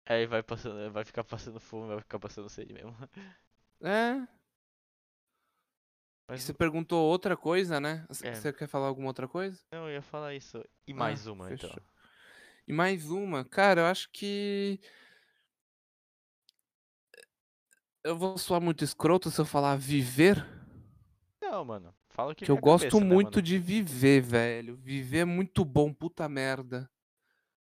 Aí 0.06 0.26
vai 0.26 0.44
passando, 0.44 0.92
vai 0.92 1.04
ficar 1.04 1.24
passando 1.24 1.60
fome, 1.60 1.88
vai 1.88 2.00
ficar 2.00 2.20
passando 2.20 2.50
sede 2.50 2.74
mesmo. 2.74 2.96
É. 3.82 4.28
Mas 6.28 6.44
você 6.44 6.54
perguntou 6.54 7.10
outra 7.10 7.36
coisa, 7.36 7.80
né? 7.80 8.06
É. 8.24 8.34
Você 8.34 8.54
quer 8.54 8.68
falar 8.68 8.88
alguma 8.88 9.08
outra 9.08 9.28
coisa? 9.28 9.60
não, 9.72 9.88
eu 9.88 9.96
ia 9.96 10.02
falar 10.02 10.34
isso. 10.36 10.64
E 10.88 10.94
Ah, 10.94 10.96
mais 10.96 11.28
uma, 11.28 11.52
então. 11.52 11.70
fechou. 11.70 11.84
E 12.68 12.74
mais 12.74 13.10
uma, 13.10 13.44
cara, 13.44 13.82
eu 13.82 13.86
acho 13.86 14.10
que. 14.12 14.80
Eu 18.04 18.18
vou 18.18 18.38
soar 18.38 18.62
muito 18.62 18.84
escroto 18.84 19.30
se 19.30 19.40
eu 19.40 19.46
falar 19.46 19.76
viver, 19.76 20.44
Não, 21.42 21.64
mano. 21.66 21.94
Fala 22.10 22.32
o 22.32 22.36
que 22.36 22.46
que 22.46 22.52
eu 22.52 22.56
vem 22.56 22.60
à 22.60 22.64
gosto 22.64 22.86
cabeça, 22.86 23.00
né, 23.06 23.14
muito 23.14 23.36
mano? 23.36 23.42
de 23.42 23.58
viver, 23.60 24.22
velho. 24.22 24.76
Viver 24.78 25.20
é 25.20 25.26
muito 25.26 25.64
bom, 25.64 25.94
puta 25.94 26.28
merda. 26.28 26.90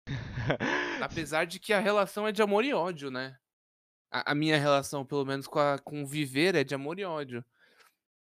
Apesar 1.01 1.45
de 1.45 1.59
que 1.59 1.73
a 1.73 1.79
relação 1.79 2.27
é 2.27 2.31
de 2.31 2.41
amor 2.41 2.63
e 2.65 2.73
ódio, 2.73 3.11
né? 3.11 3.37
A, 4.11 4.31
a 4.31 4.35
minha 4.35 4.57
relação, 4.57 5.05
pelo 5.05 5.25
menos 5.25 5.47
com, 5.47 5.59
a, 5.59 5.77
com 5.79 6.05
viver, 6.05 6.55
é 6.55 6.63
de 6.63 6.73
amor 6.73 6.97
e 6.99 7.03
ódio. 7.05 7.43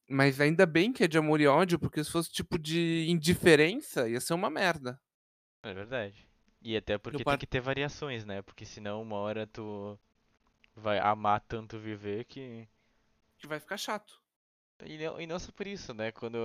Mas 0.08 0.40
ainda 0.40 0.64
bem 0.64 0.92
que 0.92 1.04
é 1.04 1.08
de 1.08 1.18
amor 1.18 1.40
e 1.40 1.46
ódio, 1.46 1.78
porque 1.78 2.02
se 2.02 2.10
fosse 2.10 2.30
tipo 2.30 2.58
de 2.58 3.06
indiferença, 3.08 4.08
ia 4.08 4.20
ser 4.20 4.34
uma 4.34 4.48
merda. 4.48 5.00
É 5.62 5.74
verdade. 5.74 6.28
E 6.62 6.76
até 6.76 6.96
porque 6.96 7.18
tem 7.18 7.24
par- 7.24 7.38
que 7.38 7.46
ter 7.46 7.60
variações, 7.60 8.24
né? 8.24 8.40
Porque 8.42 8.64
senão 8.64 9.02
uma 9.02 9.16
hora 9.16 9.46
tu 9.46 9.98
vai 10.76 10.98
amar 10.98 11.40
tanto 11.40 11.78
viver 11.78 12.24
que. 12.24 12.68
Que 13.38 13.46
vai 13.46 13.58
ficar 13.58 13.76
chato. 13.76 14.20
E 14.84 14.98
não, 14.98 15.20
e 15.20 15.26
não 15.26 15.38
só 15.38 15.50
por 15.52 15.66
isso, 15.66 15.94
né? 15.94 16.12
Quando 16.12 16.38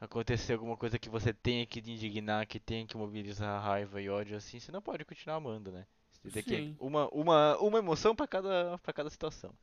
acontecer 0.00 0.52
alguma 0.52 0.76
coisa 0.76 0.98
que 0.98 1.08
você 1.08 1.32
tenha 1.32 1.64
que 1.64 1.80
te 1.80 1.92
indignar, 1.92 2.46
que 2.46 2.60
tenha 2.60 2.86
que 2.86 2.96
mobilizar 2.96 3.62
raiva 3.62 4.00
e 4.00 4.10
ódio 4.10 4.36
assim, 4.36 4.58
você 4.58 4.70
não 4.72 4.82
pode 4.82 5.04
continuar 5.04 5.36
amando, 5.36 5.70
né? 5.70 5.86
Você 6.24 6.42
tem 6.42 6.74
que 6.74 6.76
uma, 6.78 7.08
uma, 7.08 7.58
uma 7.58 7.78
emoção 7.78 8.14
pra 8.14 8.26
cada, 8.26 8.78
pra 8.78 8.92
cada 8.92 9.10
situação. 9.10 9.54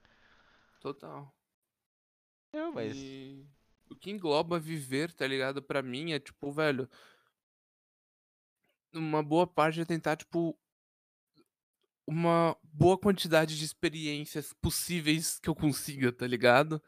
Total. 0.80 1.32
Não, 2.54 2.72
mas. 2.72 2.96
E 2.96 3.46
o 3.90 3.96
que 3.96 4.12
engloba 4.12 4.60
viver, 4.60 5.12
tá 5.14 5.26
ligado? 5.26 5.62
Pra 5.62 5.82
mim 5.82 6.14
é 6.14 6.20
tipo, 6.20 6.52
velho. 6.52 6.90
Uma 8.94 9.24
boa 9.24 9.48
parte 9.48 9.82
é 9.82 9.86
tentar, 9.86 10.16
tipo. 10.18 10.58
Uma 12.06 12.58
boa 12.64 12.98
quantidade 12.98 13.58
de 13.58 13.64
experiências 13.66 14.54
possíveis 14.54 15.40
que 15.40 15.50
eu 15.50 15.56
consiga, 15.56 16.12
tá 16.12 16.28
ligado? 16.28 16.82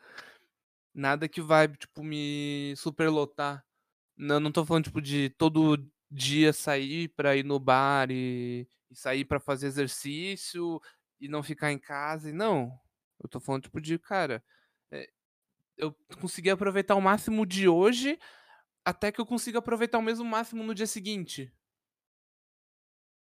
Nada 0.93 1.28
que 1.28 1.41
vai, 1.41 1.68
tipo, 1.70 2.03
me 2.03 2.74
superlotar. 2.78 3.66
Não, 4.18 4.39
não 4.39 4.51
tô 4.51 4.66
falando, 4.66 4.86
tipo, 4.86 5.01
de 5.01 5.30
todo 5.32 5.78
dia 6.11 6.53
sair 6.53 7.09
pra 7.09 7.36
ir 7.36 7.43
no 7.43 7.59
bar 7.59 8.11
e, 8.11 8.68
e 8.91 8.95
sair 8.95 9.26
pra 9.26 9.39
fazer 9.39 9.68
exercício 9.68 10.80
e 11.20 11.28
não 11.28 11.41
ficar 11.43 11.72
em 11.72 11.80
casa. 11.80 12.30
E 12.30 12.34
não. 12.34 12.72
Eu 13.22 13.30
tô 13.30 13.39
falando, 13.39 13.64
tipo, 13.64 13.82
de, 13.82 13.97
cara. 13.99 14.43
é, 14.91 15.09
eu 15.78 15.95
consegui 16.22 16.49
aproveitar 16.49 16.95
o 16.95 17.01
máximo 17.01 17.45
de 17.45 17.68
hoje 17.68 18.20
até 18.86 19.11
que 19.11 19.22
eu 19.22 19.26
consiga 19.26 19.59
aproveitar 19.59 19.97
o 19.97 20.03
mesmo 20.03 20.26
máximo 20.26 20.64
no 20.64 20.76
dia 20.76 20.88
seguinte. 20.88 21.51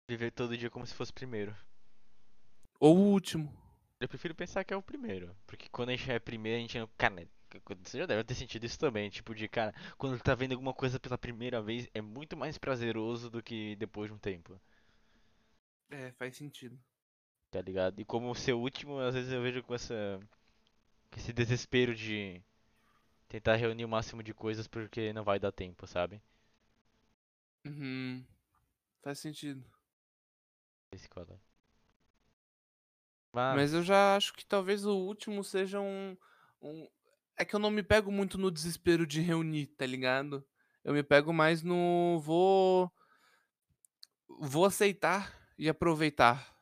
Viver 0.09 0.31
todo 0.33 0.57
dia 0.57 0.71
como 0.71 0.87
se 0.87 0.95
fosse 0.95 1.13
primeiro. 1.13 1.55
Ou 2.79 2.97
o 2.97 3.13
último. 3.13 3.53
Eu 4.01 4.09
prefiro 4.09 4.35
pensar 4.35 4.65
que 4.65 4.73
é 4.75 4.77
o 4.77 4.83
primeiro. 4.83 5.35
Porque 5.47 5.69
quando 5.69 5.91
a 5.91 5.97
gente 5.97 6.11
é 6.11 6.19
primeiro, 6.19 6.59
a 6.59 6.61
gente 6.61 6.79
não. 6.79 6.89
Cara, 6.99 7.15
né, 7.15 7.27
você 7.83 7.99
já 7.99 8.07
deve 8.07 8.25
ter 8.25 8.35
sentido 8.35 8.65
isso 8.65 8.79
também. 8.79 9.11
Tipo, 9.11 9.35
de 9.35 9.49
cara, 9.49 9.75
quando 9.97 10.21
tá 10.21 10.35
vendo 10.35 10.53
alguma 10.53 10.75
coisa 10.75 11.01
pela 11.01 11.19
primeira 11.19 11.63
vez, 11.63 11.89
é 11.95 12.01
muito 12.01 12.37
mais 12.37 12.59
prazeroso 12.59 13.31
do 13.31 13.43
que 13.43 13.77
depois 13.77 14.09
de 14.11 14.15
um 14.15 14.19
tempo. 14.19 14.61
É, 15.91 16.13
faz 16.13 16.37
sentido. 16.37 16.79
Tá 17.51 17.61
ligado? 17.63 18.01
E 18.01 18.05
como 18.05 18.35
ser 18.35 18.53
o 18.53 18.61
último, 18.61 18.99
às 18.99 19.15
vezes 19.15 19.33
eu 19.33 19.41
vejo 19.43 19.63
com 19.63 19.75
essa. 19.75 20.21
com 21.11 21.19
esse 21.21 21.33
desespero 21.33 21.95
de 21.95 22.43
tentar 23.29 23.57
reunir 23.57 23.85
o 23.85 23.89
máximo 23.89 24.23
de 24.23 24.35
coisas 24.35 24.67
porque 24.69 25.13
não 25.13 25.25
vai 25.25 25.39
dar 25.41 25.53
tempo, 25.53 25.87
sabe? 25.87 26.23
Uhum. 27.65 28.25
Faz 29.03 29.19
sentido. 29.21 29.65
Cola. 31.09 31.41
Mas 33.33 33.75
eu 33.75 33.83
já 33.83 34.17
acho 34.17 34.33
que 34.33 34.47
talvez 34.47 34.85
o 34.85 34.95
último 34.97 35.43
seja 35.43 35.81
um, 35.81 36.17
um. 36.63 36.89
É 37.37 37.45
que 37.45 37.55
eu 37.55 37.59
não 37.59 37.71
me 37.71 37.83
pego 37.83 38.13
muito 38.13 38.39
no 38.39 38.51
desespero 38.51 39.07
de 39.07 39.21
reunir, 39.21 39.67
tá 39.67 39.85
ligado? 39.85 40.47
Eu 40.85 40.95
me 40.95 41.03
pego 41.03 41.33
mais 41.33 41.63
no. 41.63 42.21
Vou. 42.21 42.93
Vou 44.29 44.65
aceitar 44.65 45.37
e 45.59 45.69
aproveitar. 45.69 46.55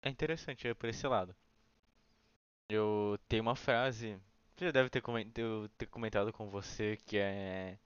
É 0.00 0.08
interessante 0.08 0.68
é 0.68 0.74
por 0.74 0.88
esse 0.88 1.06
lado. 1.06 1.34
Eu 2.68 3.18
tenho 3.28 3.42
uma 3.42 3.56
frase, 3.56 4.18
você 4.54 4.66
já 4.66 4.70
deve 4.70 4.88
ter 4.88 5.00
comentado 5.90 6.32
com 6.32 6.48
você, 6.48 6.96
que 7.04 7.18
é, 7.18 7.78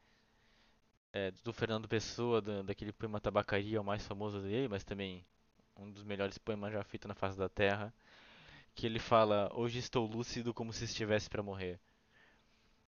é 1.13 1.31
do 1.45 1.53
Fernando 1.53 1.89
Pessoa, 1.89 2.41
da- 2.43 2.63
daquele 2.63 2.93
poema 2.93 3.21
Tabacaria, 3.21 3.81
o 3.81 3.85
mais 3.85 4.07
famoso 4.07 4.41
dele, 4.41 4.69
mas 4.69 4.85
também 4.85 5.25
um 5.77 5.91
dos 5.91 6.05
melhores 6.05 6.39
poemas 6.39 6.73
já 6.73 6.83
feitos 6.85 7.09
na 7.09 7.15
face 7.15 7.39
da 7.39 7.49
Terra, 7.49 7.93
que 8.75 8.87
ele 8.87 8.99
fala: 9.01 9.51
Hoje 9.55 9.79
estou 9.81 10.07
lúcido 10.07 10.55
como 10.55 10.73
se 10.73 10.85
estivesse 10.85 11.31
pra 11.31 11.43
morrer. 11.43 11.81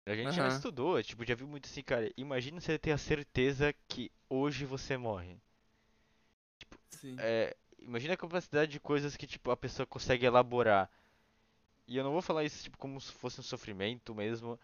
A 0.07 0.15
gente 0.15 0.37
já 0.37 0.47
Aham. 0.47 0.47
estudou, 0.47 1.03
tipo, 1.03 1.25
já 1.25 1.35
viu 1.35 1.49
muito 1.49 1.67
assim, 1.67 1.83
cara. 1.83 2.09
Imagina 2.17 2.61
você 2.61 2.79
ter 2.79 2.93
a 2.93 2.99
certeza 2.99 3.75
que 3.89 4.13
hoje 4.31 4.65
você 4.65 4.97
morre. 4.97 5.37
Sim. 6.91 7.25
É, 7.25 7.57
imagina 7.79 8.15
a 8.15 8.17
capacidade 8.17 8.73
de 8.73 8.81
coisas 8.81 9.17
que 9.17 9.27
tipo 9.27 9.51
a 9.51 9.57
pessoa 9.57 9.87
consegue 9.87 10.27
elaborar. 10.27 10.91
E 11.89 11.97
eu 11.97 12.05
não 12.05 12.13
vou 12.13 12.23
falar 12.23 12.45
isso 12.45 12.63
tipo 12.65 12.79
como 12.79 13.01
se 13.01 13.13
fosse 13.13 13.41
um 13.41 13.45
sofrimento 13.45 14.15
mesmo, 14.15 14.59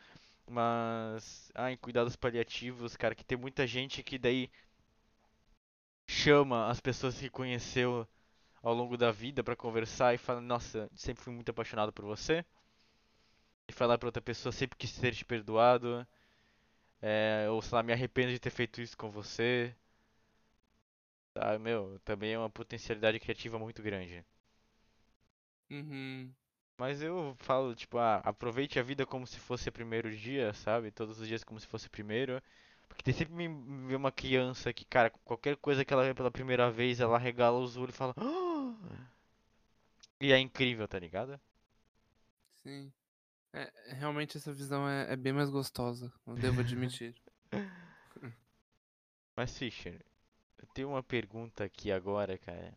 mas 0.51 1.51
ah, 1.55 1.70
em 1.72 1.76
cuidados 1.76 2.16
paliativos, 2.16 2.96
cara, 2.96 3.14
que 3.14 3.24
tem 3.24 3.38
muita 3.38 3.66
gente 3.66 4.03
que 4.03 4.18
daí 4.18 4.51
chama 6.09 6.68
as 6.68 6.80
pessoas 6.80 7.16
que 7.20 7.30
conheceu 7.30 8.05
ao 8.62 8.74
longo 8.74 8.96
da 8.96 9.12
vida 9.12 9.44
pra 9.44 9.57
conversar 9.57 10.14
e 10.14 10.18
fala: 10.18 10.40
"Nossa, 10.40 10.90
sempre 10.96 11.22
fui 11.24 11.32
muito 11.34 11.51
apaixonado 11.51 11.92
por 11.92 12.05
você". 12.07 12.44
E 13.68 13.72
falar 13.72 13.96
pra 13.99 14.09
outra 14.09 14.20
pessoa 14.20 14.53
sempre 14.53 14.76
quis 14.76 14.92
ter 14.99 15.14
te 15.14 15.24
perdoado. 15.24 16.05
É, 17.03 17.46
ou 17.51 17.62
sei 17.62 17.76
lá, 17.76 17.82
me 17.82 17.92
arrependo 17.92 18.32
de 18.32 18.38
ter 18.38 18.51
feito 18.51 18.80
isso 18.82 18.96
com 18.96 19.11
você. 19.11 19.74
Tá, 21.32 21.59
meu, 21.59 21.99
também 22.05 22.32
é 22.34 22.38
uma 22.38 22.51
potencialidade 22.51 23.18
criativa 23.18 23.59
muito 23.59 23.82
grande. 23.82 24.22
Uhum. 25.70 26.34
Mas 26.79 27.03
eu 27.03 27.35
falo, 27.41 27.74
tipo, 27.74 27.99
ah, 27.99 28.22
aproveite 28.24 28.79
a 28.79 28.83
vida 28.83 29.05
como 29.05 29.26
se 29.26 29.39
fosse 29.39 29.68
o 29.68 29.72
primeiro 29.72 30.16
dia, 30.16 30.55
sabe? 30.55 30.93
Todos 30.93 31.18
os 31.20 31.26
dias 31.26 31.43
como 31.43 31.59
se 31.59 31.66
fosse 31.66 31.89
o 31.89 31.91
primeiro. 31.91 32.41
Porque 32.89 33.03
tem 33.03 33.12
sempre 33.12 33.49
uma 33.97 34.12
criança 34.12 34.72
que, 34.72 34.85
cara, 34.85 35.11
qualquer 35.24 35.57
coisa 35.57 35.85
que 35.85 35.93
ela 35.93 36.05
vê 36.05 36.14
pela 36.14 36.31
primeira 36.31 36.70
vez, 36.70 37.01
ela 37.01 37.18
regala 37.18 37.59
os 37.59 37.76
olhos 37.76 37.95
e 37.95 37.99
fala. 37.99 38.14
"Ah!" 38.16 39.09
E 40.20 40.33
é 40.33 40.39
incrível, 40.39 40.87
tá 40.87 40.99
ligado? 40.99 41.39
Sim. 42.62 42.93
É, 43.53 43.72
realmente 43.95 44.37
essa 44.37 44.53
visão 44.53 44.89
é, 44.89 45.12
é 45.12 45.16
bem 45.16 45.33
mais 45.33 45.51
gostosa, 45.51 46.12
eu 46.26 46.35
devo 46.37 46.61
admitir. 46.61 47.14
Mas, 49.35 49.57
Fischer, 49.57 50.01
eu 50.59 50.66
tenho 50.68 50.91
uma 50.91 51.03
pergunta 51.03 51.64
aqui 51.64 51.91
agora, 51.91 52.39
cara. 52.39 52.76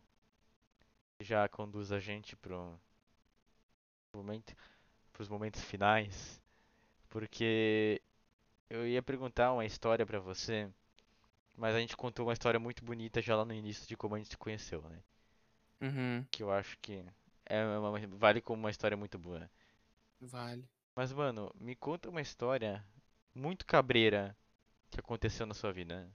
Que 1.18 1.26
já 1.26 1.48
conduz 1.50 1.92
a 1.92 2.00
gente 2.00 2.36
pro 2.36 2.80
momento. 4.14 4.56
pros 5.14 5.30
momentos 5.30 5.62
finais, 5.64 6.42
porque 7.10 8.02
eu 8.70 8.88
ia 8.88 9.04
perguntar 9.04 9.54
uma 9.54 9.66
história 9.66 10.06
pra 10.06 10.20
você, 10.20 10.70
mas 11.58 11.76
a 11.76 11.80
gente 11.80 11.98
contou 11.98 12.28
uma 12.28 12.34
história 12.34 12.60
muito 12.60 12.84
bonita 12.86 13.22
já 13.22 13.36
lá 13.38 13.46
no 13.46 13.54
início 13.54 13.88
de 13.88 13.98
como 13.98 14.16
a 14.16 14.20
gente 14.20 14.30
se 14.32 14.38
conheceu, 14.38 14.82
né? 14.84 15.02
Uhum, 15.82 16.28
Que 16.32 16.44
eu 16.44 16.52
acho 16.52 16.78
que 16.82 17.06
é 17.46 17.64
uma- 17.78 18.00
vale 18.18 18.42
como 18.42 18.60
uma 18.64 18.72
história 18.72 18.98
muito 18.98 19.18
boa. 19.20 19.50
vale. 20.22 20.68
Mas, 20.96 21.12
mano, 21.12 21.52
me 21.60 21.76
conta 21.76 22.10
uma 22.10 22.22
história 22.22 22.86
muito 23.36 23.66
cabreira 23.66 24.36
que 24.92 25.00
aconteceu 25.00 25.46
na 25.46 25.54
sua 25.54 25.72
vida. 25.74 26.10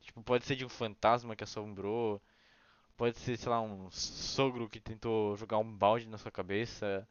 Tipo, 0.00 0.22
pode 0.22 0.44
ser 0.46 0.56
de 0.56 0.64
um 0.64 0.68
fantasma 0.70 1.36
que 1.36 1.44
assombrou, 1.44 2.22
pode 2.96 3.18
ser, 3.18 3.36
sei 3.38 3.50
lá, 3.50 3.60
um 3.62 3.90
sogro 3.90 4.68
que 4.70 4.80
tentou 4.80 5.36
jogar 5.36 5.58
um 5.58 5.76
balde 5.76 6.08
na 6.08 6.18
sua 6.18 6.30
cabeça, 6.32 7.08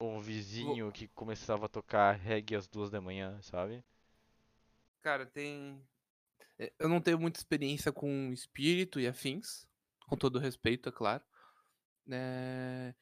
um 0.00 0.20
vizinho 0.20 0.90
que 0.92 1.08
começava 1.08 1.66
a 1.66 1.68
tocar 1.68 2.12
reggae 2.12 2.56
às 2.56 2.66
duas 2.68 2.90
da 2.90 3.00
manhã, 3.00 3.40
sabe? 3.42 3.84
Cara, 5.02 5.24
tem. 5.26 5.80
é, 6.58 6.72
Eu 6.78 6.88
não 6.88 7.00
tenho 7.00 7.18
muita 7.18 7.38
experiência 7.40 7.92
com 7.92 8.32
espírito 8.32 9.00
e 9.00 9.06
afins, 9.06 9.66
com 10.08 10.16
todo 10.16 10.38
respeito, 10.38 10.88
é 10.88 10.92
claro. 10.92 11.24
É, 12.10 12.94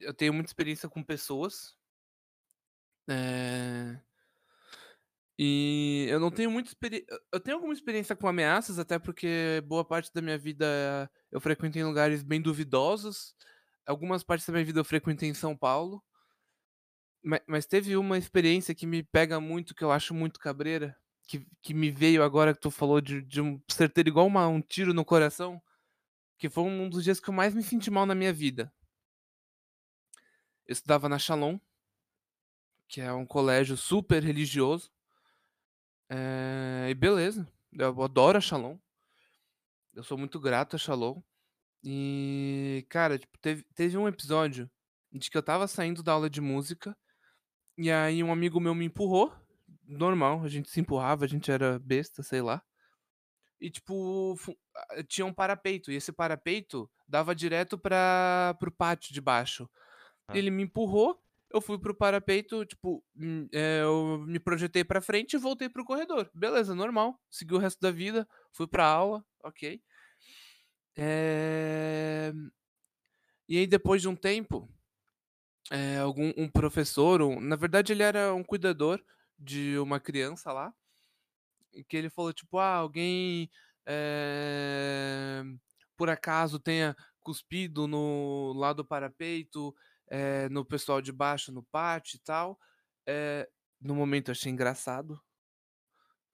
Eu 0.00 0.14
tenho 0.14 0.32
muita 0.34 0.50
experiência 0.50 0.88
com 0.88 1.02
pessoas. 1.04 1.76
é, 3.08 4.00
E 5.38 6.06
eu 6.10 6.20
não 6.20 6.30
tenho 6.30 6.50
muita 6.50 6.68
experiência. 6.68 7.06
Eu 7.32 7.40
tenho 7.40 7.56
alguma 7.56 7.72
experiência 7.72 8.14
com 8.14 8.28
ameaças, 8.28 8.78
até 8.78 8.98
porque 8.98 9.62
boa 9.66 9.84
parte 9.84 10.12
da 10.12 10.20
minha 10.20 10.36
vida 10.38 11.10
eu 11.32 11.40
frequentei 11.40 11.82
lugares 11.82 12.22
bem 12.22 12.40
duvidosos. 12.42 13.34
Algumas 13.86 14.22
partes 14.22 14.46
da 14.46 14.52
minha 14.54 14.64
vida 14.64 14.80
eu 14.80 14.84
frequentei 14.84 15.28
em 15.28 15.34
São 15.34 15.54
Paulo. 15.56 16.02
Ma- 17.22 17.40
Mas 17.46 17.66
teve 17.66 17.96
uma 17.96 18.18
experiência 18.18 18.74
que 18.74 18.86
me 18.86 19.02
pega 19.02 19.40
muito, 19.40 19.74
que 19.74 19.84
eu 19.84 19.92
acho 19.92 20.14
muito 20.14 20.40
cabreira, 20.40 20.96
que, 21.28 21.46
que 21.62 21.74
me 21.74 21.90
veio 21.90 22.22
agora 22.22 22.54
que 22.54 22.60
tu 22.60 22.70
falou 22.70 23.00
de, 23.00 23.22
de 23.22 23.40
um 23.40 23.60
ser 23.70 23.88
ter 23.90 24.08
igual 24.08 24.26
uma- 24.26 24.48
um 24.48 24.60
tiro 24.60 24.94
no 24.94 25.04
coração, 25.04 25.60
que 26.38 26.48
foi 26.50 26.64
um 26.64 26.88
dos 26.90 27.04
dias 27.04 27.20
que 27.20 27.30
eu 27.30 27.34
mais 27.34 27.54
me 27.54 27.62
senti 27.64 27.90
mal 27.90 28.06
na 28.06 28.14
minha 28.16 28.32
vida. 28.32 28.72
Eu 30.66 30.72
estudava 30.72 31.06
na 31.06 31.18
Shalom, 31.18 31.58
que 32.86 33.00
é 33.00 33.10
um 33.10 33.24
colégio 33.24 33.74
super 33.74 34.22
religioso. 34.22 34.90
eh, 36.08 36.88
e 36.90 36.94
beleza, 36.94 37.46
eu 37.72 38.02
adoro 38.02 38.38
a 38.38 38.40
Shalom. 38.40 38.78
Eu 39.94 40.02
sou 40.02 40.18
muito 40.18 40.40
grato 40.40 40.74
a 40.74 40.78
Shalom. 40.80 41.22
E, 41.82 42.84
cara, 42.88 43.18
tipo, 43.18 43.38
teve, 43.38 43.64
teve 43.74 43.96
um 43.96 44.06
episódio 44.06 44.70
de 45.12 45.30
que 45.30 45.36
eu 45.36 45.42
tava 45.42 45.66
saindo 45.66 46.02
da 46.02 46.12
aula 46.12 46.28
de 46.28 46.40
música. 46.40 46.96
E 47.76 47.90
aí 47.90 48.22
um 48.22 48.32
amigo 48.32 48.60
meu 48.60 48.74
me 48.74 48.84
empurrou. 48.84 49.32
Normal, 49.86 50.42
a 50.42 50.48
gente 50.48 50.70
se 50.70 50.80
empurrava, 50.80 51.24
a 51.24 51.28
gente 51.28 51.50
era 51.50 51.78
besta, 51.78 52.22
sei 52.22 52.42
lá. 52.42 52.62
E 53.60 53.70
tipo, 53.70 54.36
tinha 55.08 55.26
um 55.26 55.32
parapeito. 55.32 55.90
E 55.90 55.96
esse 55.96 56.12
parapeito 56.12 56.90
dava 57.06 57.34
direto 57.34 57.78
para 57.78 58.56
pro 58.58 58.70
pátio 58.70 59.12
de 59.12 59.20
baixo. 59.20 59.68
Ah. 60.28 60.36
Ele 60.36 60.50
me 60.50 60.62
empurrou, 60.62 61.20
eu 61.52 61.60
fui 61.60 61.78
pro 61.78 61.94
parapeito, 61.94 62.64
tipo, 62.64 63.04
hum, 63.16 63.48
é, 63.52 63.80
eu 63.82 64.24
me 64.26 64.38
projetei 64.38 64.84
pra 64.84 65.00
frente 65.00 65.34
e 65.34 65.38
voltei 65.38 65.68
pro 65.68 65.84
corredor. 65.84 66.30
Beleza, 66.32 66.74
normal. 66.74 67.20
Segui 67.28 67.54
o 67.54 67.58
resto 67.58 67.80
da 67.80 67.90
vida, 67.90 68.26
fui 68.52 68.66
pra 68.66 68.86
aula, 68.86 69.24
ok. 69.42 69.82
É, 70.96 72.32
E 73.46 73.58
aí 73.58 73.66
depois 73.66 74.00
de 74.00 74.08
um 74.08 74.16
tempo, 74.16 74.66
é, 75.70 75.98
algum 75.98 76.32
um 76.36 76.48
professor, 76.48 77.22
um- 77.22 77.40
na 77.40 77.56
verdade 77.56 77.92
ele 77.92 78.02
era 78.02 78.34
um 78.34 78.42
cuidador 78.44 79.02
de 79.38 79.78
uma 79.78 80.00
criança 80.00 80.52
lá, 80.52 80.72
que 81.88 81.96
ele 81.96 82.10
falou 82.10 82.32
tipo, 82.32 82.58
ah, 82.58 82.74
alguém 82.76 83.50
é, 83.86 85.42
por 85.96 86.10
acaso 86.10 86.58
tenha 86.58 86.96
cuspido 87.20 87.86
no 87.86 88.52
lado 88.54 88.78
do 88.78 88.84
parapeito, 88.84 89.74
é, 90.08 90.48
no 90.48 90.64
pessoal 90.64 91.00
de 91.00 91.12
baixo, 91.12 91.52
no 91.52 91.62
pátio 91.64 92.16
e 92.16 92.20
tal. 92.20 92.58
É, 93.06 93.48
no 93.80 93.94
momento 93.94 94.28
eu 94.28 94.32
achei 94.32 94.50
engraçado, 94.52 95.20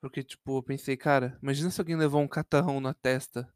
porque 0.00 0.22
tipo, 0.22 0.58
eu 0.58 0.62
pensei, 0.62 0.96
cara, 0.96 1.38
imagina 1.42 1.70
se 1.70 1.80
alguém 1.80 1.96
levou 1.96 2.20
um 2.20 2.28
catarrão 2.28 2.80
na 2.80 2.94
testa. 2.94 3.52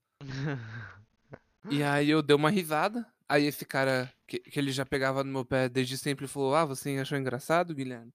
E 1.70 1.82
aí 1.82 2.10
eu 2.10 2.22
dei 2.22 2.34
uma 2.36 2.50
risada. 2.50 3.06
Aí 3.28 3.44
esse 3.46 3.64
cara, 3.64 4.12
que, 4.26 4.38
que 4.40 4.58
ele 4.58 4.72
já 4.72 4.84
pegava 4.84 5.22
no 5.22 5.30
meu 5.32 5.44
pé 5.44 5.68
desde 5.68 5.96
sempre, 5.98 6.26
falou: 6.26 6.54
Ah, 6.54 6.64
você 6.64 6.96
achou 6.98 7.18
engraçado, 7.18 7.74
Guilherme? 7.74 8.12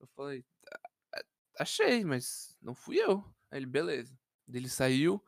Eu 0.00 0.08
falei: 0.16 0.44
"A- 1.14 1.18
a- 1.20 1.24
Achei, 1.64 2.04
mas 2.04 2.56
não 2.62 2.74
fui 2.74 2.98
eu. 2.98 3.24
Aí 3.50 3.58
ele, 3.60 3.66
beleza. 3.66 4.18
Ele 4.52 4.68
saiu, 4.68 5.22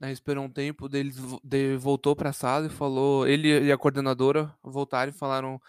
aí 0.00 0.12
esperou 0.12 0.44
um 0.44 0.50
tempo, 0.50 0.88
daí 0.88 1.00
ele 1.02 1.12
vo- 1.12 1.40
daí 1.44 1.60
ele 1.60 1.78
voltou 1.78 2.16
pra 2.16 2.32
sala 2.32 2.66
e 2.66 2.70
falou. 2.70 3.26
Ele 3.28 3.66
e 3.66 3.72
a 3.72 3.78
coordenadora 3.78 4.54
voltaram 4.62 5.10
e 5.12 5.16
falaram: 5.18 5.60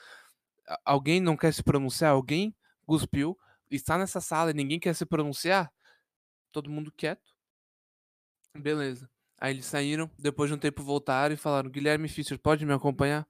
"A- 0.68 0.80
Alguém 0.86 1.22
não 1.22 1.38
quer 1.38 1.54
se 1.54 1.64
pronunciar? 1.64 2.12
Alguém 2.14 2.56
cuspiu, 2.88 3.38
está 3.72 3.98
nessa 3.98 4.22
sala 4.22 4.52
e 4.52 4.56
ninguém 4.56 4.80
quer 4.80 4.96
se 4.96 5.06
pronunciar? 5.06 5.72
Todo 6.52 6.70
mundo 6.72 6.92
quieto. 6.94 7.36
Beleza. 8.56 9.10
Aí 9.42 9.54
eles 9.54 9.66
saíram, 9.66 10.10
depois 10.20 10.50
de 10.52 10.56
um 10.56 10.60
tempo 10.60 10.84
voltaram 10.84 11.34
e 11.34 11.38
falaram: 11.38 11.70
Guilherme 11.72 12.08
Fischer, 12.08 12.38
pode 12.40 12.66
me 12.66 12.74
acompanhar? 12.74 13.28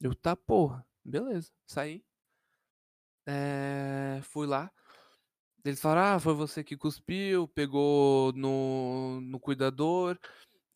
Eu, 0.00 0.14
tá, 0.14 0.36
porra. 0.36 0.86
Beleza, 1.04 1.52
saí. 1.66 2.04
É, 3.26 4.20
fui 4.24 4.46
lá. 4.46 4.70
Eles 5.64 5.80
falaram: 5.80 6.16
Ah, 6.16 6.20
foi 6.20 6.34
você 6.34 6.64
que 6.64 6.76
cuspiu, 6.76 7.48
pegou 7.48 8.32
no, 8.34 9.20
no 9.22 9.40
cuidador 9.40 10.18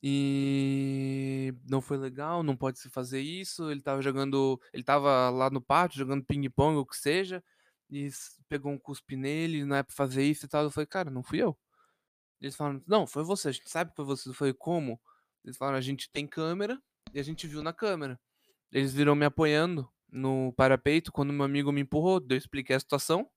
e 0.02 1.54
não 1.68 1.80
foi 1.82 1.96
legal, 1.98 2.42
não 2.42 2.56
pode 2.56 2.78
se 2.80 2.90
fazer 2.90 3.20
isso. 3.22 3.70
Ele 3.70 3.82
tava 3.82 4.02
jogando, 4.02 4.60
ele 4.72 4.84
tava 4.84 5.30
lá 5.30 5.50
no 5.50 5.60
pátio 5.62 5.98
jogando 5.98 6.24
ping-pong 6.24 6.76
ou 6.76 6.82
o 6.82 6.86
que 6.86 6.96
seja, 6.96 7.42
e 7.90 8.10
pegou 8.48 8.72
um 8.72 8.78
cuspe 8.78 9.16
nele, 9.16 9.64
não 9.64 9.76
é 9.76 9.82
pra 9.82 9.94
fazer 9.94 10.24
isso 10.24 10.46
e 10.46 10.48
tal. 10.48 10.64
Eu 10.64 10.70
falei: 10.70 10.86
Cara, 10.88 11.10
não 11.10 11.22
fui 11.24 11.42
eu. 11.42 11.58
Eles 12.44 12.56
falaram: 12.56 12.82
Não, 12.86 13.06
foi 13.06 13.24
você, 13.24 13.48
a 13.48 13.52
gente 13.52 13.70
sabe 13.70 13.90
que 13.90 13.96
foi 13.96 14.04
você. 14.04 14.28
Eu 14.28 14.34
falei: 14.34 14.52
Como? 14.52 15.00
Eles 15.42 15.56
falaram: 15.56 15.78
A 15.78 15.80
gente 15.80 16.10
tem 16.10 16.26
câmera 16.26 16.80
e 17.12 17.18
a 17.18 17.22
gente 17.22 17.46
viu 17.46 17.62
na 17.62 17.72
câmera. 17.72 18.20
Eles 18.70 18.92
viram 18.92 19.14
me 19.14 19.24
apoiando 19.24 19.90
no 20.10 20.52
parapeito 20.52 21.10
quando 21.10 21.32
meu 21.32 21.44
amigo 21.44 21.72
me 21.72 21.80
empurrou, 21.80 22.24
eu 22.28 22.36
expliquei 22.36 22.76
a 22.76 22.80
situação. 22.80 23.30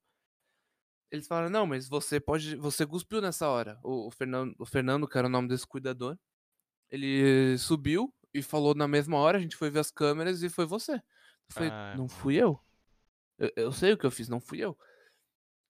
Eles 1.10 1.26
falaram: 1.26 1.50
"Não, 1.50 1.66
mas 1.66 1.88
você 1.88 2.20
pode, 2.20 2.58
você 2.58 2.86
cuspiu 2.86 3.22
nessa 3.22 3.48
hora". 3.48 3.80
O, 3.82 4.08
o 4.08 4.12
Fernando, 4.12 4.54
o 4.60 4.66
Fernando, 4.66 5.08
que 5.08 5.18
era 5.18 5.28
o 5.28 5.30
nome 5.30 5.48
desse 5.48 5.66
cuidador, 5.66 6.20
ele 6.92 7.58
subiu 7.58 8.14
e 8.34 8.42
falou 8.42 8.76
na 8.76 8.90
mesma 8.90 9.18
hora, 9.18 9.38
a 9.38 9.42
gente 9.42 9.56
foi 9.56 9.70
ver 9.70 9.80
as 9.80 9.90
câmeras 9.90 10.44
e 10.44 10.50
foi 10.50 10.66
você. 10.66 10.96
Eu 10.96 11.02
falei: 11.54 11.70
Ah, 11.72 11.94
"Não 11.96 12.10
fui 12.10 12.36
eu. 12.36 12.60
eu. 13.40 13.52
Eu 13.56 13.72
sei 13.72 13.94
o 13.94 13.98
que 13.98 14.06
eu 14.06 14.12
fiz, 14.12 14.28
não 14.28 14.42
fui 14.42 14.60
eu". 14.60 14.78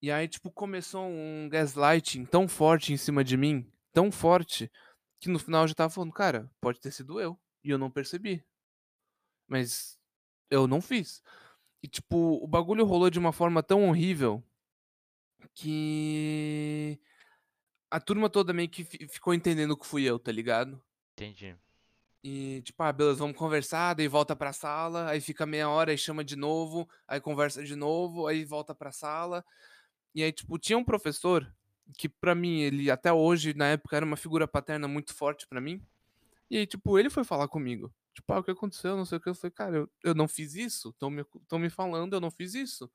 E 0.02 0.12
aí, 0.12 0.28
tipo, 0.28 0.52
começou 0.52 1.06
um 1.08 1.50
gaslighting 1.50 2.26
tão 2.26 2.48
forte 2.48 2.94
em 2.94 2.98
cima 2.98 3.24
de 3.24 3.36
mim, 3.36 3.72
tão 3.94 4.12
forte, 4.12 4.72
que 5.20 5.30
no 5.30 5.40
final 5.40 5.64
eu 5.64 5.68
já 5.70 5.74
tava 5.76 5.90
falando: 5.94 6.14
"Cara, 6.14 6.52
pode 6.62 6.80
ter 6.80 6.92
sido 6.92 7.20
eu". 7.20 7.40
E 7.64 7.70
eu 7.70 7.78
não 7.78 7.92
percebi. 7.92 8.44
Mas 9.48 9.98
eu 10.50 10.68
não 10.68 10.82
fiz. 10.82 11.22
E, 11.84 11.88
tipo, 11.88 12.18
o 12.44 12.48
bagulho 12.48 12.86
rolou 12.86 13.10
de 13.10 13.20
uma 13.20 13.34
forma 13.34 13.64
tão 13.64 13.90
horrível 13.90 14.44
que 15.54 17.00
a 17.92 18.00
turma 18.00 18.30
toda 18.30 18.54
meio 18.54 18.70
que 18.70 18.84
fi- 18.86 19.08
ficou 19.10 19.34
entendendo 19.34 19.78
que 19.78 19.86
fui 19.88 20.04
eu, 20.06 20.20
tá 20.20 20.32
ligado? 20.32 20.82
entendi. 21.16 21.58
E, 22.24 22.62
tipo, 22.64 22.82
ah, 22.84 22.92
beleza, 22.92 23.20
vamos 23.20 23.38
conversar, 23.38 23.94
daí 23.94 24.08
volta 24.08 24.36
pra 24.36 24.52
sala, 24.52 25.10
aí 25.10 25.22
fica 25.22 25.46
meia 25.46 25.70
hora, 25.70 25.92
aí 25.92 25.98
chama 25.98 26.24
de 26.24 26.36
novo, 26.36 26.90
aí 27.08 27.22
conversa 27.22 27.64
de 27.64 27.76
novo, 27.76 28.28
aí 28.28 28.44
volta 28.44 28.76
pra 28.76 28.92
sala. 28.92 29.46
E 30.18 30.24
aí, 30.24 30.32
tipo, 30.32 30.58
tinha 30.58 30.76
um 30.76 30.84
professor 30.84 31.48
que, 31.96 32.10
pra 32.10 32.34
mim, 32.34 32.62
ele 32.62 32.90
até 32.90 33.14
hoje, 33.14 33.54
na 33.54 33.68
época, 33.68 33.96
era 33.96 34.04
uma 34.04 34.18
figura 34.18 34.48
paterna 34.48 34.88
muito 34.88 35.14
forte 35.14 35.46
pra 35.48 35.62
mim. 35.62 35.80
E 36.50 36.58
aí, 36.58 36.66
tipo, 36.66 36.98
ele 36.98 37.08
foi 37.08 37.24
falar 37.24 37.48
comigo. 37.48 37.94
Tipo, 38.16 38.34
ah, 38.34 38.40
o 38.40 38.44
que 38.44 38.50
aconteceu? 38.50 38.98
Não 38.98 39.06
sei 39.06 39.20
o 39.20 39.22
que. 39.22 39.30
Eu 39.30 39.36
falei, 39.36 39.52
cara, 39.52 39.78
eu, 39.78 39.90
eu 40.04 40.16
não 40.16 40.28
fiz 40.28 40.56
isso. 40.56 40.90
Estão 40.90 41.12
me, 41.12 41.24
me 41.60 41.70
falando, 41.70 42.16
eu 42.16 42.20
não 42.20 42.32
fiz 42.32 42.56
isso. 42.56 42.92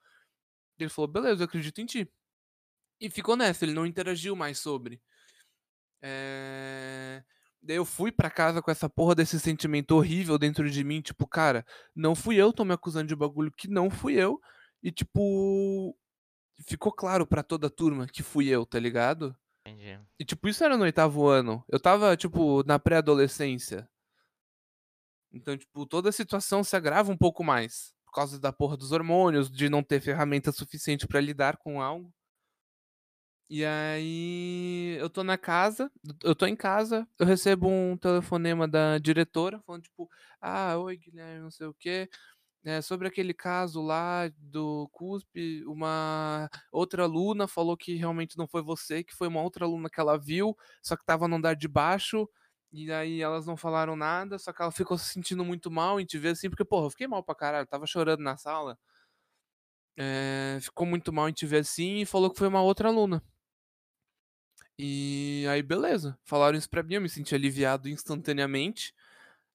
Ele 0.76 0.90
falou, 0.90 1.06
beleza, 1.06 1.42
eu 1.42 1.44
acredito 1.44 1.80
em 1.80 1.86
ti. 1.86 2.12
E 3.00 3.08
ficou 3.08 3.36
nessa, 3.36 3.64
ele 3.64 3.72
não 3.72 3.86
interagiu 3.86 4.34
mais 4.34 4.58
sobre. 4.58 5.00
É... 6.02 7.22
Daí 7.62 7.76
eu 7.76 7.84
fui 7.84 8.10
pra 8.10 8.30
casa 8.30 8.60
com 8.60 8.70
essa 8.72 8.90
porra 8.90 9.14
desse 9.14 9.38
sentimento 9.38 9.92
horrível 9.92 10.36
dentro 10.38 10.68
de 10.68 10.82
mim, 10.82 11.00
tipo, 11.00 11.24
cara, 11.28 11.64
não 11.94 12.16
fui 12.16 12.34
eu, 12.34 12.52
tô 12.52 12.64
me 12.64 12.74
acusando 12.74 13.06
de 13.06 13.14
bagulho 13.14 13.52
que 13.52 13.68
não 13.68 13.88
fui 13.88 14.14
eu. 14.14 14.40
E, 14.82 14.90
tipo, 14.90 15.96
ficou 16.66 16.92
claro 16.92 17.26
pra 17.26 17.42
toda 17.42 17.66
a 17.66 17.70
turma 17.70 18.06
que 18.06 18.22
fui 18.22 18.48
eu, 18.48 18.64
tá 18.66 18.78
ligado? 18.78 19.36
Entendi. 19.66 19.98
E, 20.18 20.24
tipo, 20.24 20.48
isso 20.48 20.64
era 20.64 20.76
no 20.76 20.84
oitavo 20.84 21.26
ano. 21.28 21.64
Eu 21.68 21.80
tava, 21.80 22.16
tipo, 22.16 22.62
na 22.64 22.78
pré-adolescência. 22.78 23.88
Então, 25.32 25.56
tipo, 25.56 25.86
toda 25.86 26.08
a 26.10 26.12
situação 26.12 26.62
se 26.62 26.76
agrava 26.76 27.10
um 27.10 27.16
pouco 27.16 27.42
mais. 27.42 27.94
por 28.04 28.12
causa 28.12 28.38
da 28.38 28.52
porra 28.52 28.76
dos 28.76 28.92
hormônios, 28.92 29.50
de 29.50 29.70
não 29.70 29.82
ter 29.82 30.00
ferramenta 30.00 30.52
suficiente 30.52 31.06
pra 31.06 31.20
lidar 31.20 31.56
com 31.56 31.80
algo. 31.80 32.12
E 33.48 33.64
aí 33.66 34.96
eu 34.98 35.10
tô 35.10 35.22
na 35.22 35.36
casa, 35.36 35.90
eu 36.24 36.34
tô 36.34 36.46
em 36.46 36.56
casa, 36.56 37.06
eu 37.18 37.26
recebo 37.26 37.68
um 37.68 37.98
telefonema 37.98 38.66
da 38.66 38.96
diretora 38.98 39.60
falando 39.66 39.82
tipo, 39.82 40.08
ah, 40.40 40.78
oi 40.78 40.96
Guilherme, 40.96 41.42
não 41.42 41.50
sei 41.50 41.66
o 41.66 41.74
quê. 41.74 42.08
É, 42.64 42.80
sobre 42.80 43.08
aquele 43.08 43.34
caso 43.34 43.82
lá 43.82 44.28
do 44.38 44.88
CUSP, 44.92 45.64
uma 45.66 46.48
outra 46.70 47.02
aluna 47.02 47.48
falou 47.48 47.76
que 47.76 47.96
realmente 47.96 48.38
não 48.38 48.46
foi 48.46 48.62
você, 48.62 49.02
que 49.02 49.12
foi 49.14 49.26
uma 49.26 49.42
outra 49.42 49.64
aluna 49.64 49.90
que 49.90 49.98
ela 50.00 50.16
viu, 50.16 50.56
só 50.80 50.96
que 50.96 51.04
tava 51.04 51.26
no 51.26 51.34
andar 51.36 51.54
de 51.56 51.66
baixo, 51.66 52.28
e 52.72 52.92
aí 52.92 53.20
elas 53.20 53.46
não 53.46 53.56
falaram 53.56 53.96
nada, 53.96 54.38
só 54.38 54.52
que 54.52 54.62
ela 54.62 54.70
ficou 54.70 54.96
se 54.96 55.06
sentindo 55.12 55.44
muito 55.44 55.72
mal 55.72 56.00
em 56.00 56.04
te 56.06 56.18
ver 56.18 56.30
assim, 56.30 56.48
porque, 56.48 56.64
porra, 56.64 56.86
eu 56.86 56.90
fiquei 56.90 57.08
mal 57.08 57.24
pra 57.24 57.34
caralho, 57.34 57.66
tava 57.66 57.84
chorando 57.86 58.20
na 58.22 58.36
sala. 58.36 58.78
É, 59.96 60.58
ficou 60.60 60.86
muito 60.86 61.12
mal 61.12 61.28
em 61.28 61.32
te 61.32 61.46
ver 61.46 61.58
assim 61.60 62.00
e 62.00 62.06
falou 62.06 62.30
que 62.30 62.38
foi 62.38 62.48
uma 62.48 62.62
outra 62.62 62.88
aluna. 62.88 63.22
E 64.78 65.46
aí, 65.48 65.62
beleza. 65.62 66.18
Falaram 66.24 66.58
isso 66.58 66.68
pra 66.68 66.82
mim, 66.82 66.94
eu 66.94 67.00
me 67.00 67.08
senti 67.08 67.34
aliviado 67.34 67.88
instantaneamente. 67.88 68.94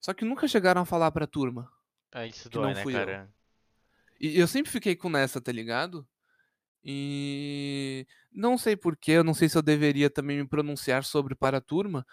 Só 0.01 0.13
que 0.13 0.25
nunca 0.25 0.47
chegaram 0.47 0.81
a 0.81 0.85
falar 0.85 1.11
pra 1.11 1.27
turma. 1.27 1.71
Ah, 2.11 2.25
isso 2.25 2.49
Que 2.49 2.57
dói, 2.57 2.67
não 2.67 2.73
né, 2.73 2.83
fui 2.83 2.93
eu. 2.93 2.97
cara? 2.99 3.33
E 4.19 4.39
eu 4.39 4.47
sempre 4.47 4.71
fiquei 4.71 4.95
com 4.95 5.09
nessa, 5.09 5.39
tá 5.39 5.51
ligado? 5.51 6.07
E 6.83 8.07
não 8.31 8.57
sei 8.57 8.75
porquê, 8.75 9.11
eu 9.11 9.23
não 9.23 9.33
sei 9.33 9.49
se 9.49 9.57
eu 9.57 9.61
deveria 9.61 10.09
também 10.09 10.37
me 10.37 10.47
pronunciar 10.47 11.03
sobre 11.03 11.35
para 11.35 11.57
a 11.57 11.61
turma, 11.61 12.05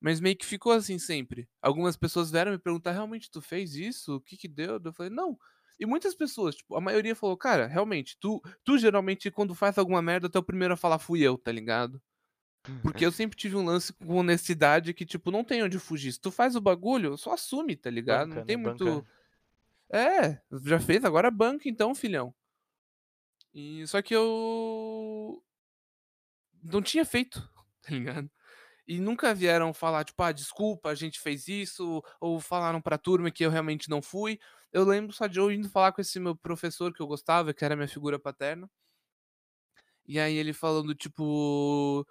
mas 0.00 0.20
meio 0.20 0.36
que 0.36 0.46
ficou 0.46 0.72
assim 0.72 0.98
sempre. 0.98 1.48
Algumas 1.60 1.96
pessoas 1.96 2.30
vieram 2.30 2.52
me 2.52 2.58
perguntar, 2.58 2.92
realmente 2.92 3.30
tu 3.30 3.40
fez 3.42 3.74
isso? 3.74 4.16
O 4.16 4.20
que 4.20 4.36
que 4.36 4.48
deu? 4.48 4.80
Eu 4.82 4.92
falei, 4.92 5.10
não. 5.10 5.36
E 5.78 5.86
muitas 5.86 6.14
pessoas, 6.14 6.54
tipo, 6.54 6.76
a 6.76 6.80
maioria 6.80 7.16
falou, 7.16 7.36
cara, 7.36 7.66
realmente, 7.66 8.16
tu, 8.20 8.40
tu 8.64 8.78
geralmente 8.78 9.30
quando 9.30 9.54
faz 9.54 9.78
alguma 9.78 10.00
merda, 10.00 10.28
tu 10.28 10.36
é 10.36 10.40
o 10.40 10.44
primeiro 10.44 10.74
a 10.74 10.76
falar 10.76 10.98
fui 10.98 11.22
eu, 11.22 11.36
tá 11.38 11.50
ligado? 11.50 12.00
Porque 12.82 13.04
eu 13.04 13.10
sempre 13.10 13.38
tive 13.38 13.56
um 13.56 13.64
lance 13.64 13.92
com 13.94 14.16
honestidade 14.16 14.92
que, 14.92 15.06
tipo, 15.06 15.30
não 15.30 15.42
tem 15.42 15.62
onde 15.62 15.78
fugir. 15.78 16.12
Se 16.12 16.20
tu 16.20 16.30
faz 16.30 16.54
o 16.54 16.60
bagulho, 16.60 17.16
só 17.16 17.32
assume, 17.32 17.74
tá 17.74 17.88
ligado? 17.88 18.28
Banca, 18.28 18.34
Não 18.34 18.42
né? 18.42 18.46
tem 18.46 18.56
muito. 18.56 18.84
Banca. 18.84 19.06
É, 19.92 20.40
já 20.64 20.78
fez, 20.80 21.04
agora 21.04 21.30
banca 21.30 21.68
então, 21.68 21.94
filhão. 21.94 22.34
E 23.52 23.86
só 23.86 24.00
que 24.00 24.14
eu 24.14 25.42
não 26.62 26.82
tinha 26.82 27.04
feito, 27.04 27.40
tá 27.82 27.90
ligado? 27.90 28.30
E 28.86 29.00
nunca 29.00 29.34
vieram 29.34 29.74
falar, 29.74 30.04
tipo, 30.04 30.22
ah, 30.22 30.32
desculpa, 30.32 30.90
a 30.90 30.94
gente 30.94 31.20
fez 31.20 31.48
isso, 31.48 32.02
ou 32.20 32.40
falaram 32.40 32.82
pra 32.82 32.98
turma 32.98 33.30
que 33.30 33.44
eu 33.44 33.50
realmente 33.50 33.88
não 33.90 34.02
fui. 34.02 34.38
Eu 34.72 34.84
lembro 34.84 35.12
só 35.12 35.26
de 35.26 35.38
eu 35.38 35.50
indo 35.52 35.70
falar 35.70 35.92
com 35.92 36.00
esse 36.00 36.20
meu 36.20 36.36
professor 36.36 36.92
que 36.92 37.02
eu 37.02 37.06
gostava, 37.06 37.54
que 37.54 37.64
era 37.64 37.76
minha 37.76 37.88
figura 37.88 38.18
paterna. 38.18 38.70
E 40.06 40.18
aí 40.18 40.34
ele 40.36 40.52
falando, 40.52 40.94
tipo. 40.94 42.06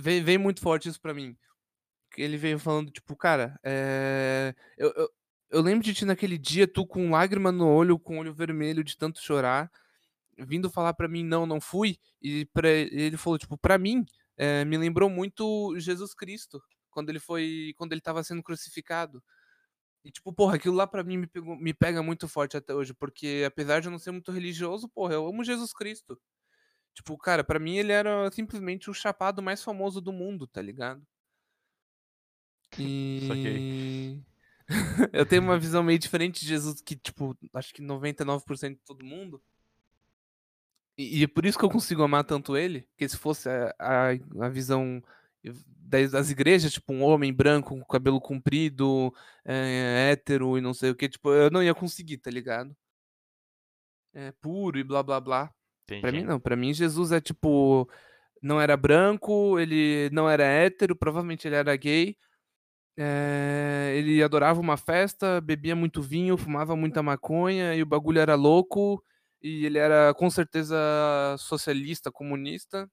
Veio, 0.00 0.24
veio 0.24 0.40
muito 0.40 0.60
forte 0.60 0.88
isso 0.88 1.00
pra 1.00 1.14
mim. 1.14 1.36
Ele 2.16 2.36
veio 2.38 2.58
falando, 2.58 2.90
tipo, 2.90 3.16
cara, 3.16 3.58
é. 3.64 4.54
Eu, 4.78 4.92
eu, 4.96 5.10
eu 5.50 5.62
lembro 5.62 5.84
de 5.84 5.94
ti 5.94 6.04
naquele 6.04 6.38
dia, 6.38 6.66
tu 6.68 6.86
com 6.86 7.10
lágrima 7.10 7.50
no 7.52 7.66
olho, 7.68 7.98
com 7.98 8.16
o 8.16 8.20
olho 8.20 8.34
vermelho 8.34 8.84
de 8.84 8.96
tanto 8.96 9.20
chorar, 9.22 9.70
vindo 10.38 10.70
falar 10.70 10.94
pra 10.94 11.08
mim, 11.08 11.24
não, 11.24 11.46
não 11.46 11.60
fui. 11.60 11.98
E 12.22 12.46
pra, 12.46 12.68
ele 12.70 13.16
falou, 13.16 13.38
tipo, 13.38 13.58
pra 13.58 13.78
mim, 13.78 14.04
é, 14.36 14.64
me 14.64 14.78
lembrou 14.78 15.10
muito 15.10 15.74
Jesus 15.78 16.14
Cristo, 16.14 16.62
quando 16.90 17.10
ele 17.10 17.20
foi. 17.20 17.74
Quando 17.76 17.92
ele 17.92 18.00
tava 18.00 18.22
sendo 18.24 18.42
crucificado. 18.42 19.22
E, 20.04 20.10
tipo, 20.12 20.32
porra, 20.32 20.56
aquilo 20.56 20.74
lá 20.76 20.86
pra 20.86 21.04
mim 21.04 21.18
me, 21.18 21.26
pegou- 21.26 21.56
me 21.56 21.74
pega 21.74 22.02
muito 22.02 22.28
forte 22.28 22.56
até 22.56 22.74
hoje, 22.74 22.94
porque 22.94 23.44
apesar 23.46 23.80
de 23.80 23.88
eu 23.88 23.92
não 23.92 23.98
ser 23.98 24.12
muito 24.12 24.32
religioso, 24.32 24.88
porra, 24.88 25.14
eu 25.14 25.26
amo 25.26 25.44
Jesus 25.44 25.72
Cristo. 25.72 26.20
Tipo, 26.94 27.16
cara, 27.18 27.44
pra 27.44 27.58
mim 27.60 27.76
ele 27.78 27.92
era 27.92 28.30
simplesmente 28.32 28.90
o 28.90 28.94
chapado 28.94 29.42
mais 29.42 29.62
famoso 29.64 30.00
do 30.00 30.12
mundo, 30.12 30.46
tá 30.46 30.62
ligado? 30.62 31.06
E 32.76 34.22
eu 35.12 35.24
tenho 35.24 35.42
uma 35.42 35.58
visão 35.58 35.82
meio 35.82 35.98
diferente 35.98 36.40
de 36.40 36.46
Jesus 36.46 36.80
que, 36.80 36.94
tipo, 36.94 37.36
acho 37.54 37.72
que 37.72 37.82
99% 37.82 38.70
de 38.70 38.84
todo 38.84 39.04
mundo. 39.04 39.42
E, 40.96 41.20
e 41.20 41.24
é 41.24 41.26
por 41.26 41.46
isso 41.46 41.58
que 41.58 41.64
eu 41.64 41.70
consigo 41.70 42.02
amar 42.02 42.24
tanto 42.24 42.56
ele, 42.56 42.82
porque 42.90 43.08
se 43.08 43.16
fosse 43.16 43.48
a, 43.48 43.74
a, 43.78 44.08
a 44.46 44.48
visão 44.48 45.02
das, 45.78 46.10
das 46.10 46.30
igrejas, 46.30 46.72
tipo, 46.72 46.92
um 46.92 47.02
homem 47.02 47.32
branco 47.32 47.70
com 47.70 47.84
cabelo 47.84 48.20
comprido, 48.20 49.14
é, 49.44 50.10
hétero 50.12 50.58
e 50.58 50.60
não 50.60 50.74
sei 50.74 50.90
o 50.90 50.94
que, 50.94 51.08
tipo, 51.08 51.32
eu 51.32 51.50
não 51.50 51.62
ia 51.62 51.74
conseguir, 51.74 52.18
tá 52.18 52.30
ligado? 52.30 52.76
É 54.12 54.32
puro 54.32 54.78
e 54.78 54.84
blá 54.84 55.02
blá 55.02 55.20
blá. 55.20 55.54
Pra 55.86 56.12
mim 56.12 56.18
Entendi. 56.18 56.24
não, 56.24 56.38
pra 56.38 56.56
mim 56.56 56.74
Jesus 56.74 57.12
é 57.12 57.20
tipo, 57.20 57.88
não 58.42 58.60
era 58.60 58.76
branco, 58.76 59.58
ele 59.58 60.10
não 60.12 60.28
era 60.28 60.44
hétero, 60.44 60.94
provavelmente 60.94 61.48
ele 61.48 61.56
era 61.56 61.74
gay. 61.76 62.16
É, 63.00 63.92
ele 63.94 64.20
adorava 64.20 64.60
uma 64.60 64.76
festa, 64.76 65.40
bebia 65.40 65.76
muito 65.76 66.02
vinho, 66.02 66.36
fumava 66.36 66.74
muita 66.74 67.00
maconha 67.00 67.72
e 67.76 67.80
o 67.80 67.86
bagulho 67.86 68.18
era 68.18 68.34
louco. 68.34 69.00
E 69.40 69.64
ele 69.64 69.78
era 69.78 70.12
com 70.14 70.28
certeza 70.28 70.76
socialista, 71.38 72.10
comunista, 72.10 72.90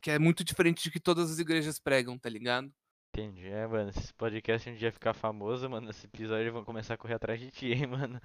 que 0.00 0.10
é 0.10 0.18
muito 0.18 0.42
diferente 0.42 0.82
de 0.82 0.90
que 0.90 0.98
todas 0.98 1.30
as 1.30 1.38
igrejas 1.38 1.78
pregam, 1.78 2.18
tá 2.18 2.28
ligado? 2.28 2.68
Entendi. 3.14 3.46
É, 3.46 3.64
mano, 3.64 3.92
se 3.92 4.00
esse 4.00 4.14
podcast 4.14 4.68
um 4.68 4.74
dia 4.74 4.90
ficar 4.90 5.14
famoso, 5.14 5.70
mano, 5.70 5.88
esse 5.90 6.06
episódio 6.06 6.52
vão 6.52 6.64
começar 6.64 6.94
a 6.94 6.96
correr 6.96 7.14
atrás 7.14 7.38
de 7.38 7.48
ti, 7.52 7.70
hein, 7.70 7.86
mano. 7.86 8.20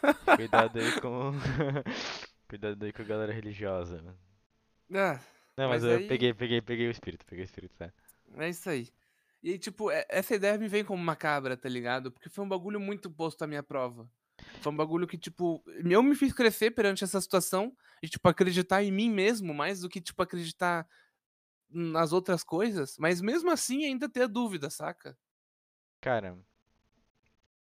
Cuidado 0.36 0.78
aí 0.78 1.00
com. 1.00 1.32
Cuidado 2.48 2.82
aí 2.82 2.92
com 2.92 3.02
a 3.02 3.04
galera 3.04 3.32
religiosa, 3.34 4.00
mano. 4.00 4.18
Ah, 4.94 5.20
Não, 5.58 5.68
mas, 5.68 5.82
mas 5.82 5.84
eu 5.84 5.98
aí 5.98 6.08
peguei, 6.08 6.32
peguei, 6.32 6.62
peguei 6.62 6.88
o 6.88 6.90
espírito, 6.90 7.26
peguei 7.26 7.44
o 7.44 7.44
espírito, 7.44 7.76
tá? 7.76 7.92
é 8.38 8.48
isso 8.48 8.70
aí. 8.70 8.88
E 9.48 9.52
aí, 9.52 9.58
tipo, 9.58 9.90
essa 10.10 10.34
ideia 10.34 10.58
me 10.58 10.68
vem 10.68 10.84
como 10.84 11.02
macabra, 11.02 11.56
tá 11.56 11.70
ligado? 11.70 12.12
Porque 12.12 12.28
foi 12.28 12.44
um 12.44 12.48
bagulho 12.48 12.78
muito 12.78 13.10
posto 13.10 13.42
à 13.42 13.46
minha 13.46 13.62
prova. 13.62 14.06
Foi 14.60 14.70
um 14.70 14.76
bagulho 14.76 15.06
que, 15.06 15.16
tipo, 15.16 15.64
eu 15.88 16.02
me 16.02 16.14
fiz 16.14 16.34
crescer 16.34 16.72
perante 16.72 17.02
essa 17.02 17.18
situação 17.18 17.74
e, 18.02 18.08
tipo, 18.10 18.28
acreditar 18.28 18.82
em 18.82 18.92
mim 18.92 19.08
mesmo 19.08 19.54
mais 19.54 19.80
do 19.80 19.88
que, 19.88 20.02
tipo, 20.02 20.22
acreditar 20.22 20.86
nas 21.70 22.12
outras 22.12 22.44
coisas. 22.44 22.98
Mas 22.98 23.22
mesmo 23.22 23.50
assim 23.50 23.86
ainda 23.86 24.06
ter 24.06 24.28
dúvida, 24.28 24.68
saca? 24.68 25.16
Cara, 26.02 26.38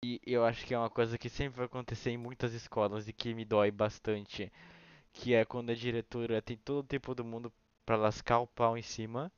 e 0.04 0.20
eu 0.26 0.44
acho 0.44 0.66
que 0.66 0.74
é 0.74 0.78
uma 0.78 0.90
coisa 0.90 1.16
que 1.16 1.30
sempre 1.30 1.56
vai 1.56 1.64
acontecer 1.64 2.10
em 2.10 2.18
muitas 2.18 2.52
escolas 2.52 3.08
e 3.08 3.12
que 3.14 3.32
me 3.32 3.46
dói 3.46 3.70
bastante, 3.70 4.52
que 5.14 5.32
é 5.32 5.46
quando 5.46 5.70
a 5.70 5.74
diretora 5.74 6.42
tem 6.42 6.58
todo 6.58 6.80
o 6.80 6.86
tempo 6.86 7.14
do 7.14 7.24
mundo 7.24 7.50
pra 7.86 7.96
lascar 7.96 8.40
o 8.40 8.46
pau 8.46 8.76
em 8.76 8.82
cima, 8.82 9.32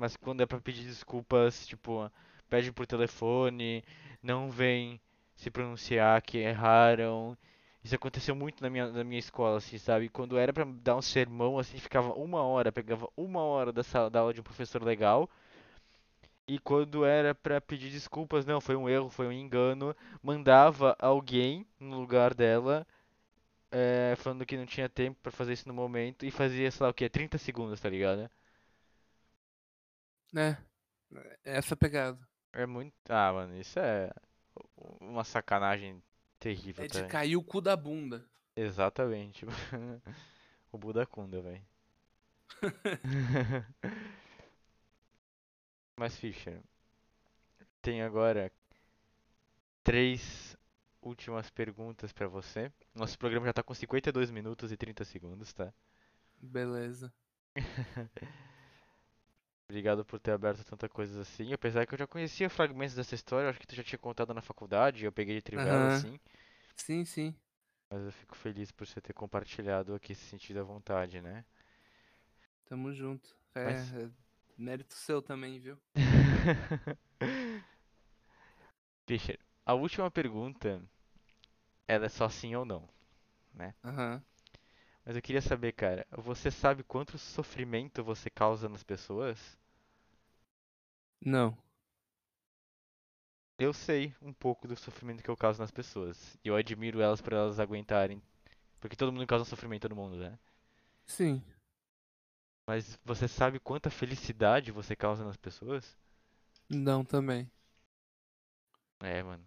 mas 0.00 0.16
quando 0.16 0.42
é 0.42 0.46
pra 0.46 0.60
pedir 0.60 0.84
desculpas, 0.84 1.66
tipo, 1.66 2.10
pede 2.48 2.72
por 2.72 2.86
telefone, 2.86 3.84
não 4.22 4.50
vem 4.50 5.00
se 5.36 5.50
pronunciar 5.50 6.22
que 6.22 6.38
erraram. 6.38 7.36
Isso 7.84 7.94
aconteceu 7.94 8.34
muito 8.34 8.62
na 8.62 8.70
minha, 8.70 8.88
na 8.90 9.04
minha 9.04 9.18
escola, 9.18 9.58
assim, 9.58 9.78
sabe? 9.78 10.08
Quando 10.08 10.38
era 10.38 10.52
pra 10.52 10.64
dar 10.64 10.96
um 10.96 11.02
sermão, 11.02 11.58
assim, 11.58 11.78
ficava 11.78 12.12
uma 12.14 12.42
hora, 12.42 12.72
pegava 12.72 13.08
uma 13.16 13.42
hora 13.42 13.72
da 13.72 13.82
sala, 13.82 14.10
da 14.10 14.20
aula 14.20 14.34
de 14.34 14.40
um 14.40 14.44
professor 14.44 14.82
legal. 14.82 15.28
E 16.46 16.58
quando 16.58 17.04
era 17.04 17.34
pra 17.34 17.60
pedir 17.60 17.90
desculpas, 17.90 18.44
não, 18.44 18.60
foi 18.60 18.76
um 18.76 18.88
erro, 18.88 19.08
foi 19.08 19.26
um 19.26 19.32
engano, 19.32 19.96
mandava 20.22 20.96
alguém 20.98 21.64
no 21.78 21.98
lugar 22.00 22.34
dela, 22.34 22.86
eh, 23.72 24.14
falando 24.18 24.46
que 24.46 24.56
não 24.56 24.66
tinha 24.66 24.88
tempo 24.88 25.18
pra 25.22 25.32
fazer 25.32 25.54
isso 25.54 25.68
no 25.68 25.74
momento 25.74 26.26
e 26.26 26.30
fazia, 26.30 26.70
sei 26.70 26.84
lá 26.84 26.90
o 26.90 26.94
que, 26.94 27.08
30 27.08 27.38
segundos, 27.38 27.80
tá 27.80 27.88
ligado? 27.90 28.30
Né? 30.32 30.58
É 31.44 31.58
Essa 31.58 31.76
pegada. 31.76 32.18
É 32.52 32.66
muito. 32.66 32.94
Ah, 33.08 33.32
mano, 33.32 33.56
isso 33.58 33.78
é 33.78 34.10
uma 35.00 35.24
sacanagem 35.24 36.02
terrível, 36.38 36.84
É 36.84 36.88
de 36.88 37.02
tá? 37.02 37.08
cair 37.08 37.36
o 37.36 37.42
cu 37.42 37.60
da 37.60 37.76
bunda. 37.76 38.24
Exatamente. 38.56 39.46
O 40.72 40.78
Buda 40.78 41.04
Kunda, 41.04 41.42
velho. 41.42 41.60
Mas, 45.96 46.16
Fischer, 46.16 46.62
tem 47.82 48.02
agora 48.02 48.50
três 49.82 50.56
últimas 51.02 51.50
perguntas 51.50 52.12
pra 52.12 52.28
você. 52.28 52.72
Nosso 52.94 53.18
programa 53.18 53.46
já 53.46 53.52
tá 53.52 53.62
com 53.62 53.74
52 53.74 54.30
minutos 54.30 54.70
e 54.72 54.76
30 54.76 55.04
segundos, 55.04 55.52
tá? 55.52 55.72
Beleza. 56.42 57.12
Obrigado 59.70 60.04
por 60.04 60.18
ter 60.20 60.32
aberto 60.32 60.64
tanta 60.64 60.86
coisa 60.88 61.22
assim. 61.22 61.52
Apesar 61.54 61.86
que 61.86 61.94
eu 61.94 61.98
já 61.98 62.06
conhecia 62.06 62.50
fragmentos 62.50 62.94
dessa 62.94 63.14
história, 63.14 63.48
acho 63.48 63.58
que 63.58 63.66
tu 63.66 63.74
já 63.74 63.82
tinha 63.84 63.98
contado 63.98 64.34
na 64.34 64.42
faculdade, 64.42 65.04
eu 65.04 65.12
peguei 65.12 65.36
de 65.36 65.42
trivela, 65.42 65.86
Aham. 65.86 65.86
assim. 65.86 66.18
Sim, 66.76 67.04
sim. 67.04 67.34
Mas 67.88 68.02
eu 68.02 68.10
fico 68.10 68.34
feliz 68.36 68.72
por 68.72 68.84
você 68.84 69.00
ter 69.00 69.12
compartilhado 69.12 69.94
aqui 69.94 70.10
esse 70.12 70.24
sentido 70.24 70.58
à 70.58 70.64
vontade, 70.64 71.20
né? 71.20 71.44
Tamo 72.64 72.92
junto. 72.92 73.36
É, 73.54 73.60
Mas- 73.64 73.92
é 73.92 74.10
mérito 74.56 74.94
seu 74.94 75.20
também, 75.20 75.58
viu? 75.60 75.76
Fischer, 79.06 79.38
a 79.66 79.74
última 79.74 80.10
pergunta 80.10 80.82
ela 81.86 82.06
é 82.06 82.08
só 82.08 82.26
sim 82.30 82.54
ou 82.56 82.64
não. 82.64 82.88
Aham. 83.84 84.22
Mas 85.04 85.14
eu 85.14 85.20
queria 85.20 85.42
saber, 85.42 85.72
cara, 85.72 86.06
você 86.10 86.50
sabe 86.50 86.82
quanto 86.82 87.18
sofrimento 87.18 88.02
você 88.02 88.30
causa 88.30 88.66
nas 88.66 88.82
pessoas? 88.82 89.58
Não. 91.24 91.56
Eu 93.56 93.72
sei 93.72 94.12
um 94.20 94.32
pouco 94.32 94.66
do 94.66 94.74
sofrimento 94.76 95.22
que 95.22 95.30
eu 95.30 95.36
causo 95.36 95.60
nas 95.60 95.70
pessoas. 95.70 96.36
E 96.44 96.48
eu 96.48 96.56
admiro 96.56 97.00
elas 97.00 97.20
por 97.20 97.32
elas 97.32 97.60
aguentarem. 97.60 98.20
Porque 98.80 98.96
todo 98.96 99.12
mundo 99.12 99.26
causa 99.26 99.44
sofrimento 99.44 99.88
no 99.88 99.96
mundo, 99.96 100.16
né? 100.18 100.38
Sim. 101.06 101.42
Mas 102.66 102.98
você 103.04 103.28
sabe 103.28 103.60
quanta 103.60 103.90
felicidade 103.90 104.72
você 104.72 104.96
causa 104.96 105.22
nas 105.22 105.36
pessoas? 105.36 105.98
Não 106.70 107.04
também. 107.04 107.50
É, 109.02 109.22
mano. 109.22 109.44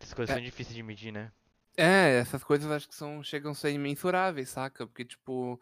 Essas 0.00 0.14
coisas 0.14 0.32
É. 0.32 0.34
são 0.34 0.42
difíceis 0.44 0.76
de 0.76 0.82
medir, 0.82 1.12
né? 1.12 1.32
É, 1.76 2.18
essas 2.18 2.42
coisas 2.42 2.70
acho 2.70 2.88
que 2.88 2.94
são, 2.94 3.22
chegam 3.22 3.52
a 3.52 3.54
ser 3.54 3.70
imensuráveis, 3.72 4.48
saca? 4.50 4.86
Porque, 4.86 5.04
tipo, 5.04 5.60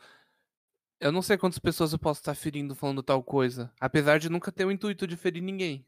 eu 1.01 1.13
não 1.13 1.23
sei 1.23 1.37
quantas 1.37 1.59
pessoas 1.59 1.93
eu 1.93 1.99
posso 1.99 2.21
estar 2.21 2.35
ferindo 2.35 2.75
falando 2.75 3.03
tal 3.03 3.23
coisa. 3.23 3.73
Apesar 3.81 4.19
de 4.19 4.29
nunca 4.29 4.51
ter 4.51 4.65
o 4.65 4.71
intuito 4.71 5.07
de 5.07 5.17
ferir 5.17 5.43
ninguém. 5.43 5.87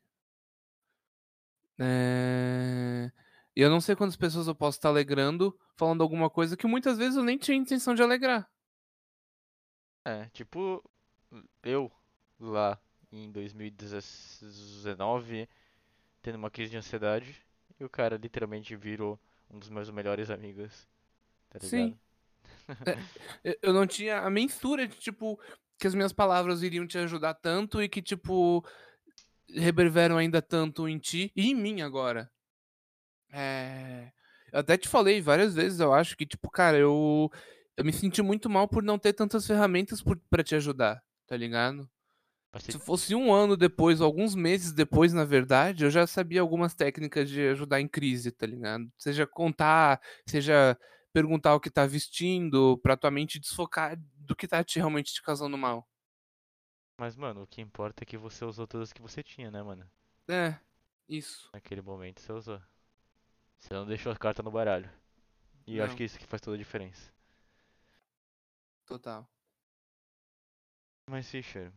É... 1.78 3.10
E 3.56 3.60
eu 3.60 3.70
não 3.70 3.80
sei 3.80 3.96
quantas 3.96 4.16
pessoas 4.16 4.46
eu 4.46 4.54
posso 4.54 4.78
estar 4.78 4.88
alegrando 4.88 5.58
falando 5.76 6.02
alguma 6.02 6.28
coisa 6.28 6.56
que 6.56 6.66
muitas 6.66 6.98
vezes 6.98 7.16
eu 7.16 7.24
nem 7.24 7.38
tinha 7.38 7.56
intenção 7.56 7.94
de 7.94 8.02
alegrar. 8.02 8.48
É, 10.04 10.26
tipo, 10.30 10.82
eu 11.62 11.90
lá 12.38 12.78
em 13.10 13.30
2019, 13.30 15.48
tendo 16.22 16.36
uma 16.36 16.50
crise 16.50 16.72
de 16.72 16.76
ansiedade, 16.76 17.42
e 17.78 17.84
o 17.84 17.88
cara 17.88 18.16
literalmente 18.16 18.76
virou 18.76 19.18
um 19.50 19.58
dos 19.58 19.70
meus 19.70 19.90
melhores 19.90 20.30
amigos. 20.30 20.86
Tá 21.48 21.58
ligado? 21.58 21.70
Sim. 21.70 21.98
Eu- 23.44 23.56
Eu 23.62 23.72
não 23.72 23.86
tinha 23.86 24.20
a 24.20 24.30
mensura 24.30 24.86
de, 24.86 24.96
tipo, 24.96 25.38
que 25.78 25.86
as 25.86 25.94
minhas 25.94 26.12
palavras 26.12 26.62
iriam 26.62 26.86
te 26.86 26.98
ajudar 26.98 27.34
tanto 27.34 27.82
e 27.82 27.88
que, 27.88 28.02
tipo, 28.02 28.64
reverberam 29.50 30.16
ainda 30.18 30.42
tanto 30.42 30.88
em 30.88 30.98
ti 30.98 31.32
e 31.36 31.50
em 31.50 31.54
mim 31.54 31.80
agora. 31.82 32.30
É... 33.30 34.10
Eu 34.52 34.60
até 34.60 34.78
te 34.78 34.88
falei 34.88 35.20
várias 35.20 35.54
vezes, 35.54 35.78
eu 35.78 35.92
acho 35.92 36.16
que, 36.16 36.24
tipo, 36.24 36.50
cara, 36.50 36.78
eu, 36.78 37.30
eu 37.76 37.84
me 37.84 37.92
senti 37.92 38.22
muito 38.22 38.48
mal 38.48 38.66
por 38.66 38.82
não 38.82 38.98
ter 38.98 39.12
tantas 39.12 39.46
ferramentas 39.46 40.02
por, 40.02 40.18
pra 40.30 40.42
te 40.42 40.54
ajudar, 40.54 41.02
tá 41.26 41.36
ligado? 41.36 41.88
Se 42.58 42.72
se- 42.72 42.78
fosse 42.78 43.14
um 43.14 43.32
ano 43.32 43.56
depois, 43.56 44.00
ou 44.00 44.06
alguns 44.06 44.34
meses 44.34 44.72
depois, 44.72 45.12
na 45.12 45.24
verdade, 45.24 45.84
eu 45.84 45.90
já 45.90 46.06
sabia 46.06 46.40
algumas 46.40 46.74
técnicas 46.74 47.28
de 47.28 47.42
ajudar 47.48 47.80
em 47.80 47.88
crise, 47.88 48.30
tá 48.32 48.46
ligado? 48.46 48.90
Seja 48.98 49.26
contar, 49.26 50.00
seja 50.26 50.78
perguntar 51.18 51.56
o 51.56 51.60
que 51.60 51.68
tá 51.68 51.84
vestindo, 51.84 52.78
pra 52.78 52.96
tua 52.96 53.10
mente 53.10 53.40
desfocar 53.40 53.96
do 54.18 54.36
que 54.36 54.46
tá 54.46 54.62
te, 54.62 54.78
realmente 54.78 55.12
te 55.12 55.20
causando 55.20 55.58
mal. 55.58 55.88
Mas, 56.96 57.16
mano, 57.16 57.42
o 57.42 57.46
que 57.46 57.60
importa 57.60 58.04
é 58.04 58.06
que 58.06 58.16
você 58.16 58.44
usou 58.44 58.68
todas 58.68 58.92
que 58.92 59.02
você 59.02 59.20
tinha, 59.20 59.50
né, 59.50 59.60
mano? 59.60 59.84
É, 60.28 60.56
isso. 61.08 61.50
Naquele 61.52 61.82
momento 61.82 62.20
você 62.20 62.32
usou. 62.32 62.62
Você 63.58 63.74
não 63.74 63.84
deixou 63.84 64.12
a 64.12 64.16
carta 64.16 64.44
no 64.44 64.50
baralho. 64.50 64.88
E 65.66 65.78
eu 65.78 65.84
acho 65.84 65.92
Não. 65.92 65.96
que 65.96 66.04
isso 66.04 66.18
que 66.18 66.26
faz 66.26 66.40
toda 66.40 66.54
a 66.54 66.58
diferença. 66.58 67.12
Total. 68.86 69.28
Mas, 71.10 71.28
Fischer, 71.28 71.72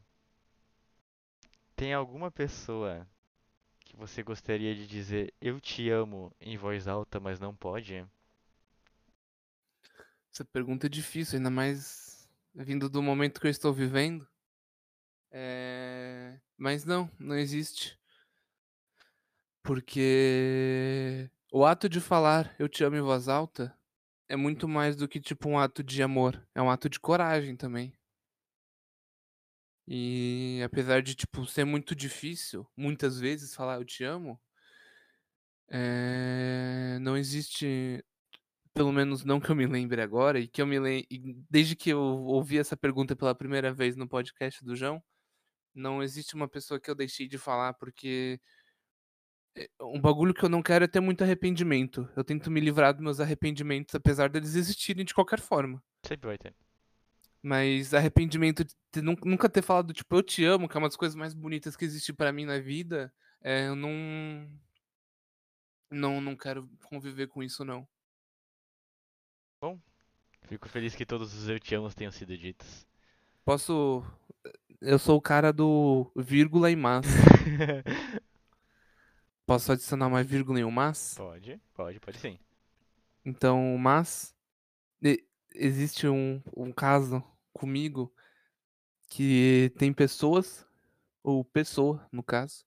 tem 1.75 1.93
alguma 1.95 2.29
pessoa 2.29 3.07
que 3.79 3.95
você 3.97 4.21
gostaria 4.21 4.75
de 4.75 4.85
dizer 4.85 5.33
eu 5.41 5.59
te 5.59 5.89
amo 5.89 6.31
em 6.39 6.57
voz 6.57 6.87
alta, 6.87 7.19
mas 7.19 7.39
não 7.39 7.55
pode? 7.55 8.05
Essa 10.33 10.45
pergunta 10.45 10.87
é 10.87 10.89
difícil, 10.89 11.37
ainda 11.37 11.49
mais 11.49 12.29
vindo 12.53 12.89
do 12.89 13.01
momento 13.01 13.39
que 13.41 13.47
eu 13.47 13.51
estou 13.51 13.73
vivendo. 13.73 14.27
É... 15.31 16.39
Mas 16.57 16.85
não, 16.85 17.09
não 17.19 17.37
existe. 17.37 17.99
Porque 19.63 21.29
o 21.51 21.65
ato 21.65 21.87
de 21.89 21.99
falar 21.99 22.55
eu 22.57 22.67
te 22.69 22.83
amo 22.83 22.95
em 22.97 23.01
voz 23.01 23.27
alta 23.27 23.77
é 24.27 24.35
muito 24.35 24.67
mais 24.67 24.95
do 24.95 25.07
que 25.07 25.19
tipo 25.19 25.49
um 25.49 25.59
ato 25.59 25.83
de 25.83 26.01
amor, 26.01 26.41
é 26.55 26.61
um 26.61 26.69
ato 26.71 26.89
de 26.89 26.99
coragem 26.99 27.55
também. 27.55 27.93
E 29.87 30.61
apesar 30.63 31.01
de 31.01 31.15
tipo 31.15 31.45
ser 31.45 31.65
muito 31.65 31.95
difícil, 31.95 32.65
muitas 32.77 33.19
vezes 33.19 33.53
falar 33.53 33.75
eu 33.75 33.85
te 33.85 34.03
amo, 34.03 34.39
é... 35.69 36.97
não 37.01 37.17
existe, 37.17 38.03
pelo 38.73 38.91
menos 38.91 39.23
não 39.23 39.39
que 39.39 39.49
eu 39.49 39.55
me 39.55 39.65
lembre 39.65 40.01
agora 40.01 40.39
e 40.39 40.47
que 40.47 40.61
eu 40.61 40.67
me 40.67 40.79
lem... 40.79 41.05
e 41.09 41.19
desde 41.49 41.75
que 41.75 41.89
eu 41.89 41.99
ouvi 41.99 42.57
essa 42.57 42.77
pergunta 42.77 43.15
pela 43.15 43.35
primeira 43.35 43.73
vez 43.73 43.95
no 43.95 44.07
podcast 44.07 44.63
do 44.63 44.75
João, 44.75 45.03
não 45.73 46.01
existe 46.03 46.35
uma 46.35 46.47
pessoa 46.47 46.79
que 46.79 46.89
eu 46.89 46.95
deixei 46.95 47.27
de 47.27 47.37
falar 47.37 47.73
porque 47.73 48.39
é, 49.55 49.67
um 49.81 49.99
bagulho 49.99 50.33
que 50.33 50.43
eu 50.43 50.49
não 50.49 50.61
quero 50.61 50.85
é 50.85 50.87
ter 50.87 50.99
muito 50.99 51.23
arrependimento. 51.23 52.09
Eu 52.15 52.23
tento 52.23 52.49
me 52.49 52.59
livrar 52.59 52.93
dos 52.93 53.03
meus 53.03 53.19
arrependimentos, 53.19 53.93
apesar 53.95 54.29
deles 54.29 54.55
existirem 54.55 55.05
de 55.05 55.13
qualquer 55.13 55.39
forma. 55.39 55.83
Sempre 56.05 56.27
vai 56.27 56.37
ter. 56.37 56.55
Mas 57.43 57.93
arrependimento 57.93 58.63
de 58.63 58.75
ter- 58.91 59.01
nun- 59.01 59.15
nunca 59.25 59.49
ter 59.49 59.61
falado, 59.61 59.93
tipo, 59.93 60.15
eu 60.15 60.23
te 60.23 60.45
amo, 60.45 60.69
que 60.69 60.77
é 60.77 60.79
uma 60.79 60.87
das 60.87 60.95
coisas 60.95 61.15
mais 61.15 61.33
bonitas 61.33 61.75
que 61.75 61.83
existe 61.83 62.13
pra 62.13 62.31
mim 62.31 62.45
na 62.45 62.59
vida, 62.59 63.11
é, 63.41 63.67
eu 63.67 63.75
não. 63.75 63.91
Não, 65.89 66.21
não 66.21 66.37
quero 66.37 66.69
conviver 66.85 67.27
com 67.27 67.43
isso, 67.43 67.65
não. 67.65 67.85
Fico 70.47 70.67
feliz 70.67 70.95
que 70.95 71.05
todos 71.05 71.33
os 71.33 71.47
eu 71.47 71.59
te 71.59 71.75
amo 71.75 71.93
tenham 71.93 72.11
sido 72.11 72.37
ditos. 72.37 72.85
Posso. 73.45 74.03
Eu 74.81 74.97
sou 74.97 75.17
o 75.17 75.21
cara 75.21 75.53
do 75.53 76.11
vírgula 76.15 76.71
e 76.71 76.75
mas. 76.75 77.05
Posso 79.45 79.71
adicionar 79.71 80.07
uma 80.07 80.23
vírgula 80.23 80.59
e 80.59 80.63
um 80.63 80.71
mas? 80.71 81.13
pode, 81.15 81.59
pode, 81.73 81.99
pode 81.99 82.17
sim. 82.17 82.39
Então, 83.23 83.77
mas 83.77 84.35
existe 85.53 86.07
um, 86.07 86.41
um 86.55 86.71
caso 86.71 87.23
comigo 87.53 88.13
que 89.09 89.71
tem 89.77 89.93
pessoas, 89.93 90.65
ou 91.21 91.43
pessoa, 91.43 92.07
no 92.11 92.23
caso, 92.23 92.65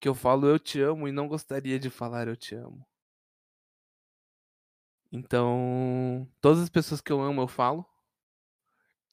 que 0.00 0.08
eu 0.08 0.14
falo 0.14 0.46
eu 0.46 0.58
te 0.58 0.80
amo 0.80 1.06
e 1.06 1.12
não 1.12 1.28
gostaria 1.28 1.78
de 1.78 1.90
falar 1.90 2.28
eu 2.28 2.36
te 2.36 2.54
amo. 2.54 2.84
Então, 5.14 6.26
todas 6.40 6.58
as 6.58 6.70
pessoas 6.70 7.02
que 7.02 7.12
eu 7.12 7.20
amo 7.20 7.42
eu 7.42 7.46
falo, 7.46 7.84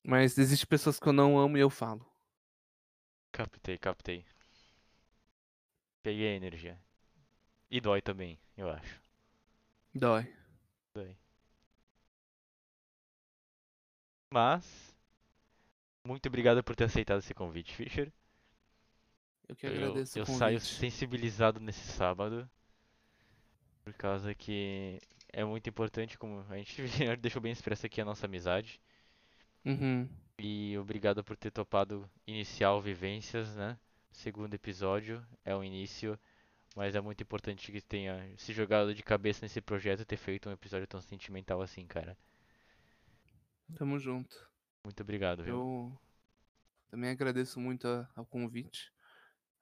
mas 0.02 0.38
existe 0.38 0.66
pessoas 0.66 0.98
que 0.98 1.06
eu 1.06 1.12
não 1.12 1.38
amo 1.38 1.58
e 1.58 1.60
eu 1.60 1.70
falo. 1.70 2.10
Captei, 3.34 3.78
captei. 3.78 4.26
Peguei 6.02 6.30
a 6.30 6.36
energia. 6.38 6.82
E 7.70 7.82
dói 7.82 8.02
também, 8.02 8.40
eu 8.56 8.70
acho. 8.70 9.02
Dói. 9.94 10.34
Dói. 10.94 11.18
Mas, 14.32 14.96
muito 16.06 16.28
obrigado 16.28 16.64
por 16.64 16.78
ter 16.78 16.86
aceitado 16.86 17.20
esse 17.20 17.34
convite, 17.34 17.76
Fischer. 17.76 18.10
Eu 19.50 19.56
que 19.56 19.66
Eu, 19.66 19.74
agradeço 19.74 20.18
eu 20.18 20.24
o 20.24 20.26
saio 20.26 20.62
sensibilizado 20.62 21.60
nesse 21.60 21.86
sábado. 21.92 22.50
Por 23.84 23.94
causa 23.96 24.34
que 24.34 25.02
é 25.32 25.44
muito 25.44 25.70
importante, 25.70 26.18
como 26.18 26.46
a 26.50 26.58
gente 26.58 26.82
deixou 27.20 27.42
bem 27.42 27.52
expresso 27.52 27.86
aqui 27.86 28.02
a 28.02 28.06
nossa 28.06 28.26
amizade. 28.26 28.80
Uhum. 29.66 30.10
E 30.38 30.78
obrigado 30.78 31.24
por 31.24 31.36
ter 31.36 31.52
topado 31.52 32.10
iniciar 32.26 32.74
o 32.74 32.82
Vivências, 32.82 33.56
né? 33.56 33.78
Segundo 34.12 34.54
episódio, 34.54 35.26
é 35.44 35.56
o 35.56 35.64
início, 35.64 36.18
mas 36.76 36.96
é 36.96 37.02
muito 37.02 37.22
importante 37.22 37.72
que 37.72 37.82
tenha 37.82 38.34
se 38.38 38.54
jogado 38.54 38.94
de 38.96 39.04
cabeça 39.04 39.46
nesse 39.46 39.62
projeto 39.62 40.02
e 40.02 40.06
ter 40.06 40.18
feito 40.18 40.50
um 40.50 40.54
episódio 40.54 40.88
tão 40.88 41.02
sentimental 41.02 41.62
assim, 41.62 41.86
cara. 41.86 42.18
Tamo 43.76 44.00
junto. 44.00 44.50
Muito 44.84 45.02
obrigado, 45.04 45.44
viu? 45.44 45.56
Eu 45.56 46.02
também 46.90 47.10
agradeço 47.12 47.60
muito 47.60 47.88
a- 47.88 48.10
ao 48.16 48.26
convite. 48.26 48.92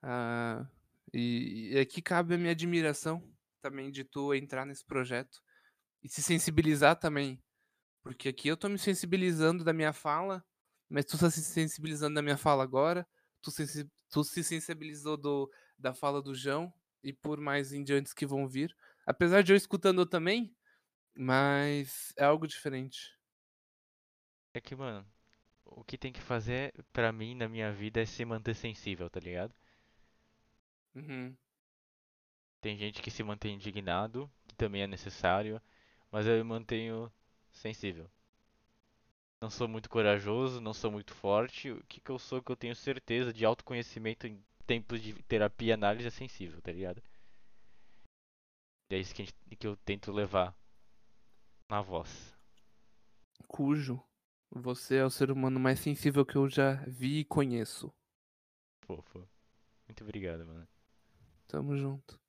Ah, 0.01 0.65
e, 1.13 1.71
e 1.73 1.79
aqui 1.79 2.01
cabe 2.01 2.35
a 2.35 2.37
minha 2.37 2.51
admiração 2.51 3.23
também 3.61 3.91
de 3.91 4.03
tu 4.03 4.33
entrar 4.33 4.65
nesse 4.65 4.85
projeto 4.85 5.41
e 6.03 6.09
se 6.09 6.21
sensibilizar 6.21 6.95
também. 6.97 7.41
Porque 8.03 8.29
aqui 8.29 8.47
eu 8.47 8.57
tô 8.57 8.69
me 8.69 8.79
sensibilizando 8.79 9.63
da 9.63 9.73
minha 9.73 9.93
fala, 9.93 10.45
mas 10.89 11.05
tu 11.05 11.17
tá 11.17 11.29
se 11.29 11.43
sensibilizando 11.43 12.15
da 12.15 12.21
minha 12.21 12.37
fala 12.37 12.63
agora. 12.63 13.07
Tu, 13.41 13.51
sensi- 13.51 13.89
tu 14.09 14.23
se 14.23 14.43
sensibilizou 14.43 15.17
do, 15.17 15.51
da 15.77 15.93
fala 15.93 16.21
do 16.21 16.33
João 16.35 16.73
e 17.03 17.13
por 17.13 17.39
mais 17.39 17.73
em 17.73 17.83
diantes 17.83 18.13
que 18.13 18.25
vão 18.25 18.47
vir. 18.47 18.75
Apesar 19.05 19.41
de 19.43 19.53
eu 19.53 19.57
escutando 19.57 20.05
também, 20.05 20.55
mas 21.15 22.13
é 22.17 22.25
algo 22.25 22.47
diferente. 22.47 23.17
É 24.53 24.59
que, 24.59 24.75
mano, 24.75 25.07
o 25.65 25.83
que 25.83 25.97
tem 25.97 26.13
que 26.13 26.21
fazer 26.21 26.73
pra 26.93 27.11
mim 27.13 27.35
na 27.35 27.47
minha 27.49 27.71
vida 27.73 28.01
é 28.01 28.05
se 28.05 28.25
manter 28.25 28.55
sensível, 28.55 29.09
tá 29.09 29.19
ligado? 29.19 29.53
Uhum. 30.95 31.37
Tem 32.61 32.77
gente 32.77 33.01
que 33.01 33.09
se 33.09 33.23
mantém 33.23 33.55
indignado, 33.55 34.31
que 34.47 34.55
também 34.55 34.83
é 34.83 34.87
necessário, 34.87 35.59
mas 36.11 36.25
eu 36.27 36.35
me 36.37 36.43
mantenho 36.43 37.11
sensível. 37.51 38.09
Não 39.41 39.49
sou 39.49 39.67
muito 39.67 39.89
corajoso, 39.89 40.61
não 40.61 40.73
sou 40.73 40.91
muito 40.91 41.13
forte. 41.13 41.71
O 41.71 41.83
que, 41.85 41.99
que 41.99 42.11
eu 42.11 42.19
sou 42.19 42.41
que 42.41 42.51
eu 42.51 42.55
tenho 42.55 42.75
certeza 42.75 43.33
de 43.33 43.45
autoconhecimento 43.45 44.27
em 44.27 44.43
tempos 44.67 45.01
de 45.01 45.13
terapia 45.23 45.69
e 45.69 45.73
análise 45.73 46.07
é 46.07 46.11
sensível, 46.11 46.61
tá 46.61 46.71
ligado? 46.71 47.01
E 48.89 48.95
é 48.95 48.99
isso 48.99 49.13
que, 49.15 49.23
gente- 49.23 49.55
que 49.57 49.67
eu 49.67 49.75
tento 49.77 50.11
levar 50.11 50.55
na 51.69 51.81
voz. 51.81 52.35
Cujo. 53.47 54.01
Você 54.49 54.97
é 54.97 55.05
o 55.05 55.09
ser 55.09 55.29
humano 55.31 55.59
mais 55.59 55.79
sensível 55.79 56.25
que 56.25 56.35
eu 56.37 56.47
já 56.49 56.75
vi 56.87 57.19
e 57.19 57.25
conheço. 57.25 57.93
Fofo. 58.85 59.27
Muito 59.87 60.03
obrigado, 60.03 60.45
mano. 60.45 60.67
Tamo 61.47 61.75
junto. 61.77 62.19